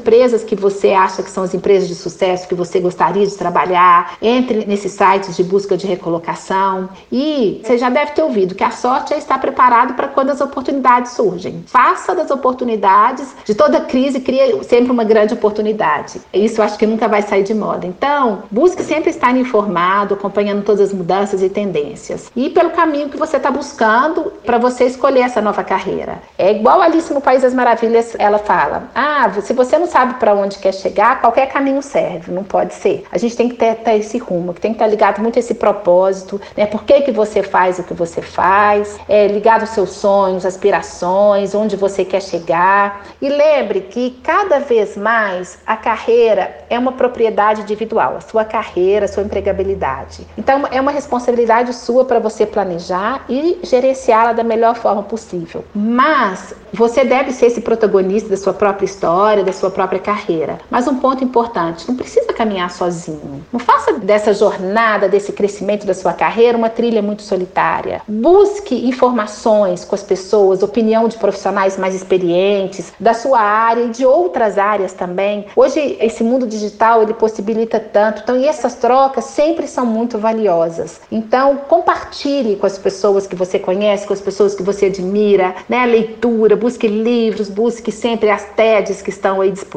que 0.44 0.56
você 0.56 0.92
acha 0.92 1.22
que 1.22 1.30
são 1.30 1.44
as 1.44 1.54
empresas 1.54 1.88
de 1.88 1.94
sucesso 1.94 2.48
que 2.48 2.54
você 2.54 2.80
gostaria 2.80 3.26
de 3.26 3.34
trabalhar, 3.36 4.16
entre 4.20 4.64
nesses 4.66 4.92
sites 4.92 5.36
de 5.36 5.44
busca 5.44 5.76
de 5.76 5.86
recolocação 5.86 6.88
e 7.10 7.60
você 7.62 7.78
já 7.78 7.88
deve 7.90 8.12
ter 8.12 8.22
ouvido 8.22 8.54
que 8.54 8.64
a 8.64 8.70
sorte 8.70 9.14
é 9.14 9.18
estar 9.18 9.38
preparado 9.38 9.94
para 9.94 10.08
quando 10.08 10.30
as 10.30 10.40
oportunidades 10.40 11.12
surgem. 11.12 11.64
Faça 11.66 12.14
das 12.14 12.30
oportunidades, 12.30 13.34
de 13.44 13.54
toda 13.54 13.80
crise 13.80 14.20
cria 14.20 14.62
sempre 14.62 14.90
uma 14.92 15.04
grande 15.04 15.34
oportunidade. 15.34 16.20
Isso 16.32 16.60
eu 16.60 16.64
acho 16.64 16.78
que 16.78 16.86
nunca 16.86 17.08
vai 17.08 17.22
sair 17.22 17.42
de 17.42 17.54
moda. 17.54 17.86
Então, 17.86 18.44
busque 18.50 18.82
sempre 18.82 19.10
estar 19.10 19.36
informado, 19.36 20.14
acompanhando 20.14 20.64
todas 20.64 20.80
as 20.80 20.92
mudanças 20.92 21.42
e 21.42 21.48
tendências. 21.48 22.30
E 22.34 22.50
pelo 22.50 22.70
caminho 22.70 23.08
que 23.08 23.16
você 23.16 23.36
está 23.36 23.50
buscando 23.50 24.32
para 24.44 24.58
você 24.58 24.84
escolher 24.84 25.20
essa 25.20 25.40
nova 25.40 25.64
carreira. 25.64 26.22
É 26.38 26.52
igual 26.52 26.80
Alice 26.80 27.12
no 27.12 27.20
País 27.20 27.42
das 27.42 27.54
Maravilhas, 27.54 28.14
ela 28.18 28.38
fala: 28.38 28.90
"Ah, 28.94 29.30
se 29.40 29.52
você 29.52 29.78
não 29.78 29.86
sabe 29.92 30.14
para 30.14 30.34
onde 30.34 30.58
quer 30.58 30.72
chegar, 30.72 31.20
qualquer 31.20 31.46
caminho 31.48 31.82
serve, 31.82 32.32
não 32.32 32.42
pode 32.42 32.72
ser. 32.72 33.04
A 33.12 33.18
gente 33.18 33.36
tem 33.36 33.48
que 33.48 33.56
ter, 33.56 33.76
ter 33.76 33.98
esse 33.98 34.16
rumo, 34.16 34.54
tem 34.54 34.72
que 34.72 34.76
estar 34.76 34.86
ligado 34.86 35.20
muito 35.20 35.38
a 35.38 35.40
esse 35.40 35.54
propósito, 35.54 36.40
né? 36.56 36.64
Por 36.66 36.84
que, 36.84 37.02
que 37.02 37.12
você 37.12 37.42
faz 37.42 37.78
o 37.78 37.84
que 37.84 37.92
você 37.92 38.22
faz, 38.22 38.98
é, 39.08 39.26
ligado 39.26 39.60
aos 39.62 39.70
seus 39.70 39.90
sonhos, 39.90 40.46
aspirações, 40.46 41.54
onde 41.54 41.76
você 41.76 42.04
quer 42.04 42.22
chegar. 42.22 43.04
E 43.20 43.28
lembre 43.28 43.82
que 43.82 44.18
cada 44.22 44.58
vez 44.58 44.96
mais 44.96 45.58
a 45.66 45.76
carreira 45.76 46.56
é 46.70 46.78
uma 46.78 46.92
propriedade 46.92 47.60
individual, 47.60 48.16
a 48.16 48.20
sua 48.20 48.44
carreira, 48.44 49.04
a 49.04 49.08
sua 49.08 49.22
empregabilidade. 49.22 50.26
Então 50.38 50.66
é 50.70 50.80
uma 50.80 50.90
responsabilidade 50.90 51.74
sua 51.74 52.04
para 52.04 52.18
você 52.18 52.46
planejar 52.46 53.24
e 53.28 53.58
gerenciá-la 53.62 54.32
da 54.32 54.42
melhor 54.42 54.74
forma 54.74 55.02
possível. 55.02 55.64
Mas 55.74 56.54
você 56.72 57.04
deve 57.04 57.32
ser 57.32 57.46
esse 57.46 57.60
protagonista 57.60 58.30
da 58.30 58.36
sua 58.36 58.54
própria 58.54 58.86
história, 58.86 59.44
da 59.44 59.52
sua 59.52 59.70
própria 59.70 59.81
carreira. 59.98 60.58
Mas 60.70 60.86
um 60.86 60.96
ponto 60.96 61.22
importante: 61.24 61.86
não 61.88 61.96
precisa 61.96 62.32
caminhar 62.32 62.70
sozinho. 62.70 63.44
Não 63.52 63.60
faça 63.60 63.92
dessa 63.94 64.32
jornada, 64.32 65.08
desse 65.08 65.32
crescimento 65.32 65.86
da 65.86 65.94
sua 65.94 66.12
carreira, 66.12 66.58
uma 66.58 66.70
trilha 66.70 67.02
muito 67.02 67.22
solitária. 67.22 68.02
Busque 68.06 68.88
informações 68.88 69.84
com 69.84 69.94
as 69.94 70.02
pessoas, 70.02 70.62
opinião 70.62 71.08
de 71.08 71.16
profissionais 71.16 71.76
mais 71.76 71.94
experientes, 71.94 72.92
da 72.98 73.14
sua 73.14 73.40
área 73.40 73.82
e 73.82 73.90
de 73.90 74.04
outras 74.04 74.58
áreas 74.58 74.92
também. 74.92 75.46
Hoje, 75.54 75.96
esse 76.00 76.22
mundo 76.22 76.46
digital 76.46 77.02
ele 77.02 77.14
possibilita 77.14 77.78
tanto. 77.80 78.22
Então, 78.22 78.36
e 78.36 78.46
essas 78.46 78.74
trocas 78.74 79.24
sempre 79.24 79.66
são 79.66 79.86
muito 79.86 80.18
valiosas. 80.18 81.00
Então, 81.10 81.56
compartilhe 81.68 82.56
com 82.56 82.66
as 82.66 82.78
pessoas 82.78 83.26
que 83.26 83.36
você 83.36 83.58
conhece, 83.58 84.06
com 84.06 84.12
as 84.12 84.20
pessoas 84.20 84.54
que 84.54 84.62
você 84.62 84.86
admira, 84.86 85.54
né? 85.68 85.78
A 85.78 85.84
leitura, 85.84 86.56
busque 86.56 86.86
livros, 86.88 87.48
busque 87.48 87.92
sempre 87.92 88.30
as 88.30 88.44
TEDs 88.56 89.02
que 89.02 89.10
estão 89.10 89.40
aí 89.40 89.50
disponíveis, 89.50 89.71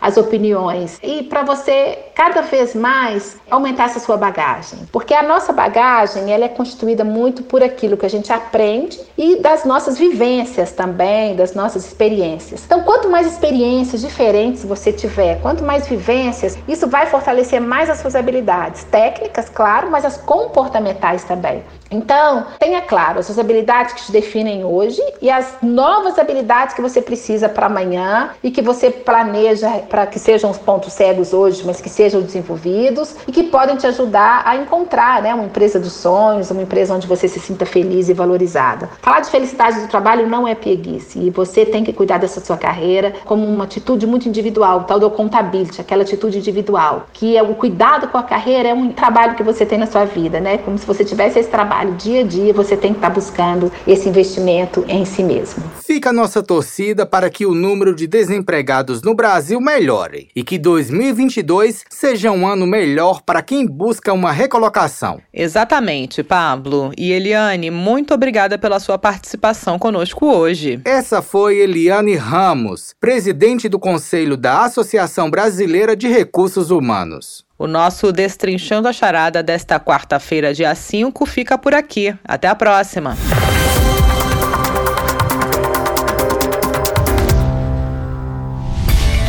as 0.00 0.16
opiniões. 0.16 0.98
E 1.02 1.22
para 1.24 1.42
você 1.42 1.98
cada 2.14 2.42
vez 2.42 2.74
mais 2.74 3.36
aumentar 3.50 3.84
essa 3.84 3.98
sua 3.98 4.16
bagagem, 4.16 4.78
porque 4.92 5.12
a 5.12 5.22
nossa 5.22 5.52
bagagem 5.52 6.32
ela 6.32 6.44
é 6.44 6.48
constituída 6.48 7.04
muito 7.04 7.42
por 7.42 7.62
aquilo 7.62 7.96
que 7.96 8.06
a 8.06 8.10
gente 8.10 8.32
aprende 8.32 9.00
e 9.18 9.36
das 9.36 9.64
nossas 9.64 9.98
vivências 9.98 10.72
também, 10.72 11.34
das 11.34 11.54
nossas 11.54 11.84
experiências. 11.84 12.62
Então, 12.64 12.82
quanto 12.82 13.08
mais 13.08 13.26
experiências 13.26 14.00
diferentes 14.00 14.64
você 14.64 14.92
tiver, 14.92 15.40
quanto 15.42 15.64
mais 15.64 15.88
vivências, 15.88 16.56
isso 16.68 16.86
vai 16.86 17.06
fortalecer 17.06 17.60
mais 17.60 17.90
as 17.90 17.98
suas 17.98 18.14
habilidades 18.14 18.84
técnicas, 18.84 19.48
claro, 19.48 19.90
mas 19.90 20.04
as 20.04 20.16
comportamentais 20.16 21.24
também. 21.24 21.64
Então, 21.90 22.46
tenha 22.58 22.80
claro 22.80 23.20
as 23.20 23.26
suas 23.26 23.38
habilidades 23.38 23.94
que 23.94 24.02
te 24.06 24.12
definem 24.12 24.64
hoje 24.64 25.00
e 25.20 25.30
as 25.30 25.56
novas 25.62 26.18
habilidades 26.18 26.74
que 26.74 26.82
você 26.82 27.00
precisa 27.00 27.48
para 27.48 27.66
amanhã 27.66 28.30
e 28.42 28.50
que 28.50 28.62
você 28.62 28.90
planeja 28.90 29.68
para 29.88 30.06
que 30.06 30.18
sejam 30.18 30.50
os 30.50 30.58
pontos 30.58 30.92
cegos 30.92 31.32
hoje, 31.32 31.62
mas 31.64 31.80
que 31.80 31.88
sejam 31.88 32.03
desenvolvidos 32.12 33.14
e 33.26 33.32
que 33.32 33.44
podem 33.44 33.76
te 33.76 33.86
ajudar 33.86 34.42
a 34.44 34.56
encontrar 34.56 35.22
né, 35.22 35.34
uma 35.34 35.44
empresa 35.44 35.78
dos 35.80 35.92
sonhos, 35.92 36.50
uma 36.50 36.62
empresa 36.62 36.94
onde 36.94 37.06
você 37.06 37.28
se 37.28 37.40
sinta 37.40 37.64
feliz 37.64 38.08
e 38.08 38.12
valorizada. 38.12 38.90
Falar 39.00 39.20
de 39.20 39.30
felicidade 39.30 39.80
do 39.80 39.88
trabalho 39.88 40.28
não 40.28 40.46
é 40.46 40.54
pieguice 40.54 41.18
e 41.18 41.30
você 41.30 41.64
tem 41.64 41.84
que 41.84 41.92
cuidar 41.92 42.18
dessa 42.18 42.40
sua 42.40 42.56
carreira 42.56 43.14
como 43.24 43.46
uma 43.46 43.64
atitude 43.64 44.06
muito 44.06 44.28
individual, 44.28 44.84
tal 44.84 44.98
do 44.98 45.10
contabilidade, 45.10 45.80
aquela 45.80 46.02
atitude 46.02 46.38
individual, 46.38 47.06
que 47.12 47.36
é 47.36 47.42
o 47.42 47.54
cuidado 47.54 48.08
com 48.08 48.18
a 48.18 48.22
carreira, 48.22 48.70
é 48.70 48.74
um 48.74 48.92
trabalho 48.92 49.34
que 49.34 49.42
você 49.42 49.64
tem 49.64 49.78
na 49.78 49.86
sua 49.86 50.04
vida, 50.04 50.40
né? 50.40 50.58
Como 50.58 50.76
se 50.78 50.86
você 50.86 51.04
tivesse 51.04 51.38
esse 51.38 51.48
trabalho 51.48 51.92
dia 51.94 52.20
a 52.20 52.24
dia, 52.24 52.52
você 52.52 52.76
tem 52.76 52.92
que 52.92 52.98
estar 52.98 53.10
buscando 53.10 53.70
esse 53.86 54.08
investimento 54.08 54.84
em 54.88 55.04
si 55.04 55.22
mesmo. 55.22 55.62
Fica 55.82 56.10
a 56.10 56.12
nossa 56.12 56.42
torcida 56.42 57.06
para 57.06 57.30
que 57.30 57.46
o 57.46 57.54
número 57.54 57.94
de 57.94 58.06
desempregados 58.06 59.02
no 59.02 59.14
Brasil 59.14 59.60
melhore 59.60 60.28
e 60.34 60.42
que 60.42 60.58
2022 60.58 61.84
seja 61.94 62.30
um 62.30 62.46
ano 62.46 62.66
melhor 62.66 63.22
para 63.22 63.40
quem 63.40 63.66
busca 63.66 64.12
uma 64.12 64.32
recolocação. 64.32 65.20
Exatamente, 65.32 66.22
Pablo. 66.22 66.92
E 66.98 67.12
Eliane, 67.12 67.70
muito 67.70 68.12
obrigada 68.12 68.58
pela 68.58 68.80
sua 68.80 68.98
participação 68.98 69.78
conosco 69.78 70.26
hoje. 70.26 70.80
Essa 70.84 71.22
foi 71.22 71.58
Eliane 71.58 72.16
Ramos, 72.16 72.94
presidente 73.00 73.68
do 73.68 73.78
Conselho 73.78 74.36
da 74.36 74.64
Associação 74.64 75.30
Brasileira 75.30 75.94
de 75.96 76.08
Recursos 76.08 76.70
Humanos. 76.70 77.44
O 77.56 77.68
nosso 77.68 78.10
Destrinchando 78.10 78.88
a 78.88 78.92
Charada 78.92 79.42
desta 79.42 79.78
quarta-feira, 79.78 80.52
dia 80.52 80.74
5, 80.74 81.24
fica 81.24 81.56
por 81.56 81.72
aqui. 81.72 82.14
Até 82.24 82.48
a 82.48 82.54
próxima! 82.54 83.16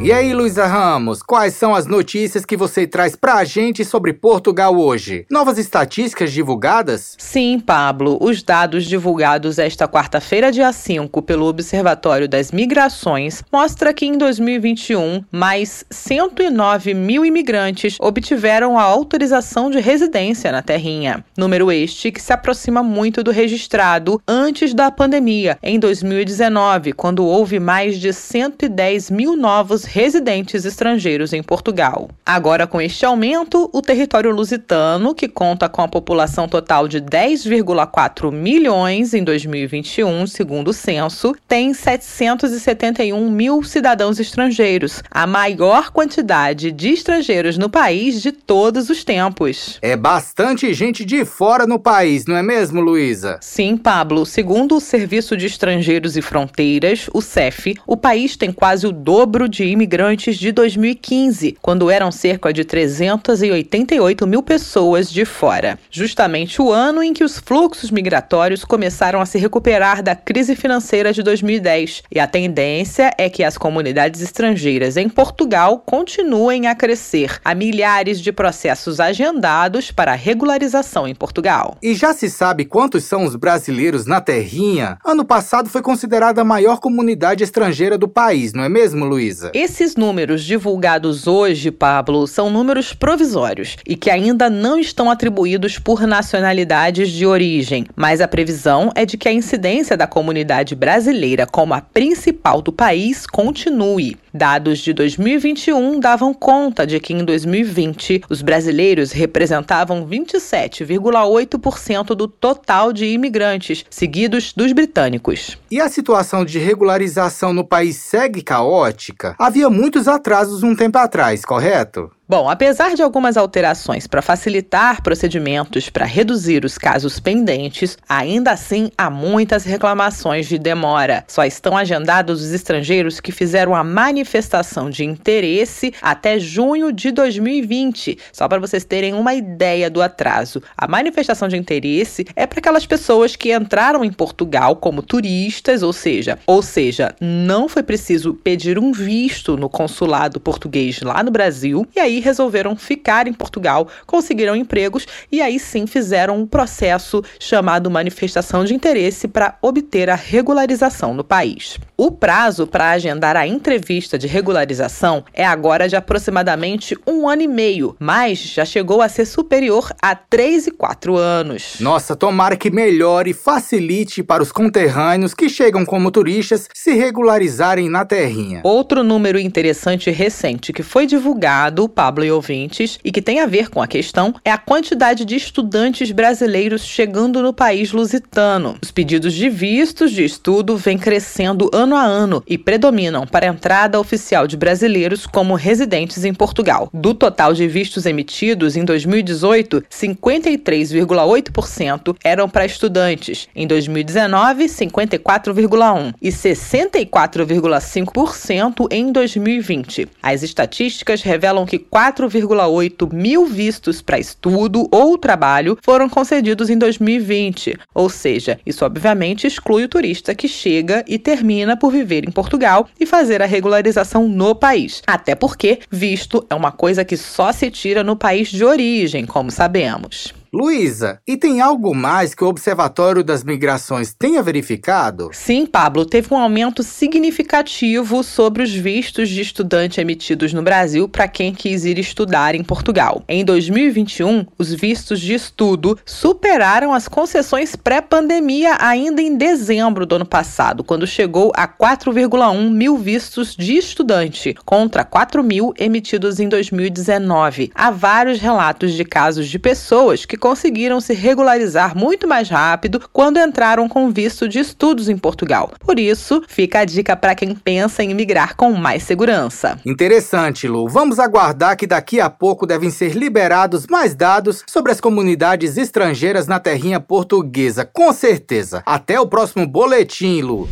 E 0.00 0.12
aí, 0.12 0.34
Luísa 0.34 0.66
Ramos, 0.66 1.22
quais 1.22 1.54
são 1.54 1.74
as 1.74 1.86
notícias 1.86 2.44
que 2.44 2.58
você 2.58 2.86
traz 2.86 3.16
pra 3.16 3.42
gente 3.42 3.86
sobre 3.86 4.12
Portugal 4.12 4.76
hoje? 4.76 5.24
Novas 5.30 5.56
estatísticas 5.56 6.30
divulgadas? 6.30 7.16
Sim, 7.18 7.58
Pablo. 7.58 8.18
Os 8.20 8.42
dados 8.42 8.84
divulgados 8.84 9.58
esta 9.58 9.88
quarta-feira, 9.88 10.52
dia 10.52 10.70
5, 10.70 11.22
pelo 11.22 11.46
Observatório 11.46 12.28
das 12.28 12.52
Migrações, 12.52 13.42
mostra 13.50 13.94
que 13.94 14.04
em 14.04 14.18
2021, 14.18 15.24
mais 15.32 15.86
109 15.90 16.92
mil 16.92 17.24
imigrantes 17.24 17.96
obtiveram 17.98 18.78
a 18.78 18.82
autorização 18.82 19.70
de 19.70 19.80
residência 19.80 20.52
na 20.52 20.60
terrinha. 20.60 21.24
Número 21.34 21.72
este 21.72 22.12
que 22.12 22.20
se 22.20 22.32
aproxima 22.32 22.82
muito 22.82 23.22
do 23.22 23.30
registrado 23.30 24.20
antes 24.28 24.74
da 24.74 24.90
pandemia, 24.90 25.56
em 25.62 25.78
2019, 25.78 26.92
quando 26.92 27.24
houve 27.24 27.58
mais 27.58 27.98
de 27.98 28.12
110 28.12 29.10
mil 29.10 29.34
novos 29.34 29.83
residentes 29.84 30.64
estrangeiros 30.64 31.32
em 31.32 31.42
Portugal. 31.42 32.10
Agora, 32.24 32.66
com 32.66 32.80
este 32.80 33.04
aumento, 33.04 33.68
o 33.72 33.82
território 33.82 34.30
lusitano, 34.30 35.14
que 35.14 35.28
conta 35.28 35.68
com 35.68 35.82
a 35.82 35.88
população 35.88 36.48
total 36.48 36.88
de 36.88 37.00
10,4 37.00 38.32
milhões 38.32 39.14
em 39.14 39.22
2021, 39.22 40.26
segundo 40.26 40.68
o 40.68 40.72
censo, 40.72 41.34
tem 41.46 41.72
771 41.72 43.30
mil 43.30 43.62
cidadãos 43.62 44.18
estrangeiros, 44.18 45.02
a 45.10 45.26
maior 45.26 45.90
quantidade 45.90 46.72
de 46.72 46.90
estrangeiros 46.90 47.58
no 47.58 47.68
país 47.68 48.22
de 48.22 48.32
todos 48.32 48.90
os 48.90 49.04
tempos. 49.04 49.78
É 49.82 49.96
bastante 49.96 50.72
gente 50.72 51.04
de 51.04 51.24
fora 51.24 51.66
no 51.66 51.78
país, 51.78 52.26
não 52.26 52.36
é 52.36 52.42
mesmo, 52.42 52.80
Luísa? 52.80 53.38
Sim, 53.40 53.76
Pablo. 53.76 54.24
Segundo 54.24 54.76
o 54.76 54.80
Serviço 54.80 55.36
de 55.36 55.46
Estrangeiros 55.46 56.16
e 56.16 56.22
Fronteiras, 56.22 57.08
o 57.12 57.20
CEF, 57.20 57.74
o 57.86 57.96
país 57.96 58.36
tem 58.36 58.52
quase 58.52 58.86
o 58.86 58.92
dobro 58.92 59.48
de 59.48 59.64
imigrantes 59.74 60.36
de 60.36 60.50
2015, 60.50 61.58
quando 61.60 61.90
eram 61.90 62.10
cerca 62.10 62.52
de 62.52 62.64
388 62.64 64.26
mil 64.26 64.42
pessoas 64.42 65.10
de 65.10 65.24
fora. 65.24 65.78
Justamente 65.90 66.62
o 66.62 66.72
ano 66.72 67.02
em 67.02 67.12
que 67.12 67.22
os 67.22 67.38
fluxos 67.38 67.90
migratórios 67.90 68.64
começaram 68.64 69.20
a 69.20 69.26
se 69.26 69.38
recuperar 69.38 70.02
da 70.02 70.16
crise 70.16 70.56
financeira 70.56 71.12
de 71.12 71.22
2010. 71.22 72.02
E 72.10 72.18
a 72.18 72.26
tendência 72.26 73.12
é 73.18 73.28
que 73.28 73.44
as 73.44 73.58
comunidades 73.58 74.20
estrangeiras 74.20 74.96
em 74.96 75.08
Portugal 75.08 75.82
continuem 75.84 76.66
a 76.66 76.74
crescer. 76.74 77.38
Há 77.44 77.54
milhares 77.54 78.20
de 78.20 78.32
processos 78.32 79.00
agendados 79.00 79.90
para 79.90 80.14
regularização 80.14 81.06
em 81.06 81.14
Portugal. 81.14 81.76
E 81.82 81.94
já 81.94 82.12
se 82.14 82.30
sabe 82.30 82.64
quantos 82.64 83.04
são 83.04 83.24
os 83.24 83.36
brasileiros 83.36 84.06
na 84.06 84.20
Terrinha? 84.20 84.96
Ano 85.04 85.24
passado 85.24 85.68
foi 85.68 85.82
considerada 85.82 86.40
a 86.40 86.44
maior 86.44 86.78
comunidade 86.78 87.42
estrangeira 87.44 87.98
do 87.98 88.08
país, 88.08 88.52
não 88.52 88.64
é 88.64 88.68
mesmo, 88.68 89.04
Luísa? 89.04 89.50
Esses 89.64 89.96
números 89.96 90.44
divulgados 90.44 91.26
hoje, 91.26 91.70
Pablo, 91.70 92.26
são 92.26 92.50
números 92.50 92.92
provisórios 92.92 93.78
e 93.86 93.96
que 93.96 94.10
ainda 94.10 94.50
não 94.50 94.78
estão 94.78 95.10
atribuídos 95.10 95.78
por 95.78 96.06
nacionalidades 96.06 97.10
de 97.10 97.24
origem, 97.24 97.86
mas 97.96 98.20
a 98.20 98.28
previsão 98.28 98.92
é 98.94 99.06
de 99.06 99.16
que 99.16 99.26
a 99.26 99.32
incidência 99.32 99.96
da 99.96 100.06
comunidade 100.06 100.74
brasileira 100.74 101.46
como 101.46 101.72
a 101.72 101.80
principal 101.80 102.60
do 102.60 102.70
país 102.70 103.26
continue. 103.26 104.18
Dados 104.36 104.80
de 104.80 104.92
2021 104.92 106.00
davam 106.00 106.34
conta 106.34 106.84
de 106.84 106.98
que 106.98 107.12
em 107.12 107.24
2020 107.24 108.24
os 108.28 108.42
brasileiros 108.42 109.12
representavam 109.12 110.04
27,8% 110.04 112.16
do 112.16 112.26
total 112.26 112.92
de 112.92 113.06
imigrantes, 113.06 113.84
seguidos 113.88 114.52
dos 114.52 114.72
britânicos. 114.72 115.56
E 115.70 115.80
a 115.80 115.88
situação 115.88 116.44
de 116.44 116.58
regularização 116.58 117.52
no 117.52 117.64
país 117.64 117.94
segue 117.94 118.42
caótica? 118.42 119.36
Havia 119.38 119.70
muitos 119.70 120.08
atrasos 120.08 120.64
um 120.64 120.74
tempo 120.74 120.98
atrás, 120.98 121.44
correto? 121.44 122.10
Bom, 122.26 122.48
apesar 122.48 122.94
de 122.94 123.02
algumas 123.02 123.36
alterações 123.36 124.06
para 124.06 124.22
facilitar 124.22 125.02
procedimentos 125.02 125.90
para 125.90 126.06
reduzir 126.06 126.64
os 126.64 126.78
casos 126.78 127.20
pendentes, 127.20 127.98
ainda 128.08 128.50
assim 128.50 128.90
há 128.96 129.10
muitas 129.10 129.62
reclamações 129.64 130.48
de 130.48 130.56
demora. 130.56 131.22
Só 131.28 131.44
estão 131.44 131.76
agendados 131.76 132.40
os 132.40 132.50
estrangeiros 132.50 133.20
que 133.20 133.30
fizeram 133.30 133.74
a 133.74 133.84
manifestação 133.84 134.88
de 134.88 135.04
interesse 135.04 135.92
até 136.00 136.38
junho 136.38 136.90
de 136.92 137.10
2020. 137.10 138.16
Só 138.32 138.48
para 138.48 138.58
vocês 138.58 138.84
terem 138.84 139.12
uma 139.12 139.34
ideia 139.34 139.90
do 139.90 140.00
atraso. 140.00 140.62
A 140.78 140.88
manifestação 140.88 141.46
de 141.46 141.58
interesse 141.58 142.26
é 142.34 142.46
para 142.46 142.58
aquelas 142.58 142.86
pessoas 142.86 143.36
que 143.36 143.54
entraram 143.54 144.02
em 144.02 144.10
Portugal 144.10 144.76
como 144.76 145.02
turistas, 145.02 145.82
ou 145.82 145.92
seja, 145.92 146.38
ou 146.46 146.62
seja, 146.62 147.14
não 147.20 147.68
foi 147.68 147.82
preciso 147.82 148.32
pedir 148.32 148.78
um 148.78 148.92
visto 148.92 149.58
no 149.58 149.68
consulado 149.68 150.40
português 150.40 151.02
lá 151.02 151.22
no 151.22 151.30
Brasil 151.30 151.86
e 151.94 152.00
aí 152.00 152.13
aí 152.14 152.20
resolveram 152.20 152.76
ficar 152.76 153.26
em 153.26 153.32
Portugal, 153.32 153.88
conseguiram 154.06 154.54
empregos 154.54 155.06
e 155.30 155.42
aí 155.42 155.58
sim 155.58 155.86
fizeram 155.86 156.38
um 156.38 156.46
processo 156.46 157.22
chamado 157.38 157.90
manifestação 157.90 158.64
de 158.64 158.74
interesse 158.74 159.26
para 159.26 159.56
obter 159.60 160.08
a 160.08 160.14
regularização 160.14 161.14
no 161.14 161.24
país. 161.24 161.78
O 161.96 162.10
prazo 162.10 162.66
para 162.66 162.90
agendar 162.90 163.36
a 163.36 163.46
entrevista 163.46 164.18
de 164.18 164.26
regularização 164.26 165.24
é 165.32 165.44
agora 165.44 165.88
de 165.88 165.96
aproximadamente 165.96 166.96
um 167.06 167.28
ano 167.28 167.42
e 167.42 167.48
meio, 167.48 167.96
mas 167.98 168.38
já 168.38 168.64
chegou 168.64 169.00
a 169.00 169.08
ser 169.08 169.26
superior 169.26 169.90
a 170.02 170.14
três 170.14 170.66
e 170.66 170.70
quatro 170.70 171.16
anos. 171.16 171.76
Nossa, 171.80 172.16
tomara 172.16 172.56
que 172.56 172.70
melhore 172.70 173.30
e 173.30 173.34
facilite 173.34 174.22
para 174.22 174.42
os 174.42 174.52
conterrâneos 174.52 175.34
que 175.34 175.48
chegam 175.48 175.84
como 175.84 176.10
turistas 176.10 176.68
se 176.74 176.94
regularizarem 176.94 177.88
na 177.88 178.04
terrinha. 178.04 178.60
Outro 178.64 179.02
número 179.02 179.38
interessante 179.38 180.10
recente 180.10 180.72
que 180.72 180.82
foi 180.82 181.06
divulgado, 181.06 181.88
Pablo 182.04 182.22
e 182.22 182.30
ouvintes, 182.30 182.98
e 183.02 183.10
que 183.10 183.22
tem 183.22 183.40
a 183.40 183.46
ver 183.46 183.70
com 183.70 183.80
a 183.80 183.86
questão, 183.86 184.34
é 184.44 184.50
a 184.50 184.58
quantidade 184.58 185.24
de 185.24 185.36
estudantes 185.36 186.12
brasileiros 186.12 186.84
chegando 186.84 187.40
no 187.40 187.50
país 187.50 187.92
lusitano. 187.92 188.76
Os 188.82 188.90
pedidos 188.90 189.32
de 189.32 189.48
vistos 189.48 190.12
de 190.12 190.22
estudo 190.22 190.76
vêm 190.76 190.98
crescendo 190.98 191.70
ano 191.72 191.96
a 191.96 192.02
ano 192.02 192.42
e 192.46 192.58
predominam 192.58 193.26
para 193.26 193.46
a 193.46 193.48
entrada 193.48 193.98
oficial 193.98 194.46
de 194.46 194.54
brasileiros 194.54 195.26
como 195.26 195.54
residentes 195.54 196.26
em 196.26 196.34
Portugal. 196.34 196.90
Do 196.92 197.14
total 197.14 197.54
de 197.54 197.66
vistos 197.66 198.04
emitidos 198.04 198.76
em 198.76 198.84
2018, 198.84 199.82
53,8% 199.90 202.16
eram 202.22 202.50
para 202.50 202.66
estudantes. 202.66 203.48
Em 203.56 203.66
2019, 203.66 204.66
54,1% 204.66 206.12
e 206.20 206.28
64,5% 206.28 208.88
em 208.90 209.10
2020. 209.10 210.06
As 210.22 210.42
estatísticas 210.42 211.22
revelam 211.22 211.64
que 211.64 211.78
4,8 211.94 213.12
mil 213.12 213.46
vistos 213.46 214.02
para 214.02 214.18
estudo 214.18 214.88
ou 214.90 215.16
trabalho 215.16 215.78
foram 215.80 216.08
concedidos 216.08 216.68
em 216.68 216.76
2020, 216.76 217.78
ou 217.94 218.08
seja, 218.08 218.58
isso 218.66 218.84
obviamente 218.84 219.46
exclui 219.46 219.84
o 219.84 219.88
turista 219.88 220.34
que 220.34 220.48
chega 220.48 221.04
e 221.06 221.20
termina 221.20 221.76
por 221.76 221.92
viver 221.92 222.26
em 222.26 222.32
Portugal 222.32 222.88
e 222.98 223.06
fazer 223.06 223.40
a 223.40 223.46
regularização 223.46 224.28
no 224.28 224.56
país. 224.56 225.02
Até 225.06 225.36
porque 225.36 225.78
visto 225.88 226.44
é 226.50 226.54
uma 226.54 226.72
coisa 226.72 227.04
que 227.04 227.16
só 227.16 227.52
se 227.52 227.70
tira 227.70 228.02
no 228.02 228.16
país 228.16 228.48
de 228.48 228.64
origem, 228.64 229.24
como 229.24 229.52
sabemos. 229.52 230.34
Luísa, 230.54 231.18
e 231.26 231.36
tem 231.36 231.60
algo 231.60 231.92
mais 231.92 232.32
que 232.32 232.44
o 232.44 232.46
Observatório 232.46 233.24
das 233.24 233.42
Migrações 233.42 234.14
tenha 234.14 234.40
verificado? 234.40 235.30
Sim, 235.32 235.66
Pablo, 235.66 236.06
teve 236.06 236.32
um 236.32 236.36
aumento 236.36 236.80
significativo 236.84 238.22
sobre 238.22 238.62
os 238.62 238.72
vistos 238.72 239.28
de 239.28 239.40
estudante 239.40 240.00
emitidos 240.00 240.52
no 240.52 240.62
Brasil 240.62 241.08
para 241.08 241.26
quem 241.26 241.52
quis 241.52 241.84
ir 241.84 241.98
estudar 241.98 242.54
em 242.54 242.62
Portugal. 242.62 243.24
Em 243.28 243.44
2021, 243.44 244.46
os 244.56 244.72
vistos 244.72 245.20
de 245.20 245.34
estudo 245.34 245.98
superaram 246.06 246.94
as 246.94 247.08
concessões 247.08 247.74
pré-pandemia 247.74 248.76
ainda 248.78 249.20
em 249.20 249.36
dezembro 249.36 250.06
do 250.06 250.14
ano 250.14 250.26
passado, 250.26 250.84
quando 250.84 251.04
chegou 251.04 251.50
a 251.56 251.66
4,1 251.66 252.70
mil 252.70 252.96
vistos 252.96 253.56
de 253.56 253.76
estudante, 253.76 254.54
contra 254.64 255.04
4 255.04 255.42
mil 255.42 255.74
emitidos 255.76 256.38
em 256.38 256.48
2019. 256.48 257.72
Há 257.74 257.90
vários 257.90 258.38
relatos 258.38 258.92
de 258.92 259.04
casos 259.04 259.48
de 259.48 259.58
pessoas 259.58 260.24
que 260.24 260.43
conseguiram 260.44 261.00
se 261.00 261.14
regularizar 261.14 261.96
muito 261.96 262.28
mais 262.28 262.50
rápido 262.50 263.00
quando 263.10 263.38
entraram 263.38 263.88
com 263.88 264.10
visto 264.10 264.46
de 264.46 264.58
estudos 264.58 265.08
em 265.08 265.16
Portugal. 265.16 265.72
Por 265.80 265.98
isso, 265.98 266.42
fica 266.46 266.80
a 266.80 266.84
dica 266.84 267.16
para 267.16 267.34
quem 267.34 267.54
pensa 267.54 268.02
em 268.02 268.12
migrar 268.12 268.54
com 268.54 268.70
mais 268.72 269.04
segurança. 269.04 269.80
Interessante, 269.86 270.68
Lu. 270.68 270.86
Vamos 270.86 271.18
aguardar 271.18 271.78
que 271.78 271.86
daqui 271.86 272.20
a 272.20 272.28
pouco 272.28 272.66
devem 272.66 272.90
ser 272.90 273.16
liberados 273.16 273.86
mais 273.86 274.14
dados 274.14 274.62
sobre 274.66 274.92
as 274.92 275.00
comunidades 275.00 275.78
estrangeiras 275.78 276.46
na 276.46 276.60
terrinha 276.60 277.00
portuguesa, 277.00 277.88
com 277.90 278.12
certeza. 278.12 278.82
Até 278.84 279.18
o 279.18 279.26
próximo 279.26 279.66
boletim, 279.66 280.42
Lu. 280.42 280.68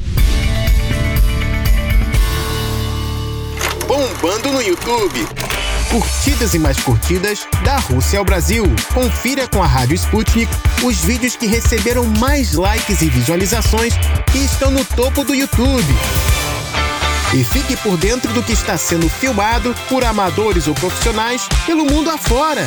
Bombando 3.88 4.52
no 4.52 4.60
YouTube 4.60 5.26
curtidas 5.92 6.54
e 6.54 6.58
mais 6.58 6.80
curtidas 6.80 7.46
da 7.62 7.76
Rússia 7.76 8.18
ao 8.18 8.24
Brasil. 8.24 8.64
Confira 8.94 9.46
com 9.46 9.62
a 9.62 9.66
Rádio 9.66 9.94
Sputnik 9.94 10.50
os 10.82 11.04
vídeos 11.04 11.36
que 11.36 11.46
receberam 11.46 12.04
mais 12.18 12.54
likes 12.54 13.02
e 13.02 13.10
visualizações 13.10 13.92
e 14.34 14.42
estão 14.42 14.70
no 14.70 14.82
topo 14.86 15.22
do 15.22 15.34
YouTube. 15.34 15.94
E 17.34 17.44
fique 17.44 17.76
por 17.76 17.98
dentro 17.98 18.32
do 18.32 18.42
que 18.42 18.52
está 18.52 18.78
sendo 18.78 19.06
filmado 19.06 19.74
por 19.90 20.02
amadores 20.02 20.66
ou 20.66 20.74
profissionais 20.74 21.46
pelo 21.66 21.84
mundo 21.84 22.08
afora. 22.10 22.66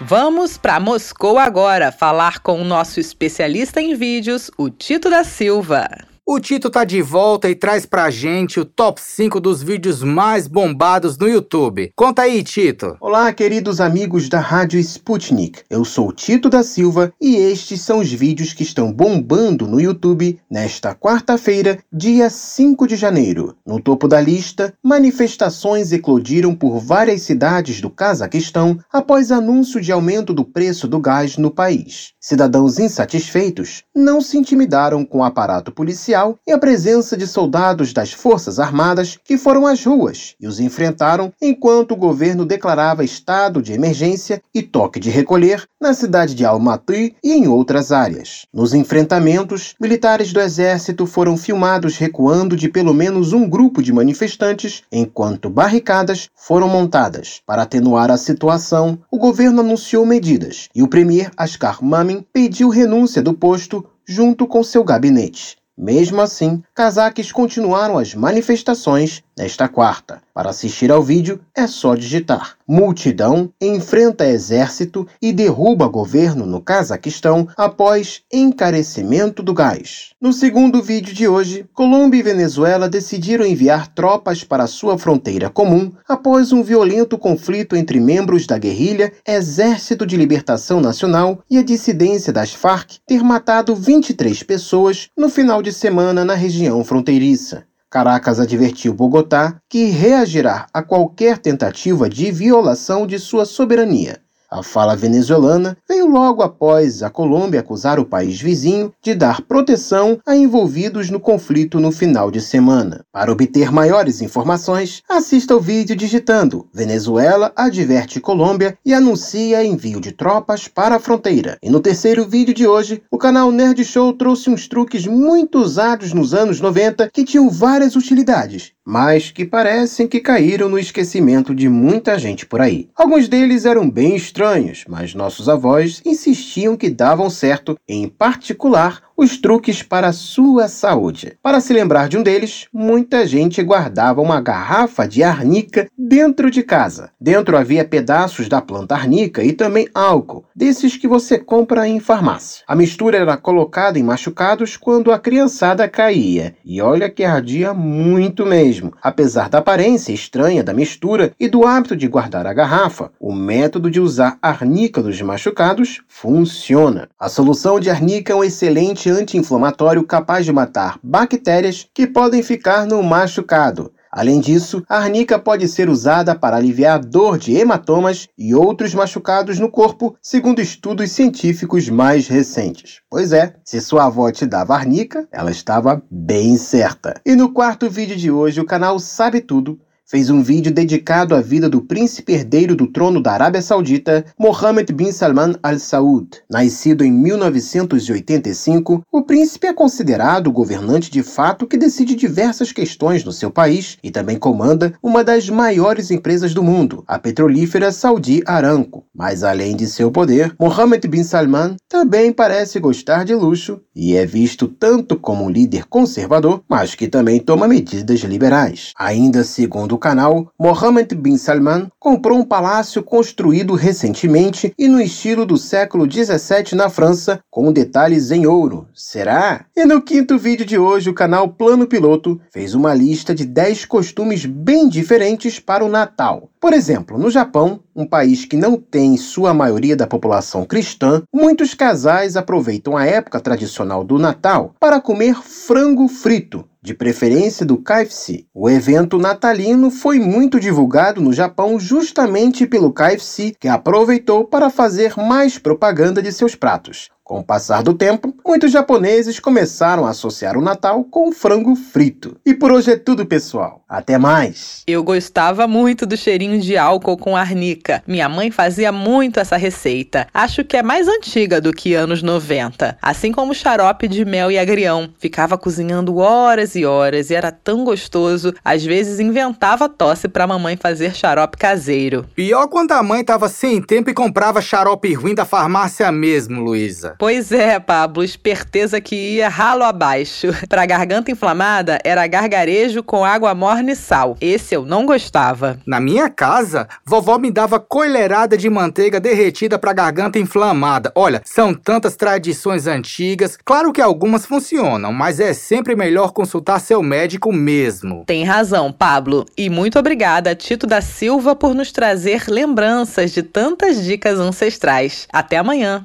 Vamos 0.00 0.58
para 0.58 0.80
Moscou 0.80 1.38
agora 1.38 1.92
falar 1.92 2.40
com 2.40 2.60
o 2.60 2.64
nosso 2.64 2.98
especialista 2.98 3.80
em 3.80 3.94
vídeos, 3.94 4.50
o 4.58 4.68
Tito 4.68 5.08
da 5.08 5.22
Silva. 5.22 5.88
O 6.26 6.40
Tito 6.40 6.70
tá 6.70 6.84
de 6.84 7.02
volta 7.02 7.50
e 7.50 7.54
traz 7.54 7.84
pra 7.84 8.08
gente 8.08 8.58
o 8.58 8.64
top 8.64 8.98
5 8.98 9.38
dos 9.38 9.62
vídeos 9.62 10.02
mais 10.02 10.46
bombados 10.46 11.18
no 11.18 11.28
YouTube. 11.28 11.92
Conta 11.94 12.22
aí, 12.22 12.42
Tito. 12.42 12.96
Olá, 12.98 13.30
queridos 13.30 13.78
amigos 13.78 14.26
da 14.26 14.40
Rádio 14.40 14.80
Sputnik. 14.80 15.60
Eu 15.68 15.84
sou 15.84 16.10
Tito 16.10 16.48
da 16.48 16.62
Silva 16.62 17.12
e 17.20 17.36
estes 17.36 17.82
são 17.82 17.98
os 17.98 18.10
vídeos 18.10 18.54
que 18.54 18.62
estão 18.62 18.90
bombando 18.90 19.66
no 19.66 19.78
YouTube 19.78 20.40
nesta 20.50 20.94
quarta-feira, 20.94 21.78
dia 21.92 22.30
5 22.30 22.86
de 22.86 22.96
janeiro. 22.96 23.54
No 23.66 23.78
topo 23.78 24.08
da 24.08 24.18
lista, 24.18 24.72
manifestações 24.82 25.92
eclodiram 25.92 26.54
por 26.54 26.78
várias 26.78 27.20
cidades 27.20 27.82
do 27.82 27.90
Cazaquistão 27.90 28.78
após 28.90 29.30
anúncio 29.30 29.78
de 29.78 29.92
aumento 29.92 30.32
do 30.32 30.42
preço 30.42 30.88
do 30.88 30.98
gás 30.98 31.36
no 31.36 31.50
país. 31.50 32.12
Cidadãos 32.18 32.78
insatisfeitos 32.78 33.82
não 33.94 34.22
se 34.22 34.38
intimidaram 34.38 35.04
com 35.04 35.18
o 35.18 35.24
aparato 35.24 35.70
policial 35.70 36.13
e 36.46 36.52
a 36.52 36.58
presença 36.58 37.16
de 37.16 37.26
soldados 37.26 37.92
das 37.92 38.12
Forças 38.12 38.60
Armadas 38.60 39.18
que 39.24 39.36
foram 39.36 39.66
às 39.66 39.84
ruas 39.84 40.36
e 40.40 40.46
os 40.46 40.60
enfrentaram 40.60 41.32
enquanto 41.42 41.90
o 41.92 41.96
governo 41.96 42.46
declarava 42.46 43.02
estado 43.02 43.60
de 43.60 43.72
emergência 43.72 44.40
e 44.54 44.62
toque 44.62 45.00
de 45.00 45.10
recolher 45.10 45.66
na 45.80 45.92
cidade 45.92 46.36
de 46.36 46.44
Almaty 46.44 47.16
e 47.22 47.32
em 47.32 47.48
outras 47.48 47.90
áreas. 47.90 48.46
Nos 48.54 48.72
enfrentamentos, 48.72 49.74
militares 49.80 50.32
do 50.32 50.40
exército 50.40 51.04
foram 51.04 51.36
filmados 51.36 51.96
recuando 51.96 52.56
de 52.56 52.68
pelo 52.68 52.94
menos 52.94 53.32
um 53.32 53.48
grupo 53.48 53.82
de 53.82 53.92
manifestantes 53.92 54.84
enquanto 54.92 55.50
barricadas 55.50 56.28
foram 56.36 56.68
montadas. 56.68 57.40
Para 57.44 57.62
atenuar 57.62 58.12
a 58.12 58.16
situação, 58.16 59.00
o 59.10 59.18
governo 59.18 59.62
anunciou 59.62 60.06
medidas 60.06 60.68
e 60.72 60.80
o 60.80 60.88
premier 60.88 61.32
Askar 61.36 61.82
Mami 61.82 62.24
pediu 62.32 62.68
renúncia 62.68 63.20
do 63.20 63.34
posto 63.34 63.84
junto 64.06 64.46
com 64.46 64.62
seu 64.62 64.84
gabinete. 64.84 65.56
Mesmo 65.76 66.20
assim, 66.20 66.62
cazaques 66.72 67.32
continuaram 67.32 67.98
as 67.98 68.14
manifestações 68.14 69.24
nesta 69.36 69.68
quarta. 69.68 70.22
Para 70.32 70.50
assistir 70.50 70.90
ao 70.92 71.02
vídeo, 71.02 71.40
é 71.52 71.66
só 71.66 71.96
digitar. 71.96 72.56
Multidão 72.66 73.52
enfrenta 73.60 74.26
exército 74.26 75.06
e 75.20 75.34
derruba 75.34 75.86
governo 75.86 76.46
no 76.46 76.62
Cazaquistão 76.62 77.46
após 77.58 78.22
encarecimento 78.32 79.42
do 79.42 79.52
gás. 79.52 80.12
No 80.18 80.32
segundo 80.32 80.82
vídeo 80.82 81.14
de 81.14 81.28
hoje, 81.28 81.66
Colômbia 81.74 82.20
e 82.20 82.22
Venezuela 82.22 82.88
decidiram 82.88 83.44
enviar 83.44 83.88
tropas 83.88 84.42
para 84.42 84.66
sua 84.66 84.96
fronteira 84.96 85.50
comum 85.50 85.92
após 86.08 86.52
um 86.52 86.62
violento 86.62 87.18
conflito 87.18 87.76
entre 87.76 88.00
membros 88.00 88.46
da 88.46 88.56
guerrilha 88.56 89.12
Exército 89.28 90.06
de 90.06 90.16
Libertação 90.16 90.80
Nacional 90.80 91.44
e 91.50 91.58
a 91.58 91.62
dissidência 91.62 92.32
das 92.32 92.54
Farc 92.54 92.92
ter 93.06 93.22
matado 93.22 93.76
23 93.76 94.42
pessoas 94.42 95.08
no 95.14 95.28
final 95.28 95.60
de 95.60 95.70
semana 95.70 96.24
na 96.24 96.34
região 96.34 96.82
fronteiriça. 96.82 97.66
Caracas 97.94 98.40
advertiu 98.40 98.92
Bogotá 98.92 99.60
que 99.70 99.84
reagirá 99.84 100.66
a 100.74 100.82
qualquer 100.82 101.38
tentativa 101.38 102.10
de 102.10 102.32
violação 102.32 103.06
de 103.06 103.20
sua 103.20 103.44
soberania. 103.44 104.20
A 104.54 104.62
fala 104.62 104.94
venezuelana 104.94 105.76
veio 105.88 106.06
logo 106.06 106.40
após 106.40 107.02
a 107.02 107.10
Colômbia 107.10 107.58
acusar 107.58 107.98
o 107.98 108.04
país 108.04 108.40
vizinho 108.40 108.92
de 109.02 109.12
dar 109.12 109.42
proteção 109.42 110.20
a 110.24 110.36
envolvidos 110.36 111.10
no 111.10 111.18
conflito 111.18 111.80
no 111.80 111.90
final 111.90 112.30
de 112.30 112.40
semana. 112.40 113.04
Para 113.10 113.32
obter 113.32 113.72
maiores 113.72 114.22
informações, 114.22 115.02
assista 115.08 115.54
ao 115.54 115.60
vídeo 115.60 115.96
digitando 115.96 116.68
Venezuela 116.72 117.50
adverte 117.56 118.20
Colômbia 118.20 118.78
e 118.86 118.94
anuncia 118.94 119.64
envio 119.64 120.00
de 120.00 120.12
tropas 120.12 120.68
para 120.68 120.94
a 120.94 121.00
fronteira. 121.00 121.58
E 121.60 121.68
no 121.68 121.80
terceiro 121.80 122.24
vídeo 122.24 122.54
de 122.54 122.64
hoje, 122.64 123.02
o 123.10 123.18
canal 123.18 123.50
Nerd 123.50 123.84
Show 123.84 124.12
trouxe 124.12 124.50
uns 124.50 124.68
truques 124.68 125.04
muito 125.04 125.58
usados 125.58 126.12
nos 126.12 126.32
anos 126.32 126.60
90 126.60 127.10
que 127.12 127.24
tinham 127.24 127.50
várias 127.50 127.96
utilidades 127.96 128.72
mas 128.84 129.30
que 129.30 129.44
parecem 129.44 130.06
que 130.06 130.20
caíram 130.20 130.68
no 130.68 130.78
esquecimento 130.78 131.54
de 131.54 131.68
muita 131.68 132.18
gente 132.18 132.44
por 132.44 132.60
aí. 132.60 132.88
Alguns 132.94 133.28
deles 133.28 133.64
eram 133.64 133.88
bem 133.88 134.14
estranhos, 134.14 134.84
mas 134.88 135.14
nossos 135.14 135.48
avós 135.48 136.02
insistiam 136.04 136.76
que 136.76 136.90
davam 136.90 137.30
certo, 137.30 137.78
em 137.88 138.08
particular 138.08 139.02
os 139.16 139.38
truques 139.38 139.82
para 139.82 140.08
a 140.08 140.12
sua 140.12 140.68
saúde. 140.68 141.36
Para 141.42 141.60
se 141.60 141.72
lembrar 141.72 142.08
de 142.08 142.18
um 142.18 142.22
deles, 142.22 142.66
muita 142.72 143.26
gente 143.26 143.62
guardava 143.62 144.20
uma 144.20 144.40
garrafa 144.40 145.06
de 145.06 145.22
arnica 145.22 145.88
dentro 145.96 146.50
de 146.50 146.62
casa. 146.62 147.10
Dentro 147.20 147.56
havia 147.56 147.84
pedaços 147.84 148.48
da 148.48 148.60
planta 148.60 148.94
arnica 148.94 149.44
e 149.44 149.52
também 149.52 149.88
álcool, 149.94 150.44
desses 150.54 150.96
que 150.96 151.06
você 151.06 151.38
compra 151.38 151.86
em 151.86 152.00
farmácia. 152.00 152.64
A 152.66 152.74
mistura 152.74 153.16
era 153.16 153.36
colocada 153.36 153.98
em 153.98 154.02
machucados 154.02 154.76
quando 154.76 155.12
a 155.12 155.18
criançada 155.18 155.88
caía, 155.88 156.54
e 156.64 156.80
olha 156.80 157.08
que 157.08 157.24
ardia 157.24 157.72
muito 157.72 158.44
mesmo. 158.44 158.92
Apesar 159.02 159.48
da 159.48 159.58
aparência 159.58 160.12
estranha 160.12 160.64
da 160.64 160.74
mistura 160.74 161.32
e 161.38 161.48
do 161.48 161.66
hábito 161.66 161.96
de 161.96 162.08
guardar 162.08 162.46
a 162.46 162.52
garrafa, 162.52 163.10
o 163.20 163.32
método 163.32 163.90
de 163.90 164.00
usar 164.00 164.38
arnica 164.42 165.00
nos 165.00 165.20
machucados 165.22 166.02
funciona. 166.08 167.08
A 167.18 167.28
solução 167.28 167.78
de 167.78 167.90
arnica 167.90 168.32
é 168.32 168.36
um 168.36 168.44
excelente 168.44 169.03
anti-inflamatório 169.10 170.04
capaz 170.04 170.44
de 170.44 170.52
matar 170.52 170.98
bactérias 171.02 171.86
que 171.92 172.06
podem 172.06 172.42
ficar 172.42 172.86
no 172.86 173.02
machucado. 173.02 173.92
Além 174.16 174.38
disso, 174.38 174.80
a 174.88 174.98
arnica 174.98 175.40
pode 175.40 175.66
ser 175.66 175.88
usada 175.88 176.36
para 176.36 176.56
aliviar 176.56 177.00
dor 177.04 177.36
de 177.36 177.56
hematomas 177.56 178.28
e 178.38 178.54
outros 178.54 178.94
machucados 178.94 179.58
no 179.58 179.68
corpo, 179.68 180.14
segundo 180.22 180.60
estudos 180.60 181.10
científicos 181.10 181.88
mais 181.88 182.28
recentes. 182.28 183.00
Pois 183.10 183.32
é, 183.32 183.56
se 183.64 183.80
sua 183.80 184.04
avó 184.04 184.30
te 184.30 184.46
dava 184.46 184.76
arnica, 184.76 185.26
ela 185.32 185.50
estava 185.50 186.00
bem 186.08 186.56
certa. 186.56 187.20
E 187.26 187.34
no 187.34 187.52
quarto 187.52 187.90
vídeo 187.90 188.16
de 188.16 188.30
hoje, 188.30 188.60
o 188.60 188.64
canal 188.64 189.00
Sabe 189.00 189.40
Tudo 189.40 189.80
fez 190.06 190.28
um 190.28 190.42
vídeo 190.42 190.72
dedicado 190.72 191.34
à 191.34 191.40
vida 191.40 191.68
do 191.68 191.80
príncipe 191.80 192.32
herdeiro 192.32 192.76
do 192.76 192.86
trono 192.86 193.22
da 193.22 193.32
Arábia 193.32 193.62
Saudita, 193.62 194.24
Mohammed 194.38 194.92
bin 194.92 195.10
Salman 195.10 195.54
Al 195.62 195.78
Saud. 195.78 196.28
Nascido 196.50 197.04
em 197.04 197.10
1985, 197.10 199.02
o 199.10 199.22
príncipe 199.22 199.66
é 199.66 199.72
considerado 199.72 200.48
o 200.48 200.52
governante 200.52 201.10
de 201.10 201.22
fato 201.22 201.66
que 201.66 201.78
decide 201.78 202.14
diversas 202.14 202.70
questões 202.70 203.24
no 203.24 203.32
seu 203.32 203.50
país 203.50 203.96
e 204.02 204.10
também 204.10 204.38
comanda 204.38 204.94
uma 205.02 205.24
das 205.24 205.48
maiores 205.48 206.10
empresas 206.10 206.52
do 206.52 206.62
mundo, 206.62 207.02
a 207.06 207.18
petrolífera 207.18 207.90
Saudi 207.90 208.42
Aramco. 208.46 209.04
Mas 209.14 209.42
além 209.42 209.74
de 209.74 209.86
seu 209.86 210.10
poder, 210.10 210.54
Mohammed 210.60 211.06
bin 211.08 211.24
Salman 211.24 211.76
também 211.88 212.32
parece 212.32 212.78
gostar 212.78 213.24
de 213.24 213.34
luxo 213.34 213.80
e 213.94 214.16
é 214.16 214.26
visto 214.26 214.68
tanto 214.68 215.16
como 215.16 215.44
um 215.44 215.50
líder 215.50 215.86
conservador, 215.86 216.62
mas 216.68 216.94
que 216.94 217.08
também 217.08 217.38
toma 217.40 217.68
medidas 217.68 218.20
liberais. 218.20 218.92
Ainda 218.98 219.44
segundo 219.44 219.93
do 219.94 219.98
canal, 219.98 220.52
Mohammed 220.58 221.14
bin 221.14 221.38
Salman 221.38 221.88
comprou 222.00 222.36
um 222.36 222.44
palácio 222.44 223.00
construído 223.00 223.74
recentemente 223.74 224.74
e 224.76 224.88
no 224.88 225.00
estilo 225.00 225.46
do 225.46 225.56
século 225.56 226.04
17 226.04 226.74
na 226.74 226.90
França, 226.90 227.38
com 227.48 227.72
detalhes 227.72 228.32
em 228.32 228.44
ouro. 228.44 228.88
Será? 228.92 229.66
E 229.76 229.84
no 229.84 230.02
quinto 230.02 230.36
vídeo 230.36 230.66
de 230.66 230.76
hoje, 230.76 231.08
o 231.08 231.14
canal 231.14 231.48
Plano 231.48 231.86
Piloto 231.86 232.40
fez 232.50 232.74
uma 232.74 232.92
lista 232.92 233.32
de 233.32 233.44
10 233.46 233.84
costumes 233.84 234.44
bem 234.44 234.88
diferentes 234.88 235.60
para 235.60 235.84
o 235.84 235.88
Natal. 235.88 236.50
Por 236.60 236.72
exemplo, 236.72 237.16
no 237.16 237.30
Japão, 237.30 237.80
um 237.94 238.06
país 238.06 238.44
que 238.44 238.56
não 238.56 238.76
tem 238.76 239.16
sua 239.16 239.54
maioria 239.54 239.94
da 239.94 240.08
população 240.08 240.64
cristã, 240.64 241.22
muitos 241.32 241.72
casais 241.72 242.36
aproveitam 242.36 242.96
a 242.96 243.06
época 243.06 243.38
tradicional 243.38 244.02
do 244.02 244.18
Natal 244.18 244.74
para 244.80 245.00
comer 245.00 245.36
frango 245.36 246.08
frito 246.08 246.64
de 246.84 246.92
preferência 246.92 247.64
do 247.64 247.78
KFC. 247.78 248.44
O 248.52 248.68
evento 248.68 249.16
natalino 249.16 249.90
foi 249.90 250.18
muito 250.18 250.60
divulgado 250.60 251.18
no 251.18 251.32
Japão 251.32 251.80
justamente 251.80 252.66
pelo 252.66 252.92
KFC, 252.92 253.56
que 253.58 253.68
aproveitou 253.68 254.44
para 254.44 254.68
fazer 254.68 255.16
mais 255.16 255.58
propaganda 255.58 256.20
de 256.20 256.30
seus 256.30 256.54
pratos. 256.54 257.08
Com 257.24 257.38
o 257.38 257.42
passar 257.42 257.82
do 257.82 257.94
tempo, 257.94 258.34
muitos 258.46 258.70
japoneses 258.70 259.40
começaram 259.40 260.06
a 260.06 260.10
associar 260.10 260.56
o 260.56 260.62
Natal 260.62 261.02
com 261.04 261.32
frango 261.32 261.74
frito. 261.74 262.36
E 262.44 262.54
por 262.54 262.70
hoje 262.70 262.92
é 262.92 262.96
tudo, 262.96 263.24
pessoal. 263.26 263.82
Até 263.88 264.18
mais! 264.18 264.82
Eu 264.86 265.02
gostava 265.02 265.66
muito 265.66 266.04
do 266.04 266.16
cheirinho 266.16 266.60
de 266.60 266.76
álcool 266.76 267.16
com 267.16 267.36
arnica. 267.36 268.02
Minha 268.06 268.28
mãe 268.28 268.50
fazia 268.50 268.92
muito 268.92 269.40
essa 269.40 269.56
receita. 269.56 270.26
Acho 270.34 270.64
que 270.64 270.76
é 270.76 270.82
mais 270.82 271.08
antiga 271.08 271.60
do 271.60 271.72
que 271.72 271.94
anos 271.94 272.22
90. 272.22 272.98
Assim 273.00 273.32
como 273.32 273.54
xarope 273.54 274.08
de 274.08 274.24
mel 274.24 274.50
e 274.50 274.58
agrião. 274.58 275.10
Ficava 275.18 275.56
cozinhando 275.56 276.16
horas 276.16 276.74
e 276.74 276.84
horas 276.84 277.30
e 277.30 277.34
era 277.34 277.50
tão 277.50 277.84
gostoso. 277.84 278.52
Às 278.64 278.84
vezes 278.84 279.20
inventava 279.20 279.88
tosse 279.88 280.28
para 280.28 280.46
mamãe 280.46 280.76
fazer 280.76 281.14
xarope 281.14 281.56
caseiro. 281.56 282.26
Pior 282.34 282.68
quando 282.68 282.92
a 282.92 283.02
mãe 283.02 283.24
tava 283.24 283.48
sem 283.48 283.80
tempo 283.80 284.10
e 284.10 284.14
comprava 284.14 284.60
xarope 284.60 285.14
ruim 285.14 285.34
da 285.34 285.44
farmácia 285.44 286.10
mesmo, 286.12 286.60
Luísa. 286.60 287.14
Pois 287.18 287.52
é, 287.52 287.78
Pablo, 287.78 288.22
esperteza 288.34 289.00
que 289.00 289.14
ia 289.14 289.48
ralo 289.48 289.84
abaixo. 289.84 290.48
Pra 290.68 290.86
garganta 290.86 291.30
inflamada, 291.30 291.98
era 292.04 292.26
gargarejo 292.26 293.02
com 293.02 293.24
água 293.24 293.54
morna 293.54 293.92
e 293.92 293.96
sal. 293.96 294.36
Esse 294.40 294.74
eu 294.74 294.84
não 294.84 295.06
gostava. 295.06 295.78
Na 295.86 296.00
minha 296.00 296.28
casa, 296.28 296.88
vovó 297.04 297.38
me 297.38 297.50
dava 297.50 297.78
colherada 297.78 298.56
de 298.56 298.68
manteiga 298.68 299.20
derretida 299.20 299.78
pra 299.78 299.92
garganta 299.92 300.38
inflamada. 300.38 301.12
Olha, 301.14 301.42
são 301.44 301.72
tantas 301.72 302.16
tradições 302.16 302.86
antigas. 302.86 303.56
Claro 303.64 303.92
que 303.92 304.02
algumas 304.02 304.46
funcionam, 304.46 305.12
mas 305.12 305.40
é 305.40 305.52
sempre 305.52 305.94
melhor 305.94 306.32
consultar 306.32 306.80
seu 306.80 307.02
médico 307.02 307.52
mesmo. 307.52 308.24
Tem 308.26 308.44
razão, 308.44 308.92
Pablo. 308.92 309.46
E 309.56 309.70
muito 309.70 309.98
obrigada, 309.98 310.54
Tito 310.54 310.86
da 310.86 311.00
Silva, 311.00 311.54
por 311.54 311.74
nos 311.74 311.92
trazer 311.92 312.44
lembranças 312.48 313.32
de 313.32 313.42
tantas 313.42 314.02
dicas 314.02 314.38
ancestrais. 314.38 315.26
Até 315.32 315.56
amanhã. 315.56 316.04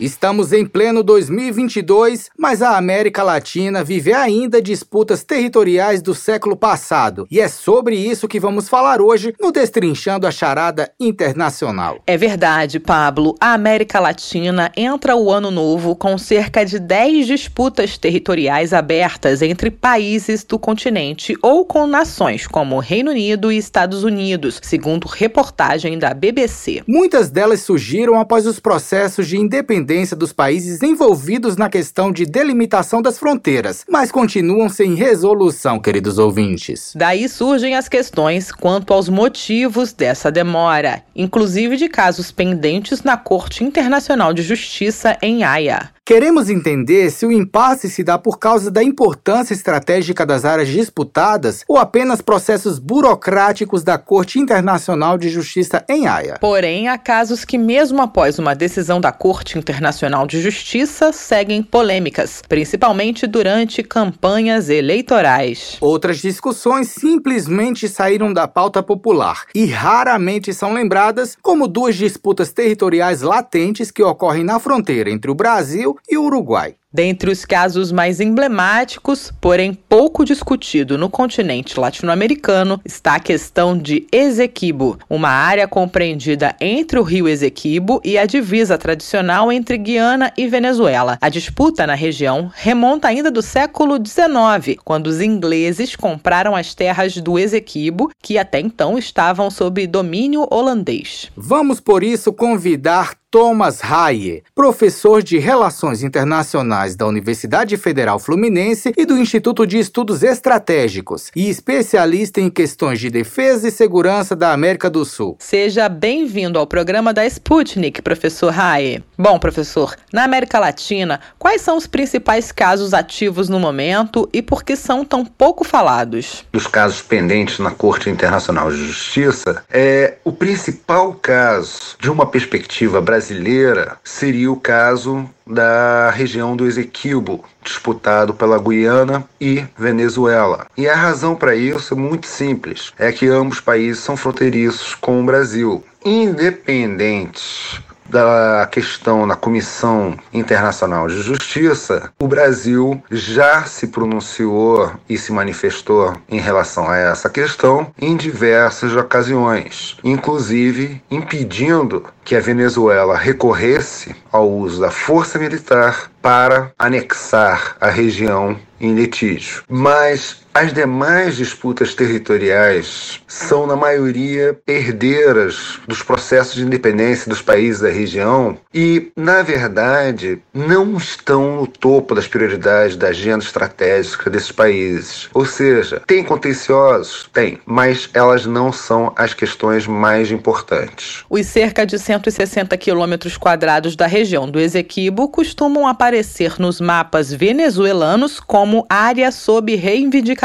Estamos 0.00 0.54
em 0.54 0.64
pleno 0.64 1.02
2022, 1.02 2.30
mas 2.38 2.62
a 2.62 2.78
América 2.78 3.22
Latina 3.22 3.84
vive 3.84 4.14
ainda 4.14 4.62
disputas 4.62 5.22
territoriais 5.22 6.00
do 6.00 6.14
século 6.14 6.56
passado. 6.56 7.26
E 7.30 7.38
é 7.38 7.48
sobre 7.48 7.96
isso 7.96 8.26
que 8.26 8.40
vamos 8.40 8.66
falar 8.66 9.02
hoje 9.02 9.34
no 9.38 9.52
Destrinchando 9.52 10.26
a 10.26 10.30
Charada 10.30 10.90
Internacional. 10.98 12.00
É 12.06 12.16
verdade, 12.16 12.80
Pablo. 12.80 13.34
A 13.38 13.52
América 13.52 14.00
Latina 14.00 14.72
entra 14.74 15.14
o 15.14 15.30
ano 15.30 15.50
novo 15.50 15.94
com 15.94 16.16
cerca 16.16 16.64
de 16.64 16.78
10 16.78 17.26
disputas 17.26 17.98
territoriais 17.98 18.72
abertas 18.72 19.42
entre 19.42 19.70
países 19.70 20.44
do 20.44 20.58
continente 20.58 21.36
ou 21.42 21.66
com 21.66 21.86
nações 21.86 22.46
como 22.46 22.78
Reino 22.78 23.10
Unido 23.10 23.52
e 23.52 23.58
Estados 23.58 24.02
Unidos, 24.02 24.60
segundo 24.62 25.06
reportagem 25.06 25.98
da 25.98 26.14
BBC. 26.14 26.82
Muitas 26.88 27.28
delas 27.28 27.60
surgiram 27.60 28.18
após 28.18 28.46
os 28.46 28.58
processos 28.58 29.28
de 29.28 29.36
independência 29.36 29.89
independência 29.90 30.16
dos 30.16 30.32
países 30.32 30.82
envolvidos 30.82 31.56
na 31.56 31.68
questão 31.68 32.12
de 32.12 32.24
delimitação 32.24 33.02
das 33.02 33.18
fronteiras, 33.18 33.84
mas 33.88 34.12
continuam 34.12 34.68
sem 34.68 34.94
resolução, 34.94 35.80
queridos 35.80 36.16
ouvintes. 36.16 36.92
Daí 36.94 37.28
surgem 37.28 37.74
as 37.74 37.88
questões 37.88 38.52
quanto 38.52 38.92
aos 38.92 39.08
motivos 39.08 39.92
dessa 39.92 40.30
demora, 40.30 41.02
inclusive 41.14 41.76
de 41.76 41.88
casos 41.88 42.30
pendentes 42.30 43.02
na 43.02 43.16
Corte 43.16 43.64
Internacional 43.64 44.32
de 44.32 44.42
Justiça 44.42 45.18
em 45.20 45.42
Haia. 45.42 45.90
Queremos 46.10 46.50
entender 46.50 47.08
se 47.12 47.24
o 47.24 47.30
impasse 47.30 47.88
se 47.88 48.02
dá 48.02 48.18
por 48.18 48.36
causa 48.36 48.68
da 48.68 48.82
importância 48.82 49.54
estratégica 49.54 50.26
das 50.26 50.44
áreas 50.44 50.66
disputadas 50.66 51.64
ou 51.68 51.78
apenas 51.78 52.20
processos 52.20 52.80
burocráticos 52.80 53.84
da 53.84 53.96
Corte 53.96 54.40
Internacional 54.40 55.16
de 55.16 55.28
Justiça 55.28 55.84
em 55.88 56.08
Haia. 56.08 56.36
Porém, 56.40 56.88
há 56.88 56.98
casos 56.98 57.44
que, 57.44 57.56
mesmo 57.56 58.02
após 58.02 58.40
uma 58.40 58.56
decisão 58.56 59.00
da 59.00 59.12
Corte 59.12 59.56
Internacional 59.56 60.26
de 60.26 60.42
Justiça, 60.42 61.12
seguem 61.12 61.62
polêmicas, 61.62 62.42
principalmente 62.48 63.24
durante 63.28 63.80
campanhas 63.80 64.68
eleitorais. 64.68 65.76
Outras 65.80 66.18
discussões 66.18 66.88
simplesmente 66.88 67.88
saíram 67.88 68.32
da 68.32 68.48
pauta 68.48 68.82
popular 68.82 69.44
e 69.54 69.64
raramente 69.66 70.52
são 70.52 70.72
lembradas, 70.72 71.38
como 71.40 71.68
duas 71.68 71.94
disputas 71.94 72.50
territoriais 72.50 73.22
latentes 73.22 73.92
que 73.92 74.02
ocorrem 74.02 74.42
na 74.42 74.58
fronteira 74.58 75.08
entre 75.08 75.30
o 75.30 75.36
Brasil 75.36 75.99
e 76.08 76.16
o 76.16 76.24
Uruguai. 76.24 76.76
Dentre 76.92 77.30
os 77.30 77.44
casos 77.44 77.92
mais 77.92 78.20
emblemáticos, 78.20 79.32
porém 79.40 79.72
pouco 79.72 80.24
discutido 80.24 80.98
no 80.98 81.08
continente 81.08 81.78
latino-americano, 81.78 82.80
está 82.84 83.14
a 83.14 83.20
questão 83.20 83.78
de 83.78 84.08
Esequibo, 84.10 84.98
uma 85.08 85.28
área 85.28 85.68
compreendida 85.68 86.56
entre 86.60 86.98
o 86.98 87.04
rio 87.04 87.28
Esequibo 87.28 88.00
e 88.04 88.18
a 88.18 88.26
divisa 88.26 88.76
tradicional 88.76 89.52
entre 89.52 89.78
Guiana 89.78 90.32
e 90.36 90.48
Venezuela. 90.48 91.16
A 91.20 91.28
disputa 91.28 91.86
na 91.86 91.94
região 91.94 92.50
remonta 92.52 93.06
ainda 93.06 93.30
do 93.30 93.40
século 93.40 93.96
XIX, 94.04 94.76
quando 94.84 95.06
os 95.06 95.20
ingleses 95.20 95.94
compraram 95.94 96.56
as 96.56 96.74
terras 96.74 97.16
do 97.18 97.38
Esequibo, 97.38 98.10
que 98.20 98.36
até 98.36 98.58
então 98.58 98.98
estavam 98.98 99.48
sob 99.48 99.86
domínio 99.86 100.44
holandês. 100.50 101.30
Vamos 101.36 101.78
por 101.78 102.02
isso 102.02 102.32
convidar 102.32 103.14
Thomas 103.30 103.80
Haye, 103.84 104.42
professor 104.56 105.22
de 105.22 105.38
Relações 105.38 106.02
Internacionais 106.02 106.79
da 106.96 107.06
Universidade 107.06 107.76
Federal 107.76 108.18
Fluminense 108.18 108.92
e 108.96 109.04
do 109.04 109.16
Instituto 109.18 109.66
de 109.66 109.78
Estudos 109.78 110.22
Estratégicos 110.22 111.30
e 111.36 111.48
especialista 111.48 112.40
em 112.40 112.48
questões 112.48 112.98
de 112.98 113.10
defesa 113.10 113.68
e 113.68 113.70
segurança 113.70 114.34
da 114.34 114.52
América 114.52 114.88
do 114.88 115.04
Sul. 115.04 115.36
Seja 115.38 115.88
bem-vindo 115.88 116.58
ao 116.58 116.66
programa 116.66 117.12
da 117.12 117.26
Sputnik, 117.26 118.00
professor 118.02 118.58
Haye. 118.58 119.02
Bom, 119.22 119.38
professor, 119.38 119.96
na 120.10 120.24
América 120.24 120.58
Latina, 120.58 121.20
quais 121.38 121.60
são 121.60 121.76
os 121.76 121.86
principais 121.86 122.50
casos 122.50 122.94
ativos 122.94 123.50
no 123.50 123.60
momento 123.60 124.26
e 124.32 124.40
por 124.40 124.64
que 124.64 124.74
são 124.74 125.04
tão 125.04 125.26
pouco 125.26 125.62
falados? 125.62 126.42
Dos 126.50 126.66
casos 126.66 127.02
pendentes 127.02 127.58
na 127.58 127.70
Corte 127.70 128.08
Internacional 128.08 128.70
de 128.70 128.78
Justiça, 128.78 129.62
é 129.68 130.14
o 130.24 130.32
principal 130.32 131.12
caso 131.12 131.96
de 132.00 132.10
uma 132.10 132.24
perspectiva 132.24 132.98
brasileira 133.02 133.98
seria 134.02 134.50
o 134.50 134.56
caso 134.56 135.28
da 135.46 136.08
região 136.08 136.56
do 136.56 136.66
Esequibo, 136.66 137.44
disputado 137.62 138.32
pela 138.32 138.58
Guiana 138.58 139.22
e 139.38 139.66
Venezuela. 139.76 140.66
E 140.78 140.88
a 140.88 140.96
razão 140.96 141.36
para 141.36 141.54
isso 141.54 141.92
é 141.92 141.96
muito 141.96 142.26
simples: 142.26 142.90
é 142.98 143.12
que 143.12 143.28
ambos 143.28 143.60
países 143.60 144.02
são 144.02 144.16
fronteiriços 144.16 144.94
com 144.94 145.20
o 145.20 145.24
Brasil. 145.26 145.84
Independente 146.02 147.89
da 148.10 148.68
questão 148.70 149.24
na 149.24 149.36
Comissão 149.36 150.16
Internacional 150.32 151.06
de 151.06 151.22
Justiça, 151.22 152.12
o 152.18 152.26
Brasil 152.26 153.02
já 153.10 153.64
se 153.64 153.86
pronunciou 153.86 154.90
e 155.08 155.16
se 155.16 155.32
manifestou 155.32 156.14
em 156.28 156.40
relação 156.40 156.90
a 156.90 156.96
essa 156.96 157.30
questão 157.30 157.92
em 158.00 158.16
diversas 158.16 158.94
ocasiões, 158.96 159.96
inclusive 160.02 161.00
impedindo 161.10 162.04
que 162.24 162.34
a 162.34 162.40
Venezuela 162.40 163.16
recorresse 163.16 164.14
ao 164.30 164.50
uso 164.50 164.80
da 164.80 164.90
força 164.90 165.38
militar 165.38 166.10
para 166.20 166.70
anexar 166.78 167.76
a 167.80 167.88
região 167.88 168.56
em 168.80 168.94
litígio. 168.94 169.62
Mas 169.68 170.39
as 170.52 170.72
demais 170.72 171.36
disputas 171.36 171.94
territoriais 171.94 173.20
são, 173.26 173.66
na 173.66 173.76
maioria, 173.76 174.58
herdeiras 174.66 175.78
dos 175.86 176.02
processos 176.02 176.54
de 176.54 176.62
independência 176.62 177.28
dos 177.28 177.40
países 177.40 177.80
da 177.80 177.88
região 177.88 178.58
e, 178.74 179.12
na 179.16 179.42
verdade, 179.42 180.42
não 180.52 180.96
estão 180.96 181.56
no 181.56 181.66
topo 181.66 182.14
das 182.14 182.26
prioridades 182.26 182.96
da 182.96 183.08
agenda 183.08 183.44
estratégica 183.44 184.28
desses 184.28 184.50
países. 184.50 185.28
Ou 185.32 185.46
seja, 185.46 186.02
tem 186.06 186.24
contenciosos? 186.24 187.28
Tem, 187.32 187.58
mas 187.64 188.10
elas 188.12 188.44
não 188.44 188.72
são 188.72 189.12
as 189.16 189.32
questões 189.32 189.86
mais 189.86 190.30
importantes. 190.30 191.24
Os 191.30 191.46
cerca 191.46 191.86
de 191.86 191.98
160 191.98 192.76
quilômetros 192.76 193.36
quadrados 193.36 193.94
da 193.94 194.06
região 194.06 194.50
do 194.50 194.58
Esequibo 194.58 195.28
costumam 195.28 195.86
aparecer 195.86 196.58
nos 196.58 196.80
mapas 196.80 197.32
venezuelanos 197.32 198.40
como 198.40 198.84
área 198.88 199.30
sob 199.30 199.74
reivindicação 199.76 200.39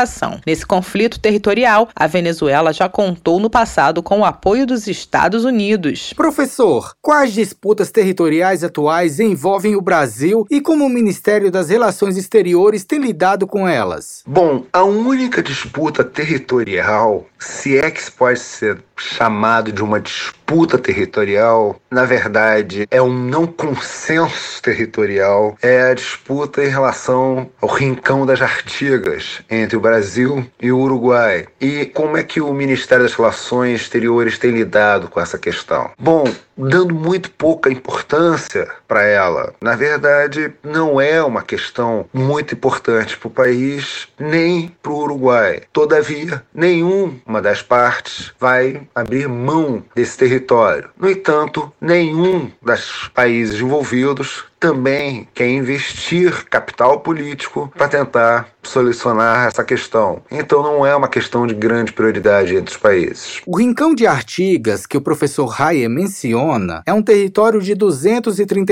Nesse 0.45 0.65
conflito 0.65 1.19
territorial, 1.19 1.87
a 1.95 2.07
Venezuela 2.07 2.73
já 2.73 2.89
contou 2.89 3.39
no 3.39 3.49
passado 3.49 4.03
com 4.03 4.19
o 4.19 4.25
apoio 4.25 4.65
dos 4.65 4.87
Estados 4.87 5.45
Unidos. 5.45 6.11
Professor, 6.13 6.93
quais 7.01 7.31
disputas 7.33 7.91
territoriais 7.91 8.63
atuais 8.63 9.19
envolvem 9.19 9.75
o 9.75 9.81
Brasil 9.81 10.45
e 10.49 10.59
como 10.59 10.85
o 10.85 10.89
Ministério 10.89 11.49
das 11.49 11.69
Relações 11.69 12.17
Exteriores 12.17 12.83
tem 12.83 12.99
lidado 12.99 13.47
com 13.47 13.67
elas? 13.67 14.21
Bom, 14.27 14.65
a 14.73 14.83
única 14.83 15.41
disputa 15.41 16.03
territorial, 16.03 17.25
se 17.39 17.77
é 17.77 17.89
que 17.89 18.03
se 18.03 18.11
pode 18.11 18.39
ser 18.39 18.83
chamado 18.97 19.71
de 19.71 19.83
uma 19.83 19.99
disputa 19.99 20.77
territorial, 20.77 21.75
na 21.91 22.05
verdade, 22.05 22.87
é 22.89 23.01
um 23.01 23.13
não 23.13 23.45
consenso 23.45 24.61
territorial, 24.61 25.57
é 25.61 25.91
a 25.91 25.93
disputa 25.93 26.63
em 26.63 26.69
relação 26.69 27.49
ao 27.61 27.69
rincão 27.69 28.25
das 28.25 28.41
Artigas 28.41 29.41
entre 29.49 29.77
o 29.77 29.81
Brasil 29.85 30.45
e 30.59 30.71
o 30.71 30.79
Uruguai. 30.79 31.47
E 31.61 31.85
como 31.85 32.17
é 32.17 32.23
que 32.23 32.41
o 32.41 32.51
Ministério 32.53 33.03
das 33.03 33.13
Relações 33.13 33.81
Exteriores 33.81 34.39
tem 34.39 34.51
lidado 34.51 35.07
com 35.07 35.19
essa 35.19 35.37
questão? 35.37 35.91
Bom, 35.99 36.25
dando 36.57 36.95
muito 36.95 37.29
pouca 37.29 37.69
importância 37.69 38.67
para 38.87 39.03
ela. 39.03 39.53
Na 39.61 39.75
verdade, 39.75 40.53
não 40.63 40.99
é 40.99 41.21
uma 41.23 41.41
questão 41.41 42.05
muito 42.13 42.53
importante 42.53 43.17
para 43.17 43.27
o 43.27 43.31
país 43.31 44.07
nem 44.19 44.75
para 44.81 44.91
o 44.91 44.99
Uruguai. 44.99 45.61
Todavia, 45.71 46.43
nenhuma 46.53 47.41
das 47.41 47.61
partes 47.61 48.33
vai 48.39 48.81
abrir 48.93 49.27
mão 49.27 49.83
desse 49.95 50.17
território. 50.17 50.89
No 50.97 51.09
entanto, 51.09 51.71
nenhum 51.79 52.51
dos 52.61 53.09
países 53.13 53.59
envolvidos 53.59 54.45
também 54.59 55.27
quer 55.33 55.47
investir 55.47 56.45
capital 56.45 56.99
político 57.01 57.71
para 57.77 57.87
tentar 57.87 58.47
solucionar 58.63 59.47
essa 59.47 59.63
questão. 59.63 60.23
Então 60.31 60.63
não 60.63 60.83
é 60.83 60.95
uma 60.95 61.07
questão 61.07 61.45
de 61.45 61.53
grande 61.53 61.93
prioridade 61.93 62.55
entre 62.55 62.73
os 62.73 62.77
países. 62.77 63.41
O 63.45 63.57
Rincão 63.57 63.93
de 63.93 64.07
Artigas, 64.07 64.87
que 64.87 64.97
o 64.97 65.01
professor 65.01 65.45
Raia 65.45 65.87
menciona, 65.87 66.81
é 66.85 66.93
um 66.93 67.03
território 67.03 67.61
de 67.61 67.75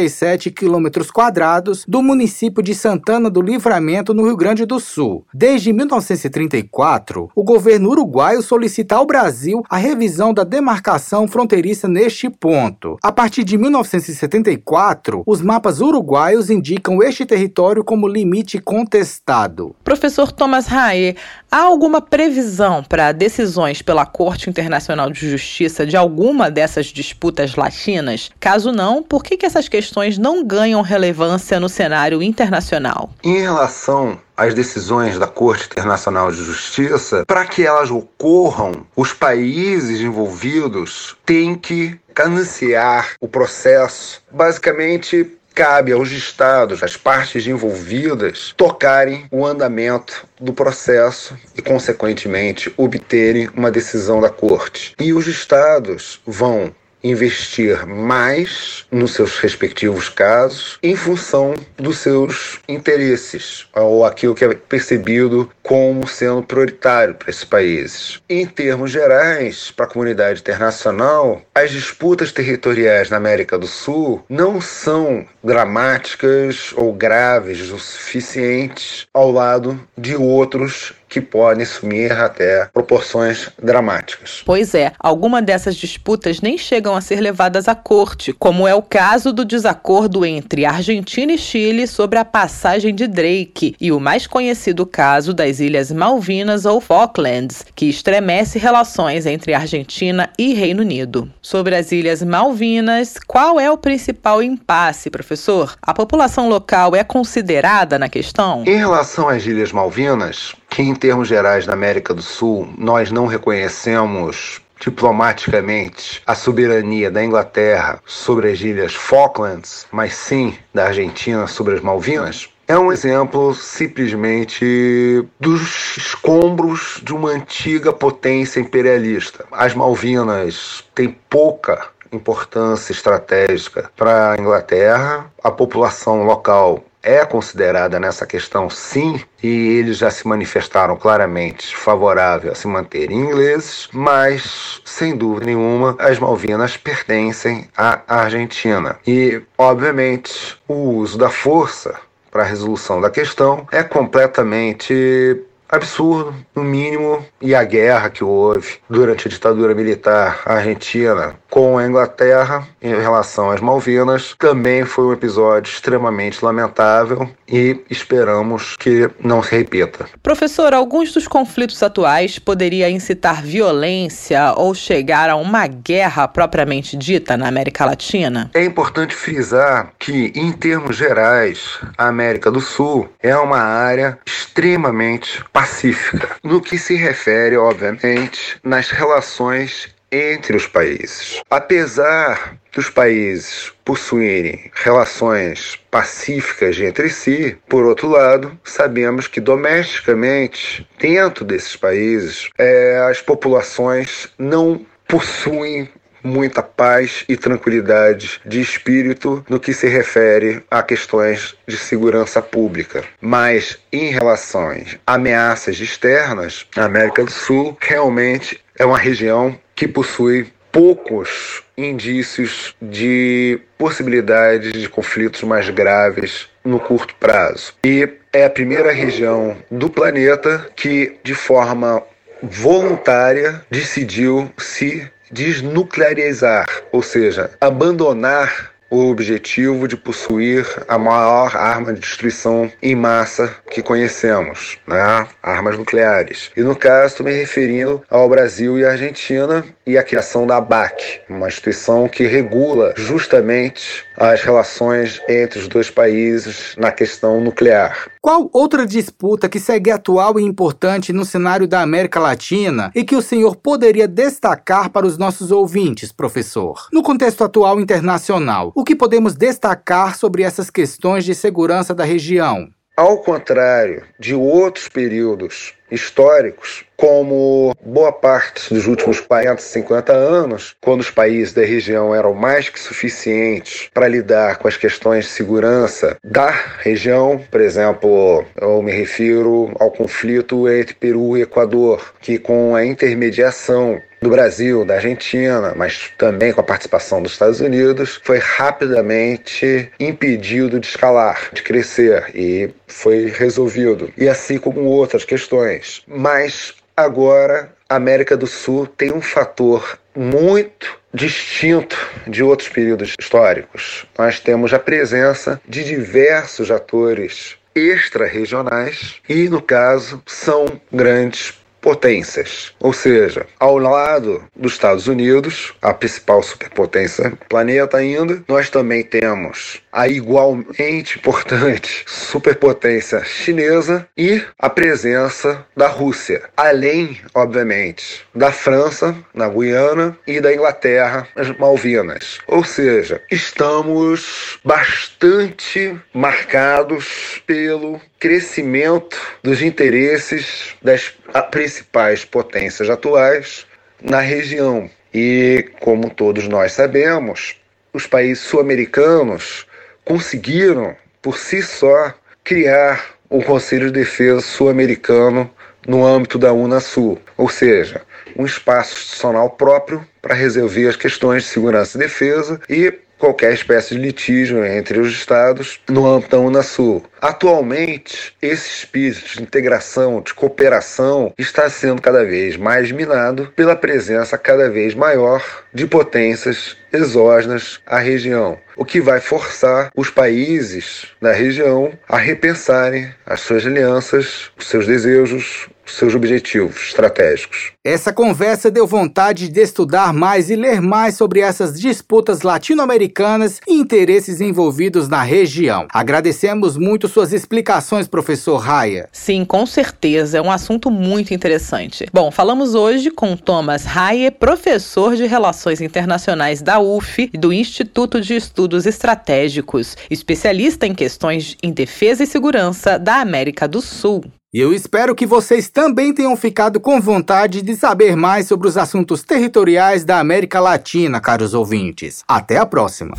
237 0.04 0.52
quilômetros 0.52 1.10
quadrados 1.10 1.86
do 1.88 2.02
município 2.02 2.62
de 2.62 2.74
Santana 2.76 3.30
do 3.30 3.42
Livramento, 3.42 4.14
no 4.14 4.26
Rio 4.26 4.36
Grande 4.36 4.66
do 4.66 4.80
Sul. 4.80 5.26
Desde 5.34 5.72
1934, 5.72 7.30
o 7.36 7.44
governo 7.44 7.90
uruguaio 7.90 8.42
solicita 8.42 8.96
ao 8.96 9.06
Brasil 9.06 9.64
a 9.70 9.78
revisão 9.78 10.34
da 10.34 10.44
demarcação 10.44 11.28
fronteiriça 11.28 11.88
neste 11.88 12.30
ponto. 12.30 12.98
A 13.02 13.12
partir 13.12 13.44
de 13.44 13.58
1974, 13.58 15.24
os 15.26 15.42
mapas 15.42 15.80
uruguaios 15.80 16.50
indicam 16.50 17.02
este 17.02 17.26
território 17.26 17.84
como 17.84 18.08
limite 18.08 18.60
contestado. 18.60 19.76
Professor 19.84 20.32
Thomas 20.32 20.68
Rae, 20.68 21.16
há 21.52 21.62
alguma 21.62 22.02
previsão 22.02 22.84
para 22.84 23.12
decisões 23.12 23.82
pela 23.82 24.06
Corte 24.06 24.50
Internacional 24.50 25.10
de 25.10 25.30
Justiça 25.30 25.86
de 25.86 25.96
alguma 25.96 26.50
dessas 26.50 26.88
disputas 26.88 27.56
latinas? 27.56 28.30
Caso 28.40 28.72
não, 28.72 29.02
por 29.02 29.24
que, 29.24 29.38
que 29.38 29.46
essas 29.46 29.68
questões 29.70 29.93
não 30.18 30.44
ganham 30.44 30.82
relevância 30.82 31.60
no 31.60 31.70
cenário 31.70 32.22
internacional? 32.22 33.10
Em 33.24 33.42
relação 33.42 34.20
as 34.36 34.54
decisões 34.54 35.20
da 35.20 35.28
Corte 35.28 35.66
Internacional 35.66 36.32
de 36.32 36.44
Justiça, 36.44 37.24
para 37.26 37.46
que 37.46 37.66
elas 37.66 37.92
ocorram, 37.92 38.86
os 38.96 39.14
países 39.14 40.02
envolvidos 40.02 41.16
têm 41.26 41.56
que 41.56 42.00
cadenciar 42.14 43.14
o 43.20 43.28
processo. 43.28 44.22
Basicamente, 44.32 45.38
cabe 45.54 45.92
aos 45.92 46.12
estados, 46.12 46.82
às 46.82 46.98
partes 46.98 47.46
envolvidas, 47.46 48.54
tocarem 48.58 49.26
o 49.32 49.46
andamento 49.46 50.26
do 50.40 50.52
processo 50.52 51.38
e, 51.56 51.62
consequentemente, 51.62 52.74
obterem 52.76 53.50
uma 53.56 53.72
decisão 53.72 54.20
da 54.20 54.30
corte. 54.30 54.96
E 55.00 55.14
os 55.14 55.28
estados 55.28 56.20
vão 56.26 56.74
investir 57.04 57.86
mais 57.86 58.86
nos 58.92 59.14
seus 59.14 59.38
respectivos 59.40 60.08
casos 60.10 60.78
em 60.82 60.96
função 60.96 61.54
dos 61.78 61.98
seus 61.98 62.60
interesses 62.68 63.68
ou 63.76 64.06
aquilo 64.06 64.34
que 64.34 64.46
é 64.46 64.54
percebido 64.54 65.50
como 65.62 66.08
sendo 66.08 66.44
prioritário 66.44 67.16
para 67.16 67.30
esses 67.30 67.44
países. 67.44 68.22
Em 68.30 68.46
termos 68.46 68.92
gerais, 68.92 69.72
para 69.72 69.86
a 69.86 69.90
comunidade 69.90 70.40
internacional, 70.40 71.42
as 71.54 71.72
disputas 71.72 72.32
territoriais 72.32 73.10
na 73.10 73.18
América 73.18 73.58
do 73.58 73.68
Sul 73.68 74.24
não 74.30 74.62
são 74.62 75.26
dramáticas 75.44 76.72
ou 76.76 76.94
graves 76.94 77.72
o 77.72 77.80
suficientes 77.80 79.08
ao 79.14 79.32
lado 79.32 79.80
de 79.98 80.16
outros 80.16 80.94
que 81.14 81.22
podem 81.22 81.62
assumir 81.64 82.12
até 82.12 82.68
proporções 82.74 83.50
dramáticas. 83.62 84.42
Pois 84.44 84.74
é, 84.74 84.92
algumas 84.98 85.46
dessas 85.46 85.76
disputas 85.76 86.42
nem 86.42 86.58
chegam 86.58 86.96
a 86.96 87.02
ser 87.02 87.20
levadas 87.20 87.68
à 87.68 87.76
corte, 87.76 88.34
como 88.34 88.68
é 88.68 88.74
o 88.74 88.82
caso 88.82 89.32
do 89.32 89.46
desacordo 89.46 90.26
entre 90.26 90.66
Argentina 90.66 91.32
e 91.32 91.38
Chile 91.38 91.86
sobre 91.86 92.18
a 92.18 92.26
passagem 92.26 92.96
de 92.96 93.06
Drake 93.06 93.76
e 93.80 93.92
o 93.92 94.00
mais 94.00 94.26
conhecido 94.26 94.88
caso 94.88 95.36
das 95.36 95.60
Ilhas 95.60 95.92
Malvinas 95.92 96.66
ou 96.66 96.82
Falklands, 96.82 97.64
que 97.76 97.86
estremece 97.86 98.58
relações 98.58 99.28
entre 99.28 99.54
Argentina 99.54 100.32
e 100.36 100.56
Reino 100.56 100.82
Unido. 100.82 101.32
Sobre 101.44 101.76
as 101.76 101.92
Ilhas 101.92 102.24
Malvinas, 102.24 103.20
qual 103.28 103.60
é 103.60 103.70
o 103.70 103.78
principal 103.78 104.42
impasse, 104.42 105.12
professor? 105.12 105.76
A 105.80 105.94
população 105.94 106.50
local 106.50 106.96
é 106.96 107.04
considerada 107.04 108.00
na 108.00 108.10
questão? 108.10 108.64
Em 108.66 108.78
relação 108.78 109.30
às 109.30 109.46
Ilhas 109.46 109.72
Malvinas, 109.72 110.56
que 110.74 110.82
em 110.82 110.96
termos 110.96 111.28
gerais 111.28 111.68
na 111.68 111.74
América 111.74 112.16
do 112.16 112.22
Sul 112.24 112.68
nós 112.76 113.12
não 113.12 113.28
reconhecemos 113.28 114.60
diplomaticamente 114.80 116.24
a 116.26 116.34
soberania 116.34 117.12
da 117.12 117.24
Inglaterra 117.24 118.02
sobre 118.08 118.52
as 118.52 118.60
ilhas 118.60 118.96
Falklands, 118.96 119.86
mas 119.92 120.16
sim 120.16 120.58
da 120.74 120.86
Argentina 120.86 121.46
sobre 121.46 121.76
as 121.76 121.82
Malvinas, 121.82 122.50
é 122.68 122.76
um 122.76 122.92
exemplo 122.92 123.54
simplesmente 123.54 125.24
dos 125.40 125.96
escombros 125.96 127.00
de 127.04 127.14
uma 127.14 127.30
antiga 127.30 127.94
potência 127.94 128.60
imperialista. 128.60 129.46
As 129.52 129.76
Malvinas 129.76 130.84
têm 130.96 131.16
pouca 131.30 131.88
importância 132.12 132.92
estratégica 132.92 133.92
para 133.96 134.32
a 134.32 134.38
Inglaterra, 134.40 135.32
a 135.44 135.52
população 135.52 136.24
local 136.24 136.84
é 137.04 137.26
considerada 137.26 138.00
nessa 138.00 138.26
questão, 138.26 138.70
sim, 138.70 139.22
e 139.44 139.78
eles 139.78 139.98
já 139.98 140.10
se 140.10 140.26
manifestaram 140.26 140.96
claramente 140.96 141.76
favorável 141.76 142.52
a 142.52 142.56
se 142.56 142.66
manterem 142.66 143.20
ingleses, 143.20 143.90
mas, 143.92 144.82
sem 144.86 145.16
dúvida 145.16 145.46
nenhuma, 145.46 145.96
as 146.00 146.18
Malvinas 146.18 146.78
pertencem 146.78 147.68
à 147.76 148.02
Argentina. 148.08 148.98
E, 149.06 149.42
obviamente, 149.58 150.58
o 150.68 150.74
uso 150.74 151.18
da 151.18 151.30
força 151.30 152.00
para 152.32 152.44
a 152.44 152.46
resolução 152.46 153.02
da 153.02 153.12
questão 153.12 153.68
é 153.72 153.84
completamente 153.84 155.44
absurdo, 155.76 156.36
no 156.56 156.64
mínimo, 156.64 157.26
e 157.42 157.54
a 157.56 157.64
guerra 157.64 158.10
que 158.10 158.24
houve 158.24 158.78
durante 158.90 159.28
a 159.28 159.32
ditadura 159.32 159.74
militar 159.74 160.42
argentina 160.46 161.36
com 161.50 161.78
a 161.78 161.86
Inglaterra 161.86 162.68
em 162.82 162.96
relação 162.96 163.52
às 163.52 163.62
Malvinas 163.62 164.36
também 164.40 164.86
foi 164.86 165.06
um 165.06 165.14
episódio 165.14 165.72
extremamente 165.72 166.44
lamentável 166.44 167.30
e 167.48 167.80
esperamos 167.90 168.76
que 168.78 169.08
não 169.20 169.44
se 169.44 169.56
repita. 169.56 170.06
Professor, 170.24 170.74
alguns 170.74 171.14
dos 171.14 171.28
conflitos 171.28 171.84
atuais 171.84 172.40
poderiam 172.40 172.90
incitar 172.90 173.44
violência 173.44 174.54
ou 174.56 174.74
chegar 174.74 175.30
a 175.30 175.36
uma 175.36 175.68
guerra 175.68 176.28
propriamente 176.28 176.98
dita 176.98 177.38
na 177.38 177.48
América 177.48 177.86
Latina? 177.86 178.50
É 178.54 178.66
importante 178.66 179.16
frisar 179.16 179.92
que, 180.00 180.34
em 180.36 180.52
termos 180.52 180.96
gerais, 180.96 181.78
a 181.96 182.08
América 182.08 182.50
do 182.50 182.62
Sul 182.62 183.08
é 183.22 183.36
uma 183.38 183.60
área 183.60 184.18
extremamente 184.26 185.44
pacífica, 185.64 186.36
no 186.44 186.60
que 186.60 186.78
se 186.78 186.94
refere, 186.96 187.56
obviamente, 187.56 188.58
nas 188.62 188.90
relações 188.90 189.88
entre 190.12 190.58
os 190.58 190.68
países. 190.68 191.42
Apesar 191.50 192.58
dos 192.74 192.90
países 192.90 193.72
possuírem 193.86 194.70
relações 194.74 195.80
pacíficas 195.90 196.78
entre 196.80 197.10
si, 197.10 197.58
por 197.70 197.86
outro 197.86 198.10
lado, 198.10 198.60
sabemos 198.62 199.28
que 199.28 199.40
domesticamente, 199.40 200.86
dentro 201.00 201.46
desses 201.46 201.78
países, 201.78 202.50
é, 202.58 203.08
as 203.10 203.22
populações 203.22 204.28
não 204.38 204.86
possuem 205.08 205.90
muita 206.24 206.64
paz 206.64 207.24
e 207.28 207.36
tranquilidade 207.36 208.42
de 208.46 208.62
espírito 208.62 209.46
no 209.50 209.60
que 209.60 209.74
se 209.74 209.88
refere 209.88 210.64
a 210.70 210.82
questões 210.82 211.56
de 211.68 211.78
segurança 211.78 212.42
pública. 212.42 213.04
Mas 213.20 213.78
em 213.92 214.10
relação 214.12 214.70
a 215.06 215.14
ameaças 215.14 215.80
externas, 215.80 216.66
a 216.76 216.86
América 216.86 217.24
do 217.24 217.32
Sul 217.32 217.78
realmente 217.80 218.60
é 218.78 218.86
uma 218.86 218.98
região 218.98 219.58
que 219.76 219.88
possui 219.88 220.48
poucos 220.72 221.62
indícios 221.78 222.76
de 222.82 223.60
possibilidade 223.78 224.72
de 224.72 224.90
conflitos 224.90 225.44
mais 225.44 225.70
graves 225.70 226.48
no 226.66 226.80
curto 226.80 227.14
prazo. 227.16 227.74
E 227.86 228.10
é 228.32 228.46
a 228.46 228.50
primeira 228.50 228.92
região 228.92 229.56
do 229.70 229.90
planeta 229.90 230.68
que, 230.76 231.18
de 231.24 231.36
forma 231.36 232.02
voluntária, 232.42 233.64
decidiu 233.70 234.52
se 234.58 235.08
desnuclearizar, 235.34 236.68
ou 236.92 237.02
seja, 237.02 237.50
abandonar 237.60 238.72
o 238.94 239.10
objetivo 239.10 239.88
de 239.88 239.98
possuir 239.98 240.68
a 240.88 241.00
maior 241.00 241.58
arma 241.58 241.92
de 241.92 242.00
destruição 242.00 242.72
em 242.80 242.96
massa 242.96 243.52
que 243.72 243.82
conhecemos, 243.82 244.78
né? 244.86 245.28
armas 245.42 245.80
nucleares. 245.80 246.52
E 246.56 246.62
no 246.62 246.76
caso, 246.76 247.08
estou 247.08 247.26
me 247.26 247.34
referindo 247.34 248.04
ao 248.08 248.30
Brasil 248.30 248.78
e 248.78 248.86
à 248.86 248.92
Argentina 248.92 249.66
e 249.86 249.98
a 249.98 250.04
criação 250.04 250.48
da 250.48 250.58
ABAC, 250.58 251.22
uma 251.30 251.48
instituição 251.48 252.08
que 252.08 252.26
regula 252.26 252.94
justamente 252.96 254.06
as 254.18 254.42
relações 254.42 255.22
entre 255.28 255.60
os 255.60 255.68
dois 255.68 255.90
países 255.90 256.76
na 256.78 256.92
questão 256.92 257.42
nuclear. 257.42 258.10
Qual 258.22 258.50
outra 258.54 258.86
disputa 258.86 259.50
que 259.50 259.60
segue 259.60 259.92
atual 259.92 260.40
e 260.40 260.44
importante 260.44 261.12
no 261.12 261.26
cenário 261.26 261.68
da 261.68 261.82
América 261.82 262.20
Latina 262.20 262.92
e 262.96 263.04
que 263.04 263.16
o 263.16 263.22
senhor 263.22 263.56
poderia 263.56 264.08
destacar 264.08 264.90
para 264.90 265.06
os 265.06 265.18
nossos 265.18 265.52
ouvintes, 265.52 266.12
professor? 266.12 266.88
No 266.92 267.04
contexto 267.04 267.44
atual 267.44 267.80
internacional, 267.80 268.72
o 268.76 268.84
que 268.84 268.96
podemos 268.96 269.36
destacar 269.36 270.18
sobre 270.18 270.44
essas 270.44 270.70
questões 270.70 271.26
de 271.26 271.36
segurança 271.36 271.94
da 271.94 272.06
região? 272.06 272.70
Ao 272.96 273.18
contrário 273.18 274.04
de 274.20 274.36
outros 274.36 274.88
períodos 274.88 275.74
históricos, 275.94 276.84
como 276.98 277.76
boa 277.84 278.12
parte 278.12 278.74
dos 278.74 278.88
últimos 278.88 279.20
40, 279.20 279.62
50 279.62 280.14
anos, 280.14 280.76
quando 280.82 281.02
os 281.02 281.12
países 281.12 281.54
da 281.54 281.64
região 281.64 282.16
eram 282.16 282.34
mais 282.34 282.70
que 282.70 282.80
suficientes 282.80 283.90
para 283.94 284.08
lidar 284.08 284.58
com 284.58 284.68
as 284.68 284.78
questões 284.78 285.26
de 285.26 285.32
segurança 285.32 286.18
da 286.24 286.50
região, 286.80 287.42
por 287.52 287.62
exemplo, 287.62 288.46
eu 288.60 288.82
me 288.82 288.92
refiro 288.92 289.72
ao 289.80 289.92
conflito 289.92 290.70
entre 290.70 290.94
Peru 290.94 291.38
e 291.38 291.42
Equador, 291.42 292.14
que 292.22 292.40
com 292.40 292.76
a 292.76 292.86
intermediação 292.86 294.02
do 294.24 294.30
Brasil, 294.30 294.84
da 294.86 294.96
Argentina, 294.96 295.74
mas 295.76 296.12
também 296.18 296.52
com 296.52 296.62
a 296.62 296.64
participação 296.64 297.22
dos 297.22 297.34
Estados 297.34 297.60
Unidos, 297.62 298.20
foi 298.24 298.40
rapidamente 298.40 299.92
impedido 300.00 300.80
de 300.80 300.88
escalar, 300.88 301.50
de 301.54 301.62
crescer 301.62 302.32
e 302.34 302.70
foi 302.88 303.26
resolvido. 303.28 304.12
E 304.18 304.28
assim 304.28 304.58
como 304.58 304.82
outras 304.82 305.26
questões. 305.26 306.02
Mas 306.08 306.74
agora 306.96 307.72
a 307.90 307.96
América 307.96 308.36
do 308.36 308.48
Sul 308.48 308.88
tem 308.88 309.14
um 309.14 309.22
fator 309.22 310.00
muito 310.16 310.98
distinto 311.14 311.96
de 312.28 312.42
outros 312.42 312.70
períodos 312.70 313.14
históricos. 313.20 314.06
Nós 314.18 314.40
temos 314.40 314.74
a 314.74 314.80
presença 314.80 315.62
de 315.68 315.84
diversos 315.84 316.72
atores 316.72 317.56
extra-regionais 317.76 319.16
e, 319.28 319.50
no 319.50 319.62
caso, 319.62 320.22
são 320.26 320.66
grandes 320.92 321.54
potências. 321.84 322.74
Ou 322.80 322.94
seja, 322.94 323.46
ao 323.60 323.78
lado 323.78 324.44
dos 324.56 324.72
Estados 324.72 325.08
Unidos, 325.08 325.74
a 325.82 325.94
principal 325.94 326.42
superpotência 326.42 327.32
do 327.32 327.38
planeta 327.50 327.98
ainda, 327.98 328.42
nós 328.48 328.70
também 328.70 329.04
temos 329.04 329.82
a 329.92 330.08
igualmente 330.08 331.20
importante 331.20 332.06
superpotência 332.08 333.24
chinesa 333.24 334.08
e 334.18 334.42
a 334.58 334.70
presença 334.70 335.66
da 335.76 335.88
Rússia. 335.88 336.44
Além, 336.56 337.20
obviamente, 337.36 338.26
da 338.34 338.52
França, 338.52 339.16
na 339.34 339.50
Guiana, 339.50 340.18
e 340.26 340.40
da 340.40 340.54
Inglaterra, 340.54 341.28
nas 341.36 341.56
Malvinas. 341.58 342.40
Ou 342.48 342.64
seja, 342.64 343.22
estamos 343.30 344.58
bastante 344.64 346.00
marcados 346.14 347.42
pelo 347.46 348.00
crescimento 348.24 349.20
dos 349.44 349.62
interesses 349.62 350.78
das 350.82 351.14
principais 351.52 352.24
potências 352.24 352.90
atuais 352.90 353.68
na 354.02 354.22
região. 354.22 354.90
E, 355.14 355.70
como 355.82 356.10
todos 356.10 356.48
nós 356.48 356.72
sabemos, 356.72 357.58
os 357.92 358.08
países 358.08 358.42
sul-americanos 358.46 359.68
conseguiram, 360.06 360.96
por 361.22 361.38
si 361.38 361.62
só, 361.62 362.14
criar 362.46 363.14
o 363.30 363.44
Conselho 363.44 363.88
de 363.88 364.00
Defesa 364.00 364.40
Sul-Americano 364.40 365.52
no 365.86 366.06
âmbito 366.06 366.40
da 366.40 366.54
Unasul, 366.54 367.20
ou 367.36 367.50
seja, 367.50 368.04
um 368.38 368.46
espaço 368.46 368.96
institucional 368.96 369.50
próprio 369.50 370.08
para 370.22 370.34
resolver 370.34 370.88
as 370.88 370.96
questões 370.96 371.44
de 371.44 371.50
segurança 371.50 371.98
e 371.98 372.00
defesa 372.00 372.62
e 372.70 372.94
qualquer 373.24 373.54
espécie 373.54 373.96
de 373.96 374.02
litígio 374.02 374.66
entre 374.66 375.00
os 375.00 375.10
estados 375.10 375.80
no 375.90 376.06
âmbito 376.06 376.32
da 376.32 376.40
Unasul. 376.42 377.02
Atualmente, 377.22 378.36
esse 378.42 378.68
espírito 378.68 379.38
de 379.38 379.44
integração, 379.44 380.20
de 380.20 380.34
cooperação, 380.34 381.34
está 381.38 381.70
sendo 381.70 382.02
cada 382.02 382.26
vez 382.26 382.58
mais 382.58 382.92
minado 382.92 383.50
pela 383.56 383.78
presença 383.78 384.38
cada 384.38 384.70
vez 384.70 384.94
maior 384.94 385.42
de 385.74 385.88
potências 385.88 386.76
exógenas 386.92 387.80
à 387.88 387.98
região, 387.98 388.58
o 388.76 388.84
que 388.84 389.00
vai 389.00 389.22
forçar 389.22 389.90
os 389.96 390.10
países 390.10 391.08
da 391.22 391.32
região 391.32 391.92
a 392.08 392.18
repensarem 392.18 393.10
as 393.26 393.40
suas 393.40 393.66
alianças, 393.66 394.52
os 394.58 394.68
seus 394.68 394.86
desejos, 394.86 395.70
seus 395.86 396.16
objetivos 396.16 396.88
estratégicos. 396.88 397.72
Essa 397.84 398.14
conversa 398.14 398.72
deu 398.72 398.88
vontade 398.88 399.50
de 399.50 399.60
estudar 399.60 400.14
mais 400.14 400.50
e 400.50 400.56
ler 400.56 400.82
mais 400.82 401.16
sobre 401.16 401.42
essas 401.42 401.80
disputas 401.80 402.42
latino-americanas 402.42 403.60
e 403.68 403.74
interesses 403.74 404.40
envolvidos 404.40 405.10
na 405.10 405.22
região. 405.22 405.88
Agradecemos 405.94 406.78
muito 406.78 407.08
suas 407.08 407.34
explicações, 407.34 408.08
professor 408.08 408.58
Raia. 408.58 409.10
Sim, 409.12 409.44
com 409.44 409.66
certeza, 409.66 410.38
é 410.38 410.42
um 410.42 410.52
assunto 410.52 410.90
muito 410.90 411.34
interessante. 411.34 412.06
Bom, 412.14 412.32
falamos 412.32 412.76
hoje 412.76 413.12
com 413.12 413.36
Thomas 413.36 413.84
Raia, 413.84 414.32
professor 414.32 415.16
de 415.16 415.26
Relações 415.26 415.82
Internacionais 415.82 416.62
da 416.62 416.80
UF 416.80 417.30
e 417.34 417.38
do 417.38 417.52
Instituto 417.52 418.22
de 418.22 418.36
Estudos 418.36 418.86
Estratégicos, 418.86 419.98
especialista 420.10 420.88
em 420.88 420.94
questões 420.94 421.58
em 421.62 421.72
defesa 421.72 422.24
e 422.24 422.28
segurança 422.28 422.98
da 422.98 423.20
América 423.20 423.68
do 423.68 423.82
Sul. 423.82 424.24
E 424.54 424.60
eu 424.60 424.72
espero 424.72 425.16
que 425.16 425.26
vocês 425.26 425.68
também 425.68 426.14
tenham 426.14 426.38
ficado 426.38 426.80
com 426.80 427.02
vontade 427.02 427.62
de 427.62 427.76
saber 427.76 428.16
mais 428.16 428.48
sobre 428.48 428.68
os 428.68 428.78
assuntos 428.78 429.24
territoriais 429.24 430.06
da 430.06 430.20
América 430.20 430.60
Latina, 430.60 431.20
caros 431.20 431.54
ouvintes. 431.54 432.24
Até 432.28 432.58
a 432.58 432.66
próxima! 432.66 433.16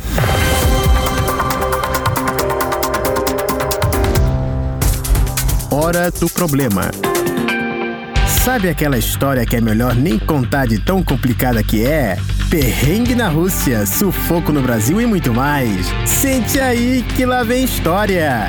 fora 5.75 6.09
do 6.09 6.29
problema. 6.29 6.89
Sabe 8.45 8.69
aquela 8.69 8.97
história 8.97 9.45
que 9.45 9.57
é 9.57 9.61
melhor 9.61 9.93
nem 9.93 10.17
contar 10.17 10.65
de 10.67 10.79
tão 10.79 11.03
complicada 11.03 11.61
que 11.61 11.85
é? 11.85 12.17
Perrengue 12.49 13.13
na 13.13 13.27
Rússia, 13.27 13.85
sufoco 13.85 14.53
no 14.53 14.61
Brasil 14.61 15.01
e 15.01 15.05
muito 15.05 15.33
mais. 15.33 15.87
Sente 16.05 16.61
aí 16.61 17.03
que 17.15 17.25
lá 17.25 17.43
vem 17.43 17.65
história. 17.65 18.47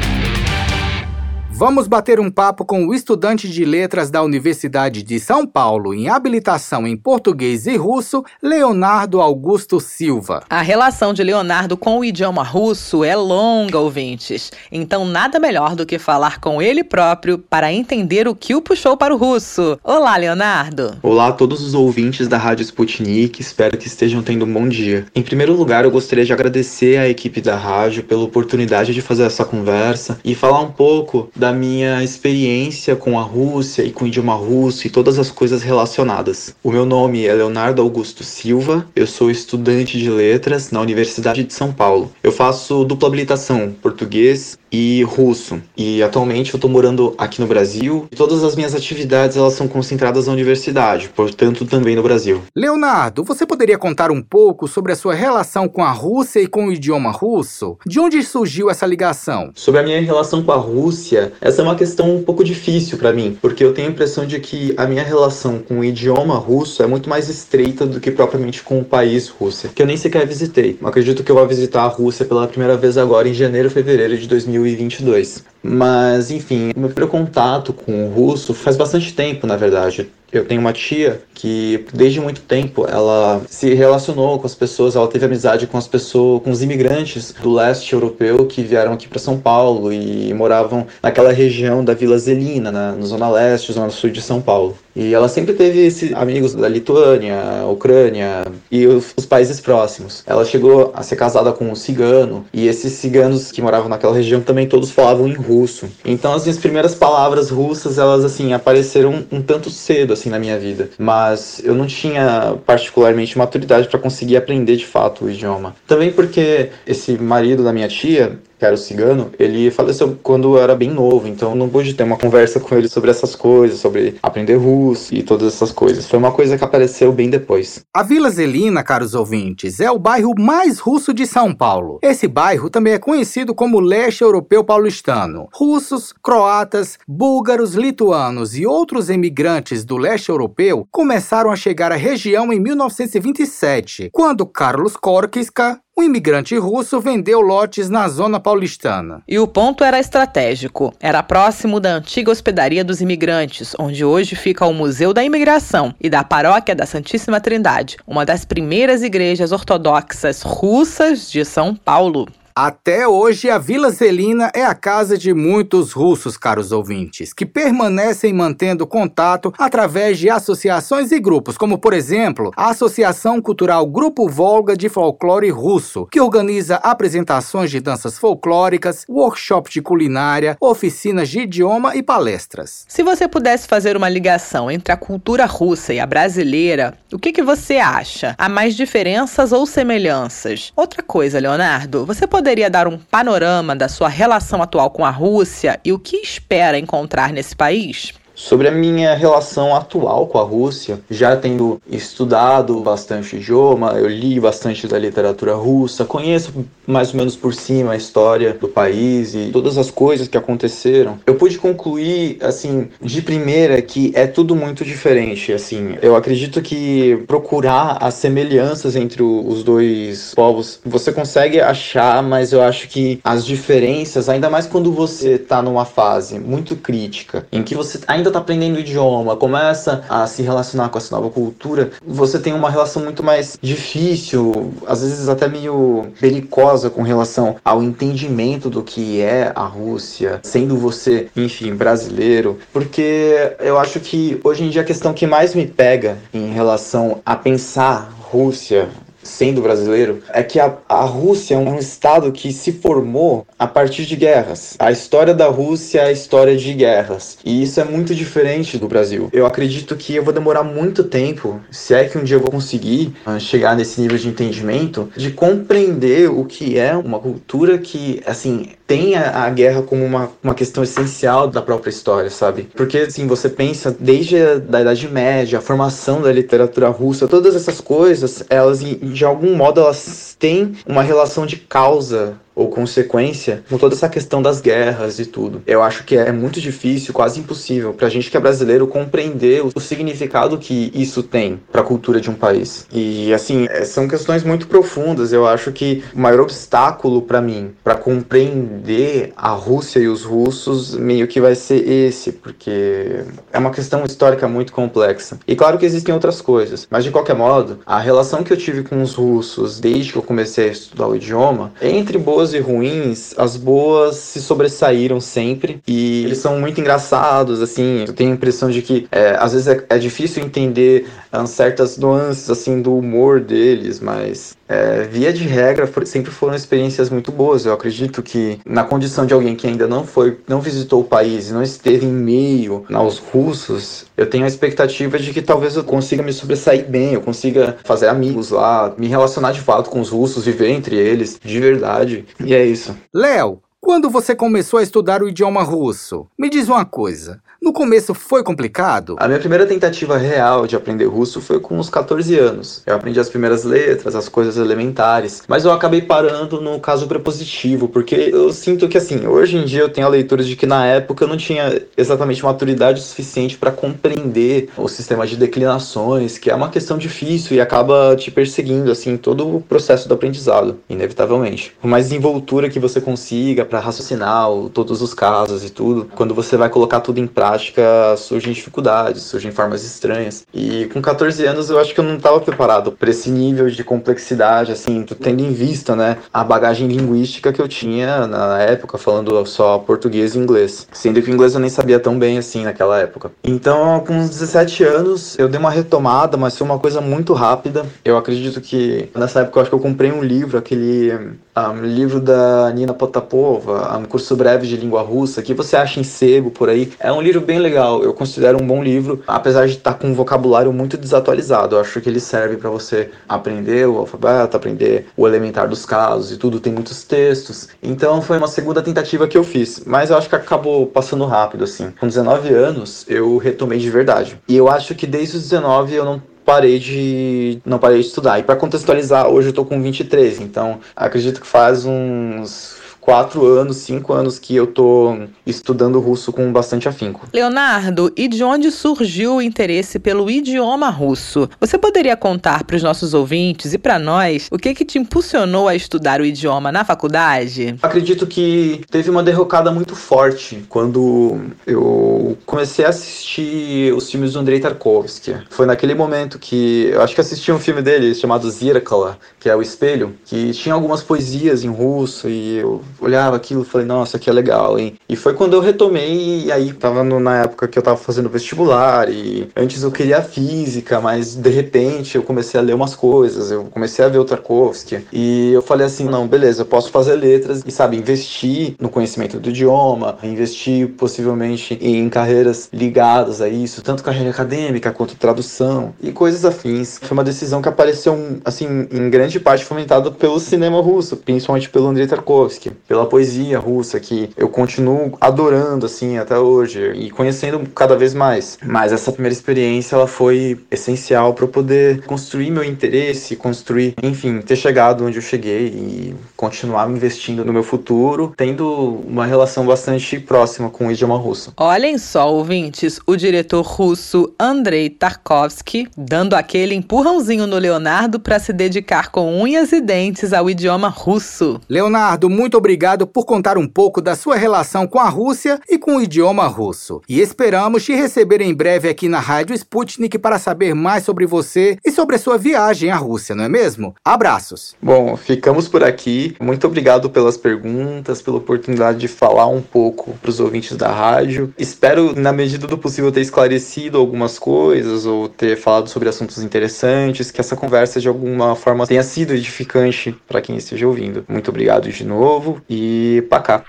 Vamos 1.58 1.88
bater 1.88 2.20
um 2.20 2.30
papo 2.30 2.66
com 2.66 2.86
o 2.86 2.92
estudante 2.92 3.48
de 3.48 3.64
letras 3.64 4.10
da 4.10 4.22
Universidade 4.22 5.02
de 5.02 5.18
São 5.18 5.46
Paulo 5.46 5.94
em 5.94 6.06
habilitação 6.06 6.86
em 6.86 6.94
português 6.94 7.66
e 7.66 7.78
russo, 7.78 8.22
Leonardo 8.42 9.22
Augusto 9.22 9.80
Silva. 9.80 10.42
A 10.50 10.60
relação 10.60 11.14
de 11.14 11.24
Leonardo 11.24 11.74
com 11.74 11.98
o 11.98 12.04
idioma 12.04 12.42
russo 12.42 13.02
é 13.02 13.16
longa, 13.16 13.78
ouvintes. 13.78 14.52
Então, 14.70 15.06
nada 15.06 15.40
melhor 15.40 15.74
do 15.74 15.86
que 15.86 15.98
falar 15.98 16.40
com 16.40 16.60
ele 16.60 16.84
próprio 16.84 17.38
para 17.38 17.72
entender 17.72 18.28
o 18.28 18.34
que 18.34 18.54
o 18.54 18.60
puxou 18.60 18.94
para 18.94 19.14
o 19.14 19.16
russo. 19.16 19.78
Olá, 19.82 20.14
Leonardo. 20.18 20.98
Olá 21.02 21.28
a 21.28 21.32
todos 21.32 21.62
os 21.62 21.72
ouvintes 21.72 22.28
da 22.28 22.36
Rádio 22.36 22.64
Sputnik, 22.64 23.40
espero 23.40 23.78
que 23.78 23.86
estejam 23.86 24.22
tendo 24.22 24.44
um 24.44 24.52
bom 24.52 24.68
dia. 24.68 25.06
Em 25.14 25.22
primeiro 25.22 25.54
lugar, 25.54 25.86
eu 25.86 25.90
gostaria 25.90 26.26
de 26.26 26.34
agradecer 26.34 26.98
à 26.98 27.08
equipe 27.08 27.40
da 27.40 27.56
rádio 27.56 28.04
pela 28.04 28.24
oportunidade 28.24 28.92
de 28.92 29.00
fazer 29.00 29.22
essa 29.22 29.42
conversa 29.42 30.18
e 30.22 30.34
falar 30.34 30.60
um 30.60 30.70
pouco 30.70 31.30
da 31.34 31.45
da 31.46 31.52
minha 31.52 32.02
experiência 32.02 32.96
com 32.96 33.16
a 33.20 33.22
Rússia 33.22 33.84
e 33.84 33.92
com 33.92 34.04
o 34.04 34.08
idioma 34.08 34.34
russo 34.34 34.84
e 34.84 34.90
todas 34.90 35.16
as 35.16 35.30
coisas 35.30 35.62
relacionadas. 35.62 36.56
O 36.60 36.72
meu 36.72 36.84
nome 36.84 37.24
é 37.24 37.32
Leonardo 37.32 37.80
Augusto 37.80 38.24
Silva, 38.24 38.84
eu 38.96 39.06
sou 39.06 39.30
estudante 39.30 39.96
de 39.96 40.10
letras 40.10 40.72
na 40.72 40.80
Universidade 40.80 41.44
de 41.44 41.54
São 41.54 41.72
Paulo. 41.72 42.10
Eu 42.20 42.32
faço 42.32 42.84
dupla 42.84 43.06
habilitação, 43.06 43.72
português 43.80 44.58
e 44.72 45.04
russo. 45.04 45.60
E 45.76 46.02
atualmente 46.02 46.52
eu 46.52 46.56
estou 46.58 46.70
morando 46.70 47.14
aqui 47.16 47.40
no 47.40 47.46
Brasil 47.46 48.08
e 48.10 48.16
todas 48.16 48.42
as 48.42 48.56
minhas 48.56 48.74
atividades 48.74 49.36
elas 49.36 49.52
são 49.52 49.68
concentradas 49.68 50.26
na 50.26 50.32
universidade, 50.32 51.08
portanto 51.08 51.64
também 51.64 51.94
no 51.94 52.02
Brasil. 52.02 52.42
Leonardo, 52.54 53.22
você 53.24 53.46
poderia 53.46 53.78
contar 53.78 54.10
um 54.10 54.20
pouco 54.20 54.66
sobre 54.66 54.92
a 54.92 54.96
sua 54.96 55.14
relação 55.14 55.68
com 55.68 55.84
a 55.84 55.92
Rússia 55.92 56.40
e 56.40 56.46
com 56.46 56.66
o 56.66 56.72
idioma 56.72 57.10
russo? 57.10 57.78
De 57.86 58.00
onde 58.00 58.22
surgiu 58.22 58.68
essa 58.68 58.84
ligação? 58.84 59.50
Sobre 59.54 59.80
a 59.80 59.84
minha 59.84 60.00
relação 60.00 60.42
com 60.42 60.52
a 60.52 60.56
Rússia, 60.56 61.32
essa 61.40 61.60
é 61.60 61.64
uma 61.64 61.74
questão 61.74 62.14
um 62.14 62.22
pouco 62.22 62.42
difícil 62.42 62.98
para 62.98 63.12
mim, 63.12 63.36
porque 63.40 63.62
eu 63.62 63.72
tenho 63.72 63.88
a 63.88 63.90
impressão 63.90 64.26
de 64.26 64.40
que 64.40 64.74
a 64.76 64.86
minha 64.86 65.02
relação 65.02 65.58
com 65.58 65.80
o 65.80 65.84
idioma 65.84 66.36
russo 66.36 66.82
é 66.82 66.86
muito 66.86 67.08
mais 67.08 67.28
estreita 67.28 67.86
do 67.86 68.00
que 68.00 68.10
propriamente 68.10 68.62
com 68.62 68.80
o 68.80 68.84
país 68.84 69.28
Rússia, 69.28 69.70
que 69.74 69.82
eu 69.82 69.86
nem 69.86 69.96
sequer 69.96 70.26
visitei. 70.26 70.78
Acredito 70.82 71.22
que 71.22 71.30
eu 71.30 71.36
vou 71.36 71.46
visitar 71.46 71.82
a 71.82 71.88
Rússia 71.88 72.24
pela 72.24 72.46
primeira 72.48 72.76
vez 72.76 72.96
agora 72.96 73.28
em 73.28 73.34
janeiro, 73.34 73.70
fevereiro 73.70 74.16
de 74.16 74.26
2022. 74.26 75.44
Mas, 75.68 76.30
enfim, 76.30 76.72
meu 76.76 76.88
primeiro 76.88 77.08
contato 77.08 77.72
com 77.72 78.06
o 78.06 78.12
russo 78.12 78.54
faz 78.54 78.76
bastante 78.76 79.12
tempo, 79.12 79.46
na 79.46 79.56
verdade. 79.56 80.10
Eu 80.32 80.44
tenho 80.44 80.60
uma 80.60 80.72
tia 80.72 81.22
que 81.34 81.86
desde 81.92 82.20
muito 82.20 82.40
tempo 82.42 82.86
ela 82.86 83.40
se 83.48 83.72
relacionou 83.74 84.38
com 84.38 84.46
as 84.46 84.54
pessoas, 84.54 84.96
ela 84.96 85.08
teve 85.08 85.24
amizade 85.24 85.66
com 85.66 85.78
as 85.78 85.86
pessoas, 85.86 86.42
com 86.42 86.50
os 86.50 86.62
imigrantes 86.62 87.32
do 87.32 87.52
leste 87.52 87.92
europeu 87.92 88.46
que 88.46 88.62
vieram 88.62 88.92
aqui 88.92 89.08
para 89.08 89.18
São 89.18 89.38
Paulo 89.38 89.92
e 89.92 90.32
moravam 90.34 90.86
naquela 91.02 91.32
região 91.32 91.84
da 91.84 91.94
Vila 91.94 92.18
Zelina, 92.18 92.70
na, 92.70 92.92
na 92.92 93.06
zona 93.06 93.28
leste, 93.28 93.72
zona 93.72 93.90
sul 93.90 94.10
de 94.10 94.20
São 94.20 94.40
Paulo. 94.40 94.76
E 94.96 95.12
ela 95.12 95.28
sempre 95.28 95.52
teve 95.52 95.84
esses 95.84 96.14
amigos 96.14 96.54
da 96.54 96.66
Lituânia, 96.66 97.36
Ucrânia 97.70 98.44
e 98.70 98.86
os, 98.86 99.12
os, 99.14 99.26
países 99.26 99.60
próximos. 99.60 100.24
Ela 100.26 100.44
chegou 100.44 100.90
a 100.94 101.02
ser 101.02 101.16
casada 101.16 101.52
com 101.52 101.68
um 101.70 101.74
cigano 101.74 102.46
e 102.52 102.66
esses 102.66 102.94
ciganos 102.94 103.52
que 103.52 103.60
moravam 103.60 103.90
naquela 103.90 104.14
região 104.14 104.40
também 104.40 104.66
todos 104.66 104.90
falavam 104.90 105.28
em 105.28 105.34
russo. 105.34 105.86
Então 106.02 106.32
as 106.32 106.44
minhas 106.44 106.58
primeiras 106.58 106.94
palavras 106.94 107.50
russas, 107.50 107.98
elas 107.98 108.24
assim 108.24 108.54
apareceram 108.54 109.24
um 109.30 109.42
tanto 109.42 109.68
cedo 109.68 110.14
assim 110.14 110.30
na 110.30 110.38
minha 110.38 110.58
vida, 110.58 110.88
mas 110.98 111.60
eu 111.62 111.74
não 111.74 111.86
tinha 111.86 112.56
particularmente 112.64 113.36
maturidade 113.36 113.88
para 113.88 113.98
conseguir 113.98 114.38
aprender 114.38 114.76
de 114.76 114.86
fato 114.86 115.26
o 115.26 115.30
idioma. 115.30 115.76
Também 115.86 116.10
porque 116.10 116.70
esse 116.86 117.12
marido 117.18 117.62
da 117.62 117.72
minha 117.72 117.88
tia, 117.88 118.38
que 118.58 118.64
era 118.64 118.74
o 118.74 118.78
cigano, 118.78 119.30
ele 119.38 119.70
faleceu 119.70 120.16
quando 120.22 120.56
eu 120.56 120.62
era 120.62 120.74
bem 120.74 120.90
novo, 120.90 121.28
então 121.28 121.54
não 121.54 121.68
pude 121.68 121.94
ter 121.94 122.04
uma 122.04 122.16
conversa 122.16 122.58
com 122.58 122.74
ele 122.74 122.88
sobre 122.88 123.10
essas 123.10 123.34
coisas, 123.34 123.78
sobre 123.78 124.16
aprender 124.22 124.56
russo 124.56 125.14
e 125.14 125.22
todas 125.22 125.54
essas 125.54 125.72
coisas. 125.72 126.08
Foi 126.08 126.18
uma 126.18 126.32
coisa 126.32 126.56
que 126.56 126.64
apareceu 126.64 127.12
bem 127.12 127.28
depois. 127.28 127.84
A 127.94 128.02
Vila 128.02 128.30
Zelina, 128.30 128.82
caros 128.82 129.14
ouvintes, 129.14 129.80
é 129.80 129.90
o 129.90 129.98
bairro 129.98 130.34
mais 130.38 130.78
russo 130.78 131.12
de 131.12 131.26
São 131.26 131.54
Paulo. 131.54 131.98
Esse 132.02 132.26
bairro 132.26 132.70
também 132.70 132.94
é 132.94 132.98
conhecido 132.98 133.54
como 133.54 133.80
leste 133.80 134.22
europeu 134.22 134.64
paulistano. 134.64 135.48
Russos, 135.52 136.12
croatas, 136.22 136.98
búlgaros, 137.06 137.74
lituanos 137.74 138.56
e 138.56 138.66
outros 138.66 139.10
emigrantes 139.10 139.84
do 139.84 139.96
leste 139.96 140.30
europeu 140.30 140.86
começaram 140.90 141.50
a 141.50 141.56
chegar 141.56 141.92
à 141.92 141.96
região 141.96 142.52
em 142.52 142.60
1927, 142.60 144.10
quando 144.12 144.46
Carlos 144.46 144.96
Korkiska, 144.96 145.80
um 145.98 146.02
imigrante 146.02 146.54
russo 146.58 147.00
vendeu 147.00 147.40
lotes 147.40 147.88
na 147.88 148.06
zona 148.06 148.38
paulistana. 148.38 149.22
E 149.26 149.38
o 149.38 149.46
ponto 149.46 149.82
era 149.82 149.98
estratégico. 149.98 150.92
Era 151.00 151.22
próximo 151.22 151.80
da 151.80 151.94
antiga 151.94 152.30
hospedaria 152.30 152.84
dos 152.84 153.00
imigrantes, 153.00 153.74
onde 153.78 154.04
hoje 154.04 154.36
fica 154.36 154.66
o 154.66 154.74
Museu 154.74 155.14
da 155.14 155.24
Imigração, 155.24 155.94
e 155.98 156.10
da 156.10 156.22
Paróquia 156.22 156.74
da 156.74 156.84
Santíssima 156.84 157.40
Trindade, 157.40 157.96
uma 158.06 158.26
das 158.26 158.44
primeiras 158.44 159.02
igrejas 159.02 159.52
ortodoxas 159.52 160.42
russas 160.42 161.30
de 161.30 161.46
São 161.46 161.74
Paulo. 161.74 162.28
Até 162.58 163.06
hoje, 163.06 163.50
a 163.50 163.58
Vila 163.58 163.90
Zelina 163.90 164.50
é 164.54 164.64
a 164.64 164.74
casa 164.74 165.18
de 165.18 165.34
muitos 165.34 165.92
russos, 165.92 166.38
caros 166.38 166.72
ouvintes, 166.72 167.34
que 167.34 167.44
permanecem 167.44 168.32
mantendo 168.32 168.86
contato 168.86 169.52
através 169.58 170.18
de 170.18 170.30
associações 170.30 171.12
e 171.12 171.20
grupos, 171.20 171.58
como, 171.58 171.76
por 171.76 171.92
exemplo, 171.92 172.50
a 172.56 172.70
Associação 172.70 173.42
Cultural 173.42 173.84
Grupo 173.86 174.26
Volga 174.26 174.74
de 174.74 174.88
Folclore 174.88 175.50
Russo, 175.50 176.08
que 176.10 176.18
organiza 176.18 176.76
apresentações 176.76 177.70
de 177.70 177.78
danças 177.78 178.18
folclóricas, 178.18 179.04
workshops 179.06 179.74
de 179.74 179.82
culinária, 179.82 180.56
oficinas 180.58 181.28
de 181.28 181.40
idioma 181.40 181.94
e 181.94 182.02
palestras. 182.02 182.86
Se 182.88 183.02
você 183.02 183.28
pudesse 183.28 183.68
fazer 183.68 183.98
uma 183.98 184.08
ligação 184.08 184.70
entre 184.70 184.94
a 184.94 184.96
cultura 184.96 185.44
russa 185.44 185.92
e 185.92 186.00
a 186.00 186.06
brasileira, 186.06 186.94
o 187.12 187.18
que, 187.18 187.32
que 187.32 187.42
você 187.42 187.76
acha? 187.76 188.34
Há 188.38 188.48
mais 188.48 188.74
diferenças 188.74 189.52
ou 189.52 189.66
semelhanças? 189.66 190.72
Outra 190.74 191.02
coisa, 191.02 191.38
Leonardo, 191.38 192.06
você 192.06 192.26
pode 192.26 192.45
poderia 192.46 192.70
dar 192.70 192.86
um 192.86 192.96
panorama 192.96 193.74
da 193.74 193.88
sua 193.88 194.08
relação 194.08 194.62
atual 194.62 194.88
com 194.88 195.04
a 195.04 195.10
Rússia 195.10 195.80
e 195.84 195.92
o 195.92 195.98
que 195.98 196.18
espera 196.18 196.78
encontrar 196.78 197.32
nesse 197.32 197.56
país? 197.56 198.14
Sobre 198.36 198.68
a 198.68 198.70
minha 198.70 199.14
relação 199.14 199.74
atual 199.74 200.26
com 200.26 200.38
a 200.38 200.42
Rússia, 200.42 201.00
já 201.10 201.34
tendo 201.34 201.80
estudado 201.90 202.78
bastante 202.80 203.36
idioma, 203.36 203.92
eu 203.92 204.06
li 204.06 204.38
bastante 204.38 204.86
da 204.86 204.98
literatura 204.98 205.54
russa, 205.54 206.04
conheço 206.04 206.52
mais 206.86 207.12
ou 207.12 207.16
menos 207.16 207.34
por 207.34 207.54
cima 207.54 207.92
a 207.92 207.96
história 207.96 208.52
do 208.52 208.68
país 208.68 209.34
e 209.34 209.48
todas 209.50 209.78
as 209.78 209.90
coisas 209.90 210.28
que 210.28 210.36
aconteceram. 210.36 211.18
Eu 211.26 211.36
pude 211.36 211.58
concluir, 211.58 212.36
assim, 212.42 212.88
de 213.00 213.22
primeira 213.22 213.80
que 213.80 214.12
é 214.14 214.26
tudo 214.26 214.54
muito 214.54 214.84
diferente, 214.84 215.50
assim. 215.50 215.96
Eu 216.02 216.14
acredito 216.14 216.60
que 216.60 217.16
procurar 217.26 217.96
as 218.02 218.14
semelhanças 218.14 218.96
entre 218.96 219.22
os 219.22 219.64
dois 219.64 220.34
povos, 220.34 220.78
você 220.84 221.10
consegue 221.10 221.58
achar, 221.58 222.22
mas 222.22 222.52
eu 222.52 222.60
acho 222.60 222.86
que 222.86 223.18
as 223.24 223.46
diferenças, 223.46 224.28
ainda 224.28 224.50
mais 224.50 224.66
quando 224.66 224.92
você 224.92 225.38
tá 225.38 225.62
numa 225.62 225.86
fase 225.86 226.38
muito 226.38 226.76
crítica, 226.76 227.46
em 227.50 227.62
que 227.62 227.74
você 227.74 227.98
ainda 228.06 228.25
ainda 228.26 228.28
está 228.28 228.38
aprendendo 228.40 228.76
o 228.76 228.80
idioma, 228.80 229.36
começa 229.36 230.04
a 230.08 230.26
se 230.26 230.42
relacionar 230.42 230.88
com 230.88 230.98
essa 230.98 231.14
nova 231.14 231.30
cultura, 231.30 231.90
você 232.06 232.38
tem 232.38 232.52
uma 232.52 232.70
relação 232.70 233.02
muito 233.02 233.22
mais 233.22 233.58
difícil, 233.60 234.72
às 234.86 235.02
vezes 235.02 235.28
até 235.28 235.48
meio 235.48 236.06
belicosa 236.20 236.90
com 236.90 237.02
relação 237.02 237.56
ao 237.64 237.82
entendimento 237.82 238.68
do 238.68 238.82
que 238.82 239.20
é 239.20 239.52
a 239.54 239.64
Rússia, 239.64 240.40
sendo 240.42 240.76
você, 240.76 241.28
enfim, 241.36 241.74
brasileiro, 241.74 242.58
porque 242.72 243.54
eu 243.60 243.78
acho 243.78 244.00
que 244.00 244.40
hoje 244.42 244.64
em 244.64 244.70
dia 244.70 244.82
a 244.82 244.84
questão 244.84 245.14
que 245.14 245.26
mais 245.26 245.54
me 245.54 245.66
pega 245.66 246.18
em 246.32 246.52
relação 246.52 247.20
a 247.24 247.36
pensar 247.36 248.12
Rússia, 248.20 248.88
sendo 249.26 249.60
brasileiro, 249.60 250.22
é 250.32 250.42
que 250.42 250.58
a, 250.58 250.74
a 250.88 251.02
Rússia 251.02 251.54
é 251.54 251.58
um 251.58 251.78
estado 251.78 252.32
que 252.32 252.52
se 252.52 252.72
formou 252.72 253.46
a 253.58 253.66
partir 253.66 254.06
de 254.06 254.16
guerras. 254.16 254.76
A 254.78 254.90
história 254.90 255.34
da 255.34 255.48
Rússia 255.48 256.00
é 256.00 256.06
a 256.06 256.12
história 256.12 256.56
de 256.56 256.72
guerras. 256.72 257.38
E 257.44 257.62
isso 257.62 257.80
é 257.80 257.84
muito 257.84 258.14
diferente 258.14 258.78
do 258.78 258.88
Brasil. 258.88 259.28
Eu 259.32 259.46
acredito 259.46 259.96
que 259.96 260.14
eu 260.14 260.24
vou 260.24 260.32
demorar 260.32 260.62
muito 260.62 261.04
tempo, 261.04 261.60
se 261.70 261.94
é 261.94 262.04
que 262.04 262.18
um 262.18 262.24
dia 262.24 262.36
eu 262.36 262.40
vou 262.40 262.50
conseguir 262.50 263.14
uh, 263.26 263.38
chegar 263.40 263.76
nesse 263.76 264.00
nível 264.00 264.18
de 264.18 264.28
entendimento, 264.28 265.10
de 265.16 265.30
compreender 265.30 266.30
o 266.30 266.44
que 266.44 266.78
é 266.78 266.96
uma 266.96 267.18
cultura 267.18 267.78
que, 267.78 268.22
assim, 268.26 268.70
tem 268.86 269.16
a, 269.16 269.44
a, 269.44 269.50
guerra 269.50 269.82
como 269.82 270.04
uma, 270.04 270.30
uma 270.42 270.54
questão 270.54 270.82
essencial 270.82 271.48
da 271.48 271.60
própria 271.60 271.90
história, 271.90 272.30
sabe? 272.30 272.68
Porque, 272.74 272.98
assim, 272.98 273.26
você 273.26 273.48
pensa 273.48 273.94
desde 273.98 274.36
a 274.36 274.58
da 274.58 274.80
Idade 274.80 275.08
Média, 275.08 275.58
a 275.58 275.62
formação 275.62 276.20
da 276.20 276.32
literatura 276.32 276.88
russa, 276.88 277.26
todas 277.26 277.54
essas 277.54 277.80
coisas, 277.80 278.44
elas, 278.48 278.80
de 279.16 279.24
algum 279.24 279.56
modo, 279.56 279.80
elas 279.80 280.36
têm 280.38 280.74
uma 280.86 281.02
relação 281.02 281.46
de 281.46 281.56
causa 281.56 282.38
ou 282.56 282.68
consequência 282.68 283.62
com 283.68 283.76
toda 283.76 283.94
essa 283.94 284.08
questão 284.08 284.40
das 284.40 284.60
guerras 284.62 285.18
e 285.18 285.26
tudo. 285.26 285.62
Eu 285.66 285.82
acho 285.82 286.04
que 286.04 286.16
é 286.16 286.32
muito 286.32 286.58
difícil, 286.58 287.12
quase 287.12 287.38
impossível, 287.38 287.92
pra 287.92 288.08
gente 288.08 288.30
que 288.30 288.36
é 288.36 288.40
brasileiro 288.40 288.86
compreender 288.86 289.62
o 289.62 289.78
significado 289.78 290.56
que 290.56 290.90
isso 290.94 291.22
tem 291.22 291.60
para 291.70 291.82
a 291.82 291.84
cultura 291.84 292.18
de 292.18 292.30
um 292.30 292.34
país. 292.34 292.86
E 292.90 293.32
assim, 293.34 293.66
é, 293.68 293.84
são 293.84 294.08
questões 294.08 294.42
muito 294.42 294.66
profundas. 294.66 295.32
Eu 295.32 295.46
acho 295.46 295.70
que 295.70 296.02
o 296.14 296.18
maior 296.18 296.40
obstáculo 296.40 297.20
para 297.20 297.42
mim, 297.42 297.72
para 297.84 297.94
compreender 297.94 299.32
a 299.36 299.50
Rússia 299.50 300.00
e 300.00 300.08
os 300.08 300.24
russos, 300.24 300.94
meio 300.94 301.26
que 301.26 301.40
vai 301.40 301.54
ser 301.54 301.86
esse, 301.86 302.32
porque 302.32 303.24
é 303.52 303.58
uma 303.58 303.70
questão 303.70 304.04
histórica 304.04 304.48
muito 304.48 304.72
complexa. 304.72 305.38
E 305.46 305.54
claro 305.54 305.76
que 305.76 305.84
existem 305.84 306.14
outras 306.14 306.40
coisas, 306.40 306.86
mas 306.90 307.04
de 307.04 307.10
qualquer 307.10 307.34
modo, 307.34 307.80
a 307.84 307.98
relação 307.98 308.42
que 308.42 308.52
eu 308.52 308.56
tive 308.56 308.82
com 308.82 309.02
os 309.02 309.14
russos 309.14 309.78
desde 309.78 310.12
que 310.12 310.18
eu 310.18 310.22
comecei 310.22 310.68
a 310.68 310.72
estudar 310.72 311.08
o 311.08 311.16
idioma, 311.16 311.72
entre 311.82 312.16
boas 312.16 312.45
e 312.54 312.58
ruins, 312.58 313.34
as 313.36 313.56
boas 313.56 314.16
se 314.16 314.40
sobressaíram 314.40 315.20
sempre 315.20 315.80
e 315.86 316.24
eles 316.24 316.38
são 316.38 316.58
muito 316.58 316.80
engraçados, 316.80 317.60
assim. 317.60 318.04
Eu 318.06 318.12
tenho 318.12 318.30
a 318.30 318.34
impressão 318.34 318.70
de 318.70 318.82
que 318.82 319.06
é, 319.10 319.36
às 319.38 319.52
vezes 319.52 319.68
é, 319.68 319.84
é 319.88 319.98
difícil 319.98 320.42
entender 320.42 321.06
um, 321.32 321.46
certas 321.46 321.96
nuances 321.96 322.50
assim 322.50 322.80
do 322.80 322.96
humor 322.96 323.40
deles, 323.40 324.00
mas 324.00 324.56
é, 324.68 325.02
via 325.02 325.32
de 325.32 325.44
regra 325.44 325.90
sempre 326.04 326.30
foram 326.30 326.54
experiências 326.54 327.10
muito 327.10 327.30
boas. 327.30 327.64
Eu 327.64 327.72
acredito 327.72 328.22
que 328.22 328.58
na 328.64 328.84
condição 328.84 329.26
de 329.26 329.34
alguém 329.34 329.54
que 329.54 329.66
ainda 329.66 329.86
não 329.86 330.04
foi, 330.04 330.38
não 330.48 330.60
visitou 330.60 331.00
o 331.00 331.04
país 331.04 331.50
não 331.50 331.62
esteve 331.62 332.06
em 332.06 332.12
meio 332.12 332.84
aos 332.92 333.18
russos, 333.18 334.06
eu 334.16 334.28
tenho 334.28 334.44
a 334.44 334.48
expectativa 334.48 335.18
de 335.18 335.32
que 335.32 335.42
talvez 335.42 335.76
eu 335.76 335.84
consiga 335.84 336.22
me 336.22 336.32
sobressair 336.32 336.88
bem, 336.88 337.14
eu 337.14 337.20
consiga 337.20 337.76
fazer 337.84 338.08
amigos 338.08 338.50
lá, 338.50 338.94
me 338.96 339.06
relacionar 339.06 339.52
de 339.52 339.60
fato 339.60 339.90
com 339.90 340.00
os 340.00 340.10
russos, 340.10 340.44
viver 340.44 340.70
entre 340.70 340.96
eles 340.96 341.38
de 341.42 341.60
verdade. 341.60 342.24
E 342.44 342.54
é 342.54 342.64
isso. 342.64 342.96
Léo, 343.14 343.60
quando 343.80 344.10
você 344.10 344.34
começou 344.34 344.80
a 344.80 344.82
estudar 344.82 345.22
o 345.22 345.28
idioma 345.28 345.62
russo, 345.62 346.26
me 346.38 346.50
diz 346.50 346.68
uma 346.68 346.84
coisa. 346.84 347.40
No 347.66 347.72
começo 347.72 348.14
foi 348.14 348.44
complicado? 348.44 349.16
A 349.18 349.26
minha 349.26 349.40
primeira 349.40 349.66
tentativa 349.66 350.16
real 350.16 350.68
de 350.68 350.76
aprender 350.76 351.06
russo 351.06 351.40
foi 351.40 351.58
com 351.58 351.76
uns 351.76 351.90
14 351.90 352.38
anos. 352.38 352.80
Eu 352.86 352.94
aprendi 352.94 353.18
as 353.18 353.28
primeiras 353.28 353.64
letras, 353.64 354.14
as 354.14 354.28
coisas 354.28 354.56
elementares, 354.56 355.42
mas 355.48 355.64
eu 355.64 355.72
acabei 355.72 356.00
parando 356.00 356.60
no 356.60 356.78
caso 356.78 357.08
prepositivo, 357.08 357.88
porque 357.88 358.30
eu 358.32 358.52
sinto 358.52 358.86
que 358.86 358.96
assim, 358.96 359.26
hoje 359.26 359.56
em 359.56 359.64
dia 359.64 359.80
eu 359.80 359.88
tenho 359.88 360.06
a 360.06 360.10
leitura 360.10 360.44
de 360.44 360.54
que 360.54 360.64
na 360.64 360.86
época 360.86 361.24
eu 361.24 361.28
não 361.28 361.36
tinha 361.36 361.82
exatamente 361.96 362.44
maturidade 362.44 363.02
suficiente 363.02 363.58
para 363.58 363.72
compreender 363.72 364.70
o 364.76 364.86
sistema 364.86 365.26
de 365.26 365.36
declinações, 365.36 366.38
que 366.38 366.48
é 366.48 366.54
uma 366.54 366.68
questão 366.68 366.96
difícil 366.96 367.56
e 367.56 367.60
acaba 367.60 368.14
te 368.14 368.30
perseguindo 368.30 368.92
assim 368.92 369.16
todo 369.16 369.56
o 369.56 369.60
processo 369.60 370.06
do 370.06 370.14
aprendizado, 370.14 370.78
inevitavelmente. 370.88 371.74
Por 371.82 371.88
mais 371.88 372.04
desenvoltura 372.04 372.68
que 372.70 372.78
você 372.78 373.00
consiga 373.00 373.64
para 373.64 373.80
raciocinar 373.80 374.46
todos 374.72 375.02
os 375.02 375.12
casos 375.12 375.64
e 375.64 375.70
tudo, 375.70 376.08
quando 376.14 376.32
você 376.32 376.56
vai 376.56 376.68
colocar 376.68 377.00
tudo 377.00 377.18
em 377.18 377.26
prática 377.26 377.55
prática 377.56 378.14
surgem 378.18 378.52
dificuldades, 378.52 379.22
surgem 379.22 379.50
formas 379.50 379.82
estranhas. 379.82 380.46
E 380.52 380.86
com 380.92 381.00
14 381.00 381.44
anos 381.46 381.70
eu 381.70 381.78
acho 381.78 381.94
que 381.94 382.00
eu 382.00 382.04
não 382.04 382.16
estava 382.16 382.38
preparado 382.40 382.92
para 382.92 383.10
esse 383.10 383.30
nível 383.30 383.68
de 383.68 383.82
complexidade, 383.82 384.72
assim, 384.72 385.04
tendo 385.20 385.42
em 385.42 385.52
vista, 385.52 385.96
né, 385.96 386.18
a 386.32 386.44
bagagem 386.44 386.86
linguística 386.86 387.52
que 387.52 387.60
eu 387.60 387.68
tinha 387.68 388.26
na 388.26 388.60
época, 388.60 388.98
falando 388.98 389.44
só 389.46 389.78
português 389.78 390.34
e 390.34 390.38
inglês. 390.38 390.86
Sendo 390.92 391.22
que 391.22 391.30
o 391.30 391.34
inglês 391.34 391.54
eu 391.54 391.60
nem 391.60 391.70
sabia 391.70 391.98
tão 391.98 392.18
bem 392.18 392.36
assim 392.36 392.64
naquela 392.64 392.98
época. 393.00 393.30
Então, 393.42 394.00
com 394.00 394.14
uns 394.14 394.28
17 394.28 394.84
anos, 394.84 395.38
eu 395.38 395.48
dei 395.48 395.58
uma 395.58 395.70
retomada, 395.70 396.36
mas 396.36 396.56
foi 396.56 396.66
uma 396.66 396.78
coisa 396.78 397.00
muito 397.00 397.32
rápida. 397.32 397.86
Eu 398.04 398.18
acredito 398.18 398.60
que 398.60 399.08
nessa 399.14 399.40
época 399.40 399.58
eu 399.58 399.62
acho 399.62 399.70
que 399.70 399.74
eu 399.74 399.80
comprei 399.80 400.12
um 400.12 400.22
livro, 400.22 400.58
aquele 400.58 401.36
um, 401.56 401.84
livro 401.84 402.20
da 402.20 402.70
Nina 402.72 402.92
Potapova, 402.92 403.96
um 403.96 404.04
curso 404.04 404.36
breve 404.36 404.66
de 404.66 404.76
língua 404.76 405.02
russa, 405.02 405.42
que 405.42 405.54
você 405.54 405.76
acha 405.76 405.98
em 406.00 406.04
sebo 406.04 406.50
por 406.50 406.68
aí. 406.68 406.92
É 406.98 407.12
um 407.12 407.20
livro 407.20 407.40
bem 407.46 407.58
legal, 407.60 408.02
eu 408.02 408.12
considero 408.12 408.60
um 408.60 408.66
bom 408.66 408.82
livro, 408.82 409.22
apesar 409.26 409.66
de 409.66 409.74
estar 409.74 409.94
com 409.94 410.08
um 410.08 410.14
vocabulário 410.14 410.72
muito 410.72 410.96
desatualizado. 410.96 411.76
Eu 411.76 411.80
acho 411.80 412.00
que 412.00 412.08
ele 412.08 412.20
serve 412.20 412.56
para 412.56 412.68
você 412.68 413.10
aprender 413.28 413.88
o 413.88 413.98
alfabeto, 413.98 414.56
aprender 414.56 415.06
o 415.16 415.26
elementar 415.26 415.68
dos 415.68 415.86
casos 415.86 416.32
e 416.32 416.36
tudo, 416.36 416.60
tem 416.60 416.72
muitos 416.72 417.04
textos. 417.04 417.68
Então 417.82 418.20
foi 418.20 418.36
uma 418.36 418.48
segunda 418.48 418.82
tentativa 418.82 419.28
que 419.28 419.38
eu 419.38 419.44
fiz, 419.44 419.82
mas 419.86 420.10
eu 420.10 420.18
acho 420.18 420.28
que 420.28 420.34
acabou 420.34 420.86
passando 420.86 421.24
rápido 421.24 421.64
assim. 421.64 421.92
Com 421.98 422.08
19 422.08 422.52
anos, 422.52 423.04
eu 423.08 423.38
retomei 423.38 423.78
de 423.78 423.88
verdade. 423.88 424.38
E 424.48 424.56
eu 424.56 424.68
acho 424.68 424.94
que 424.94 425.06
desde 425.06 425.36
os 425.36 425.44
19 425.44 425.94
eu 425.94 426.04
não 426.04 426.22
parei 426.44 426.78
de 426.78 427.60
não 427.64 427.78
parei 427.78 428.00
de 428.00 428.06
estudar. 428.06 428.38
E 428.38 428.42
para 428.42 428.56
contextualizar, 428.56 429.28
hoje 429.28 429.48
eu 429.48 429.52
tô 429.52 429.64
com 429.64 429.80
23, 429.80 430.40
então 430.40 430.80
acredito 430.94 431.40
que 431.40 431.46
faz 431.46 431.84
uns 431.84 432.76
quatro 433.06 433.46
anos, 433.46 433.76
cinco 433.76 434.12
anos 434.12 434.36
que 434.36 434.56
eu 434.56 434.66
tô 434.66 435.16
estudando 435.46 436.00
russo 436.00 436.32
com 436.32 436.52
bastante 436.52 436.88
afinco. 436.88 437.28
Leonardo, 437.32 438.12
e 438.16 438.26
de 438.26 438.42
onde 438.42 438.72
surgiu 438.72 439.36
o 439.36 439.42
interesse 439.42 440.00
pelo 440.00 440.28
idioma 440.28 440.90
russo? 440.90 441.48
Você 441.60 441.78
poderia 441.78 442.16
contar 442.16 442.64
para 442.64 442.74
os 442.74 442.82
nossos 442.82 443.14
ouvintes 443.14 443.72
e 443.72 443.78
para 443.78 443.96
nós 443.96 444.48
o 444.50 444.58
que 444.58 444.74
que 444.74 444.84
te 444.84 444.98
impulsionou 444.98 445.68
a 445.68 445.76
estudar 445.76 446.20
o 446.20 446.24
idioma 446.24 446.72
na 446.72 446.84
faculdade? 446.84 447.76
Acredito 447.80 448.26
que 448.26 448.80
teve 448.90 449.08
uma 449.08 449.22
derrocada 449.22 449.70
muito 449.70 449.94
forte 449.94 450.64
quando 450.68 451.38
eu 451.64 452.36
comecei 452.44 452.84
a 452.84 452.88
assistir 452.88 453.94
os 453.94 454.10
filmes 454.10 454.32
do 454.32 454.40
Andrei 454.40 454.58
Tarkovsky. 454.58 455.36
Foi 455.48 455.64
naquele 455.64 455.94
momento 455.94 456.40
que 456.40 456.90
eu 456.92 457.00
acho 457.02 457.14
que 457.14 457.20
assisti 457.20 457.52
um 457.52 457.58
filme 457.60 457.82
dele 457.82 458.16
chamado 458.16 458.50
Zirkala, 458.50 459.16
que 459.38 459.48
é 459.48 459.54
o 459.54 459.62
espelho, 459.62 460.16
que 460.24 460.50
tinha 460.50 460.74
algumas 460.74 461.04
poesias 461.04 461.62
em 461.62 461.68
russo 461.68 462.28
e 462.28 462.56
eu 462.56 462.82
olhava 463.00 463.36
aquilo 463.36 463.62
e 463.62 463.64
falei, 463.64 463.86
nossa, 463.86 464.18
que 464.18 464.28
é 464.28 464.32
legal, 464.32 464.78
hein? 464.78 464.94
E 465.08 465.16
foi 465.16 465.34
quando 465.34 465.54
eu 465.54 465.60
retomei, 465.60 466.44
e 466.44 466.52
aí 466.52 466.72
tava 466.72 467.04
no, 467.04 467.20
na 467.20 467.42
época 467.42 467.68
que 467.68 467.78
eu 467.78 467.82
tava 467.82 467.96
fazendo 467.96 468.28
vestibular, 468.28 469.08
e 469.10 469.48
antes 469.56 469.82
eu 469.82 469.90
queria 469.90 470.22
física, 470.22 471.00
mas 471.00 471.34
de 471.34 471.50
repente 471.50 472.16
eu 472.16 472.22
comecei 472.22 472.58
a 472.58 472.62
ler 472.62 472.74
umas 472.74 472.94
coisas, 472.94 473.50
eu 473.50 473.64
comecei 473.64 474.04
a 474.04 474.08
ver 474.08 474.18
o 474.18 474.24
Tarkovsky, 474.24 475.06
e 475.12 475.52
eu 475.52 475.62
falei 475.62 475.86
assim, 475.86 476.04
não, 476.04 476.26
beleza, 476.26 476.62
eu 476.62 476.66
posso 476.66 476.90
fazer 476.90 477.14
letras 477.14 477.62
e, 477.66 477.70
sabe, 477.70 477.96
investir 477.96 478.74
no 478.80 478.88
conhecimento 478.88 479.38
do 479.38 479.50
idioma, 479.50 480.18
investir 480.22 480.88
possivelmente 480.88 481.78
em 481.80 482.08
carreiras 482.08 482.68
ligadas 482.72 483.40
a 483.40 483.48
isso, 483.48 483.82
tanto 483.82 484.02
carreira 484.02 484.30
acadêmica 484.30 484.92
quanto 484.92 485.16
tradução 485.16 485.94
e 486.00 486.12
coisas 486.12 486.44
afins. 486.44 486.98
Foi 486.98 487.16
uma 487.16 487.24
decisão 487.24 487.60
que 487.60 487.68
apareceu, 487.68 488.38
assim, 488.44 488.88
em 488.90 489.10
grande 489.10 489.38
parte 489.38 489.64
fomentada 489.64 490.10
pelo 490.10 490.38
cinema 490.38 490.80
russo, 490.80 491.16
principalmente 491.16 491.68
pelo 491.68 491.86
Andrei 491.86 492.06
Tarkovsky 492.06 492.72
pela 492.86 493.06
poesia 493.06 493.58
russa 493.58 493.98
que 493.98 494.30
eu 494.36 494.48
continuo 494.48 495.16
adorando 495.20 495.86
assim 495.86 496.18
até 496.18 496.38
hoje 496.38 496.92
e 496.94 497.10
conhecendo 497.10 497.60
cada 497.74 497.96
vez 497.96 498.14
mais. 498.14 498.58
Mas 498.64 498.92
essa 498.92 499.12
primeira 499.12 499.34
experiência 499.34 499.96
ela 499.96 500.06
foi 500.06 500.60
essencial 500.70 501.34
para 501.34 501.44
eu 501.44 501.48
poder 501.48 502.02
construir 502.02 502.50
meu 502.50 502.64
interesse, 502.64 503.36
construir, 503.36 503.94
enfim, 504.02 504.40
ter 504.40 504.56
chegado 504.56 505.04
onde 505.04 505.18
eu 505.18 505.22
cheguei 505.22 505.66
e 505.66 506.14
continuar 506.36 506.88
investindo 506.90 507.44
no 507.44 507.52
meu 507.52 507.62
futuro, 507.62 508.32
tendo 508.36 509.00
uma 509.06 509.26
relação 509.26 509.66
bastante 509.66 510.20
próxima 510.20 510.70
com 510.70 510.86
o 510.86 510.92
idioma 510.92 511.16
russo. 511.16 511.52
Olhem 511.56 511.98
só, 511.98 512.32
ouvintes, 512.32 513.00
o 513.06 513.16
diretor 513.16 513.62
russo 513.62 514.32
Andrei 514.38 514.88
Tarkovsky 514.88 515.88
dando 515.96 516.34
aquele 516.34 516.74
empurrãozinho 516.74 517.46
no 517.46 517.58
Leonardo 517.58 518.20
para 518.20 518.38
se 518.38 518.52
dedicar 518.52 519.10
com 519.10 519.40
unhas 519.40 519.72
e 519.72 519.80
dentes 519.80 520.32
ao 520.32 520.48
idioma 520.48 520.88
russo. 520.88 521.60
Leonardo, 521.68 522.30
muito 522.30 522.56
obrigado 522.56 522.75
obrigado 522.76 523.06
por 523.06 523.24
contar 523.24 523.56
um 523.56 523.66
pouco 523.66 524.02
da 524.02 524.14
sua 524.14 524.36
relação 524.36 524.86
com 524.86 524.98
a 524.98 525.08
Rússia 525.08 525.58
e 525.66 525.78
com 525.78 525.96
o 525.96 526.02
idioma 526.02 526.46
russo. 526.46 527.00
E 527.08 527.22
esperamos 527.22 527.82
te 527.82 527.94
receber 527.94 528.42
em 528.42 528.52
breve 528.52 528.86
aqui 528.86 529.08
na 529.08 529.18
Rádio 529.18 529.54
Sputnik 529.54 530.18
para 530.18 530.38
saber 530.38 530.74
mais 530.74 531.02
sobre 531.02 531.24
você 531.24 531.78
e 531.82 531.90
sobre 531.90 532.16
a 532.16 532.18
sua 532.18 532.36
viagem 532.36 532.90
à 532.90 532.96
Rússia, 532.96 533.34
não 533.34 533.44
é 533.44 533.48
mesmo? 533.48 533.94
Abraços. 534.04 534.76
Bom, 534.82 535.16
ficamos 535.16 535.68
por 535.68 535.82
aqui. 535.82 536.36
Muito 536.38 536.66
obrigado 536.66 537.08
pelas 537.08 537.38
perguntas, 537.38 538.20
pela 538.20 538.36
oportunidade 538.36 538.98
de 538.98 539.08
falar 539.08 539.46
um 539.46 539.62
pouco 539.62 540.12
para 540.20 540.28
os 540.28 540.38
ouvintes 540.38 540.76
da 540.76 540.92
rádio. 540.92 541.54
Espero, 541.56 542.14
na 542.14 542.30
medida 542.30 542.66
do 542.66 542.76
possível, 542.76 543.10
ter 543.10 543.22
esclarecido 543.22 543.96
algumas 543.96 544.38
coisas 544.38 545.06
ou 545.06 545.30
ter 545.30 545.56
falado 545.56 545.88
sobre 545.88 546.10
assuntos 546.10 546.42
interessantes, 546.42 547.30
que 547.30 547.40
essa 547.40 547.56
conversa 547.56 548.02
de 548.02 548.08
alguma 548.08 548.54
forma 548.54 548.86
tenha 548.86 549.02
sido 549.02 549.32
edificante 549.32 550.14
para 550.28 550.42
quem 550.42 550.58
esteja 550.58 550.86
ouvindo. 550.86 551.24
Muito 551.26 551.48
obrigado 551.48 551.88
de 551.90 552.04
novo 552.04 552.60
e 552.68 553.24
pra 553.28 553.40
cá. 553.40 553.62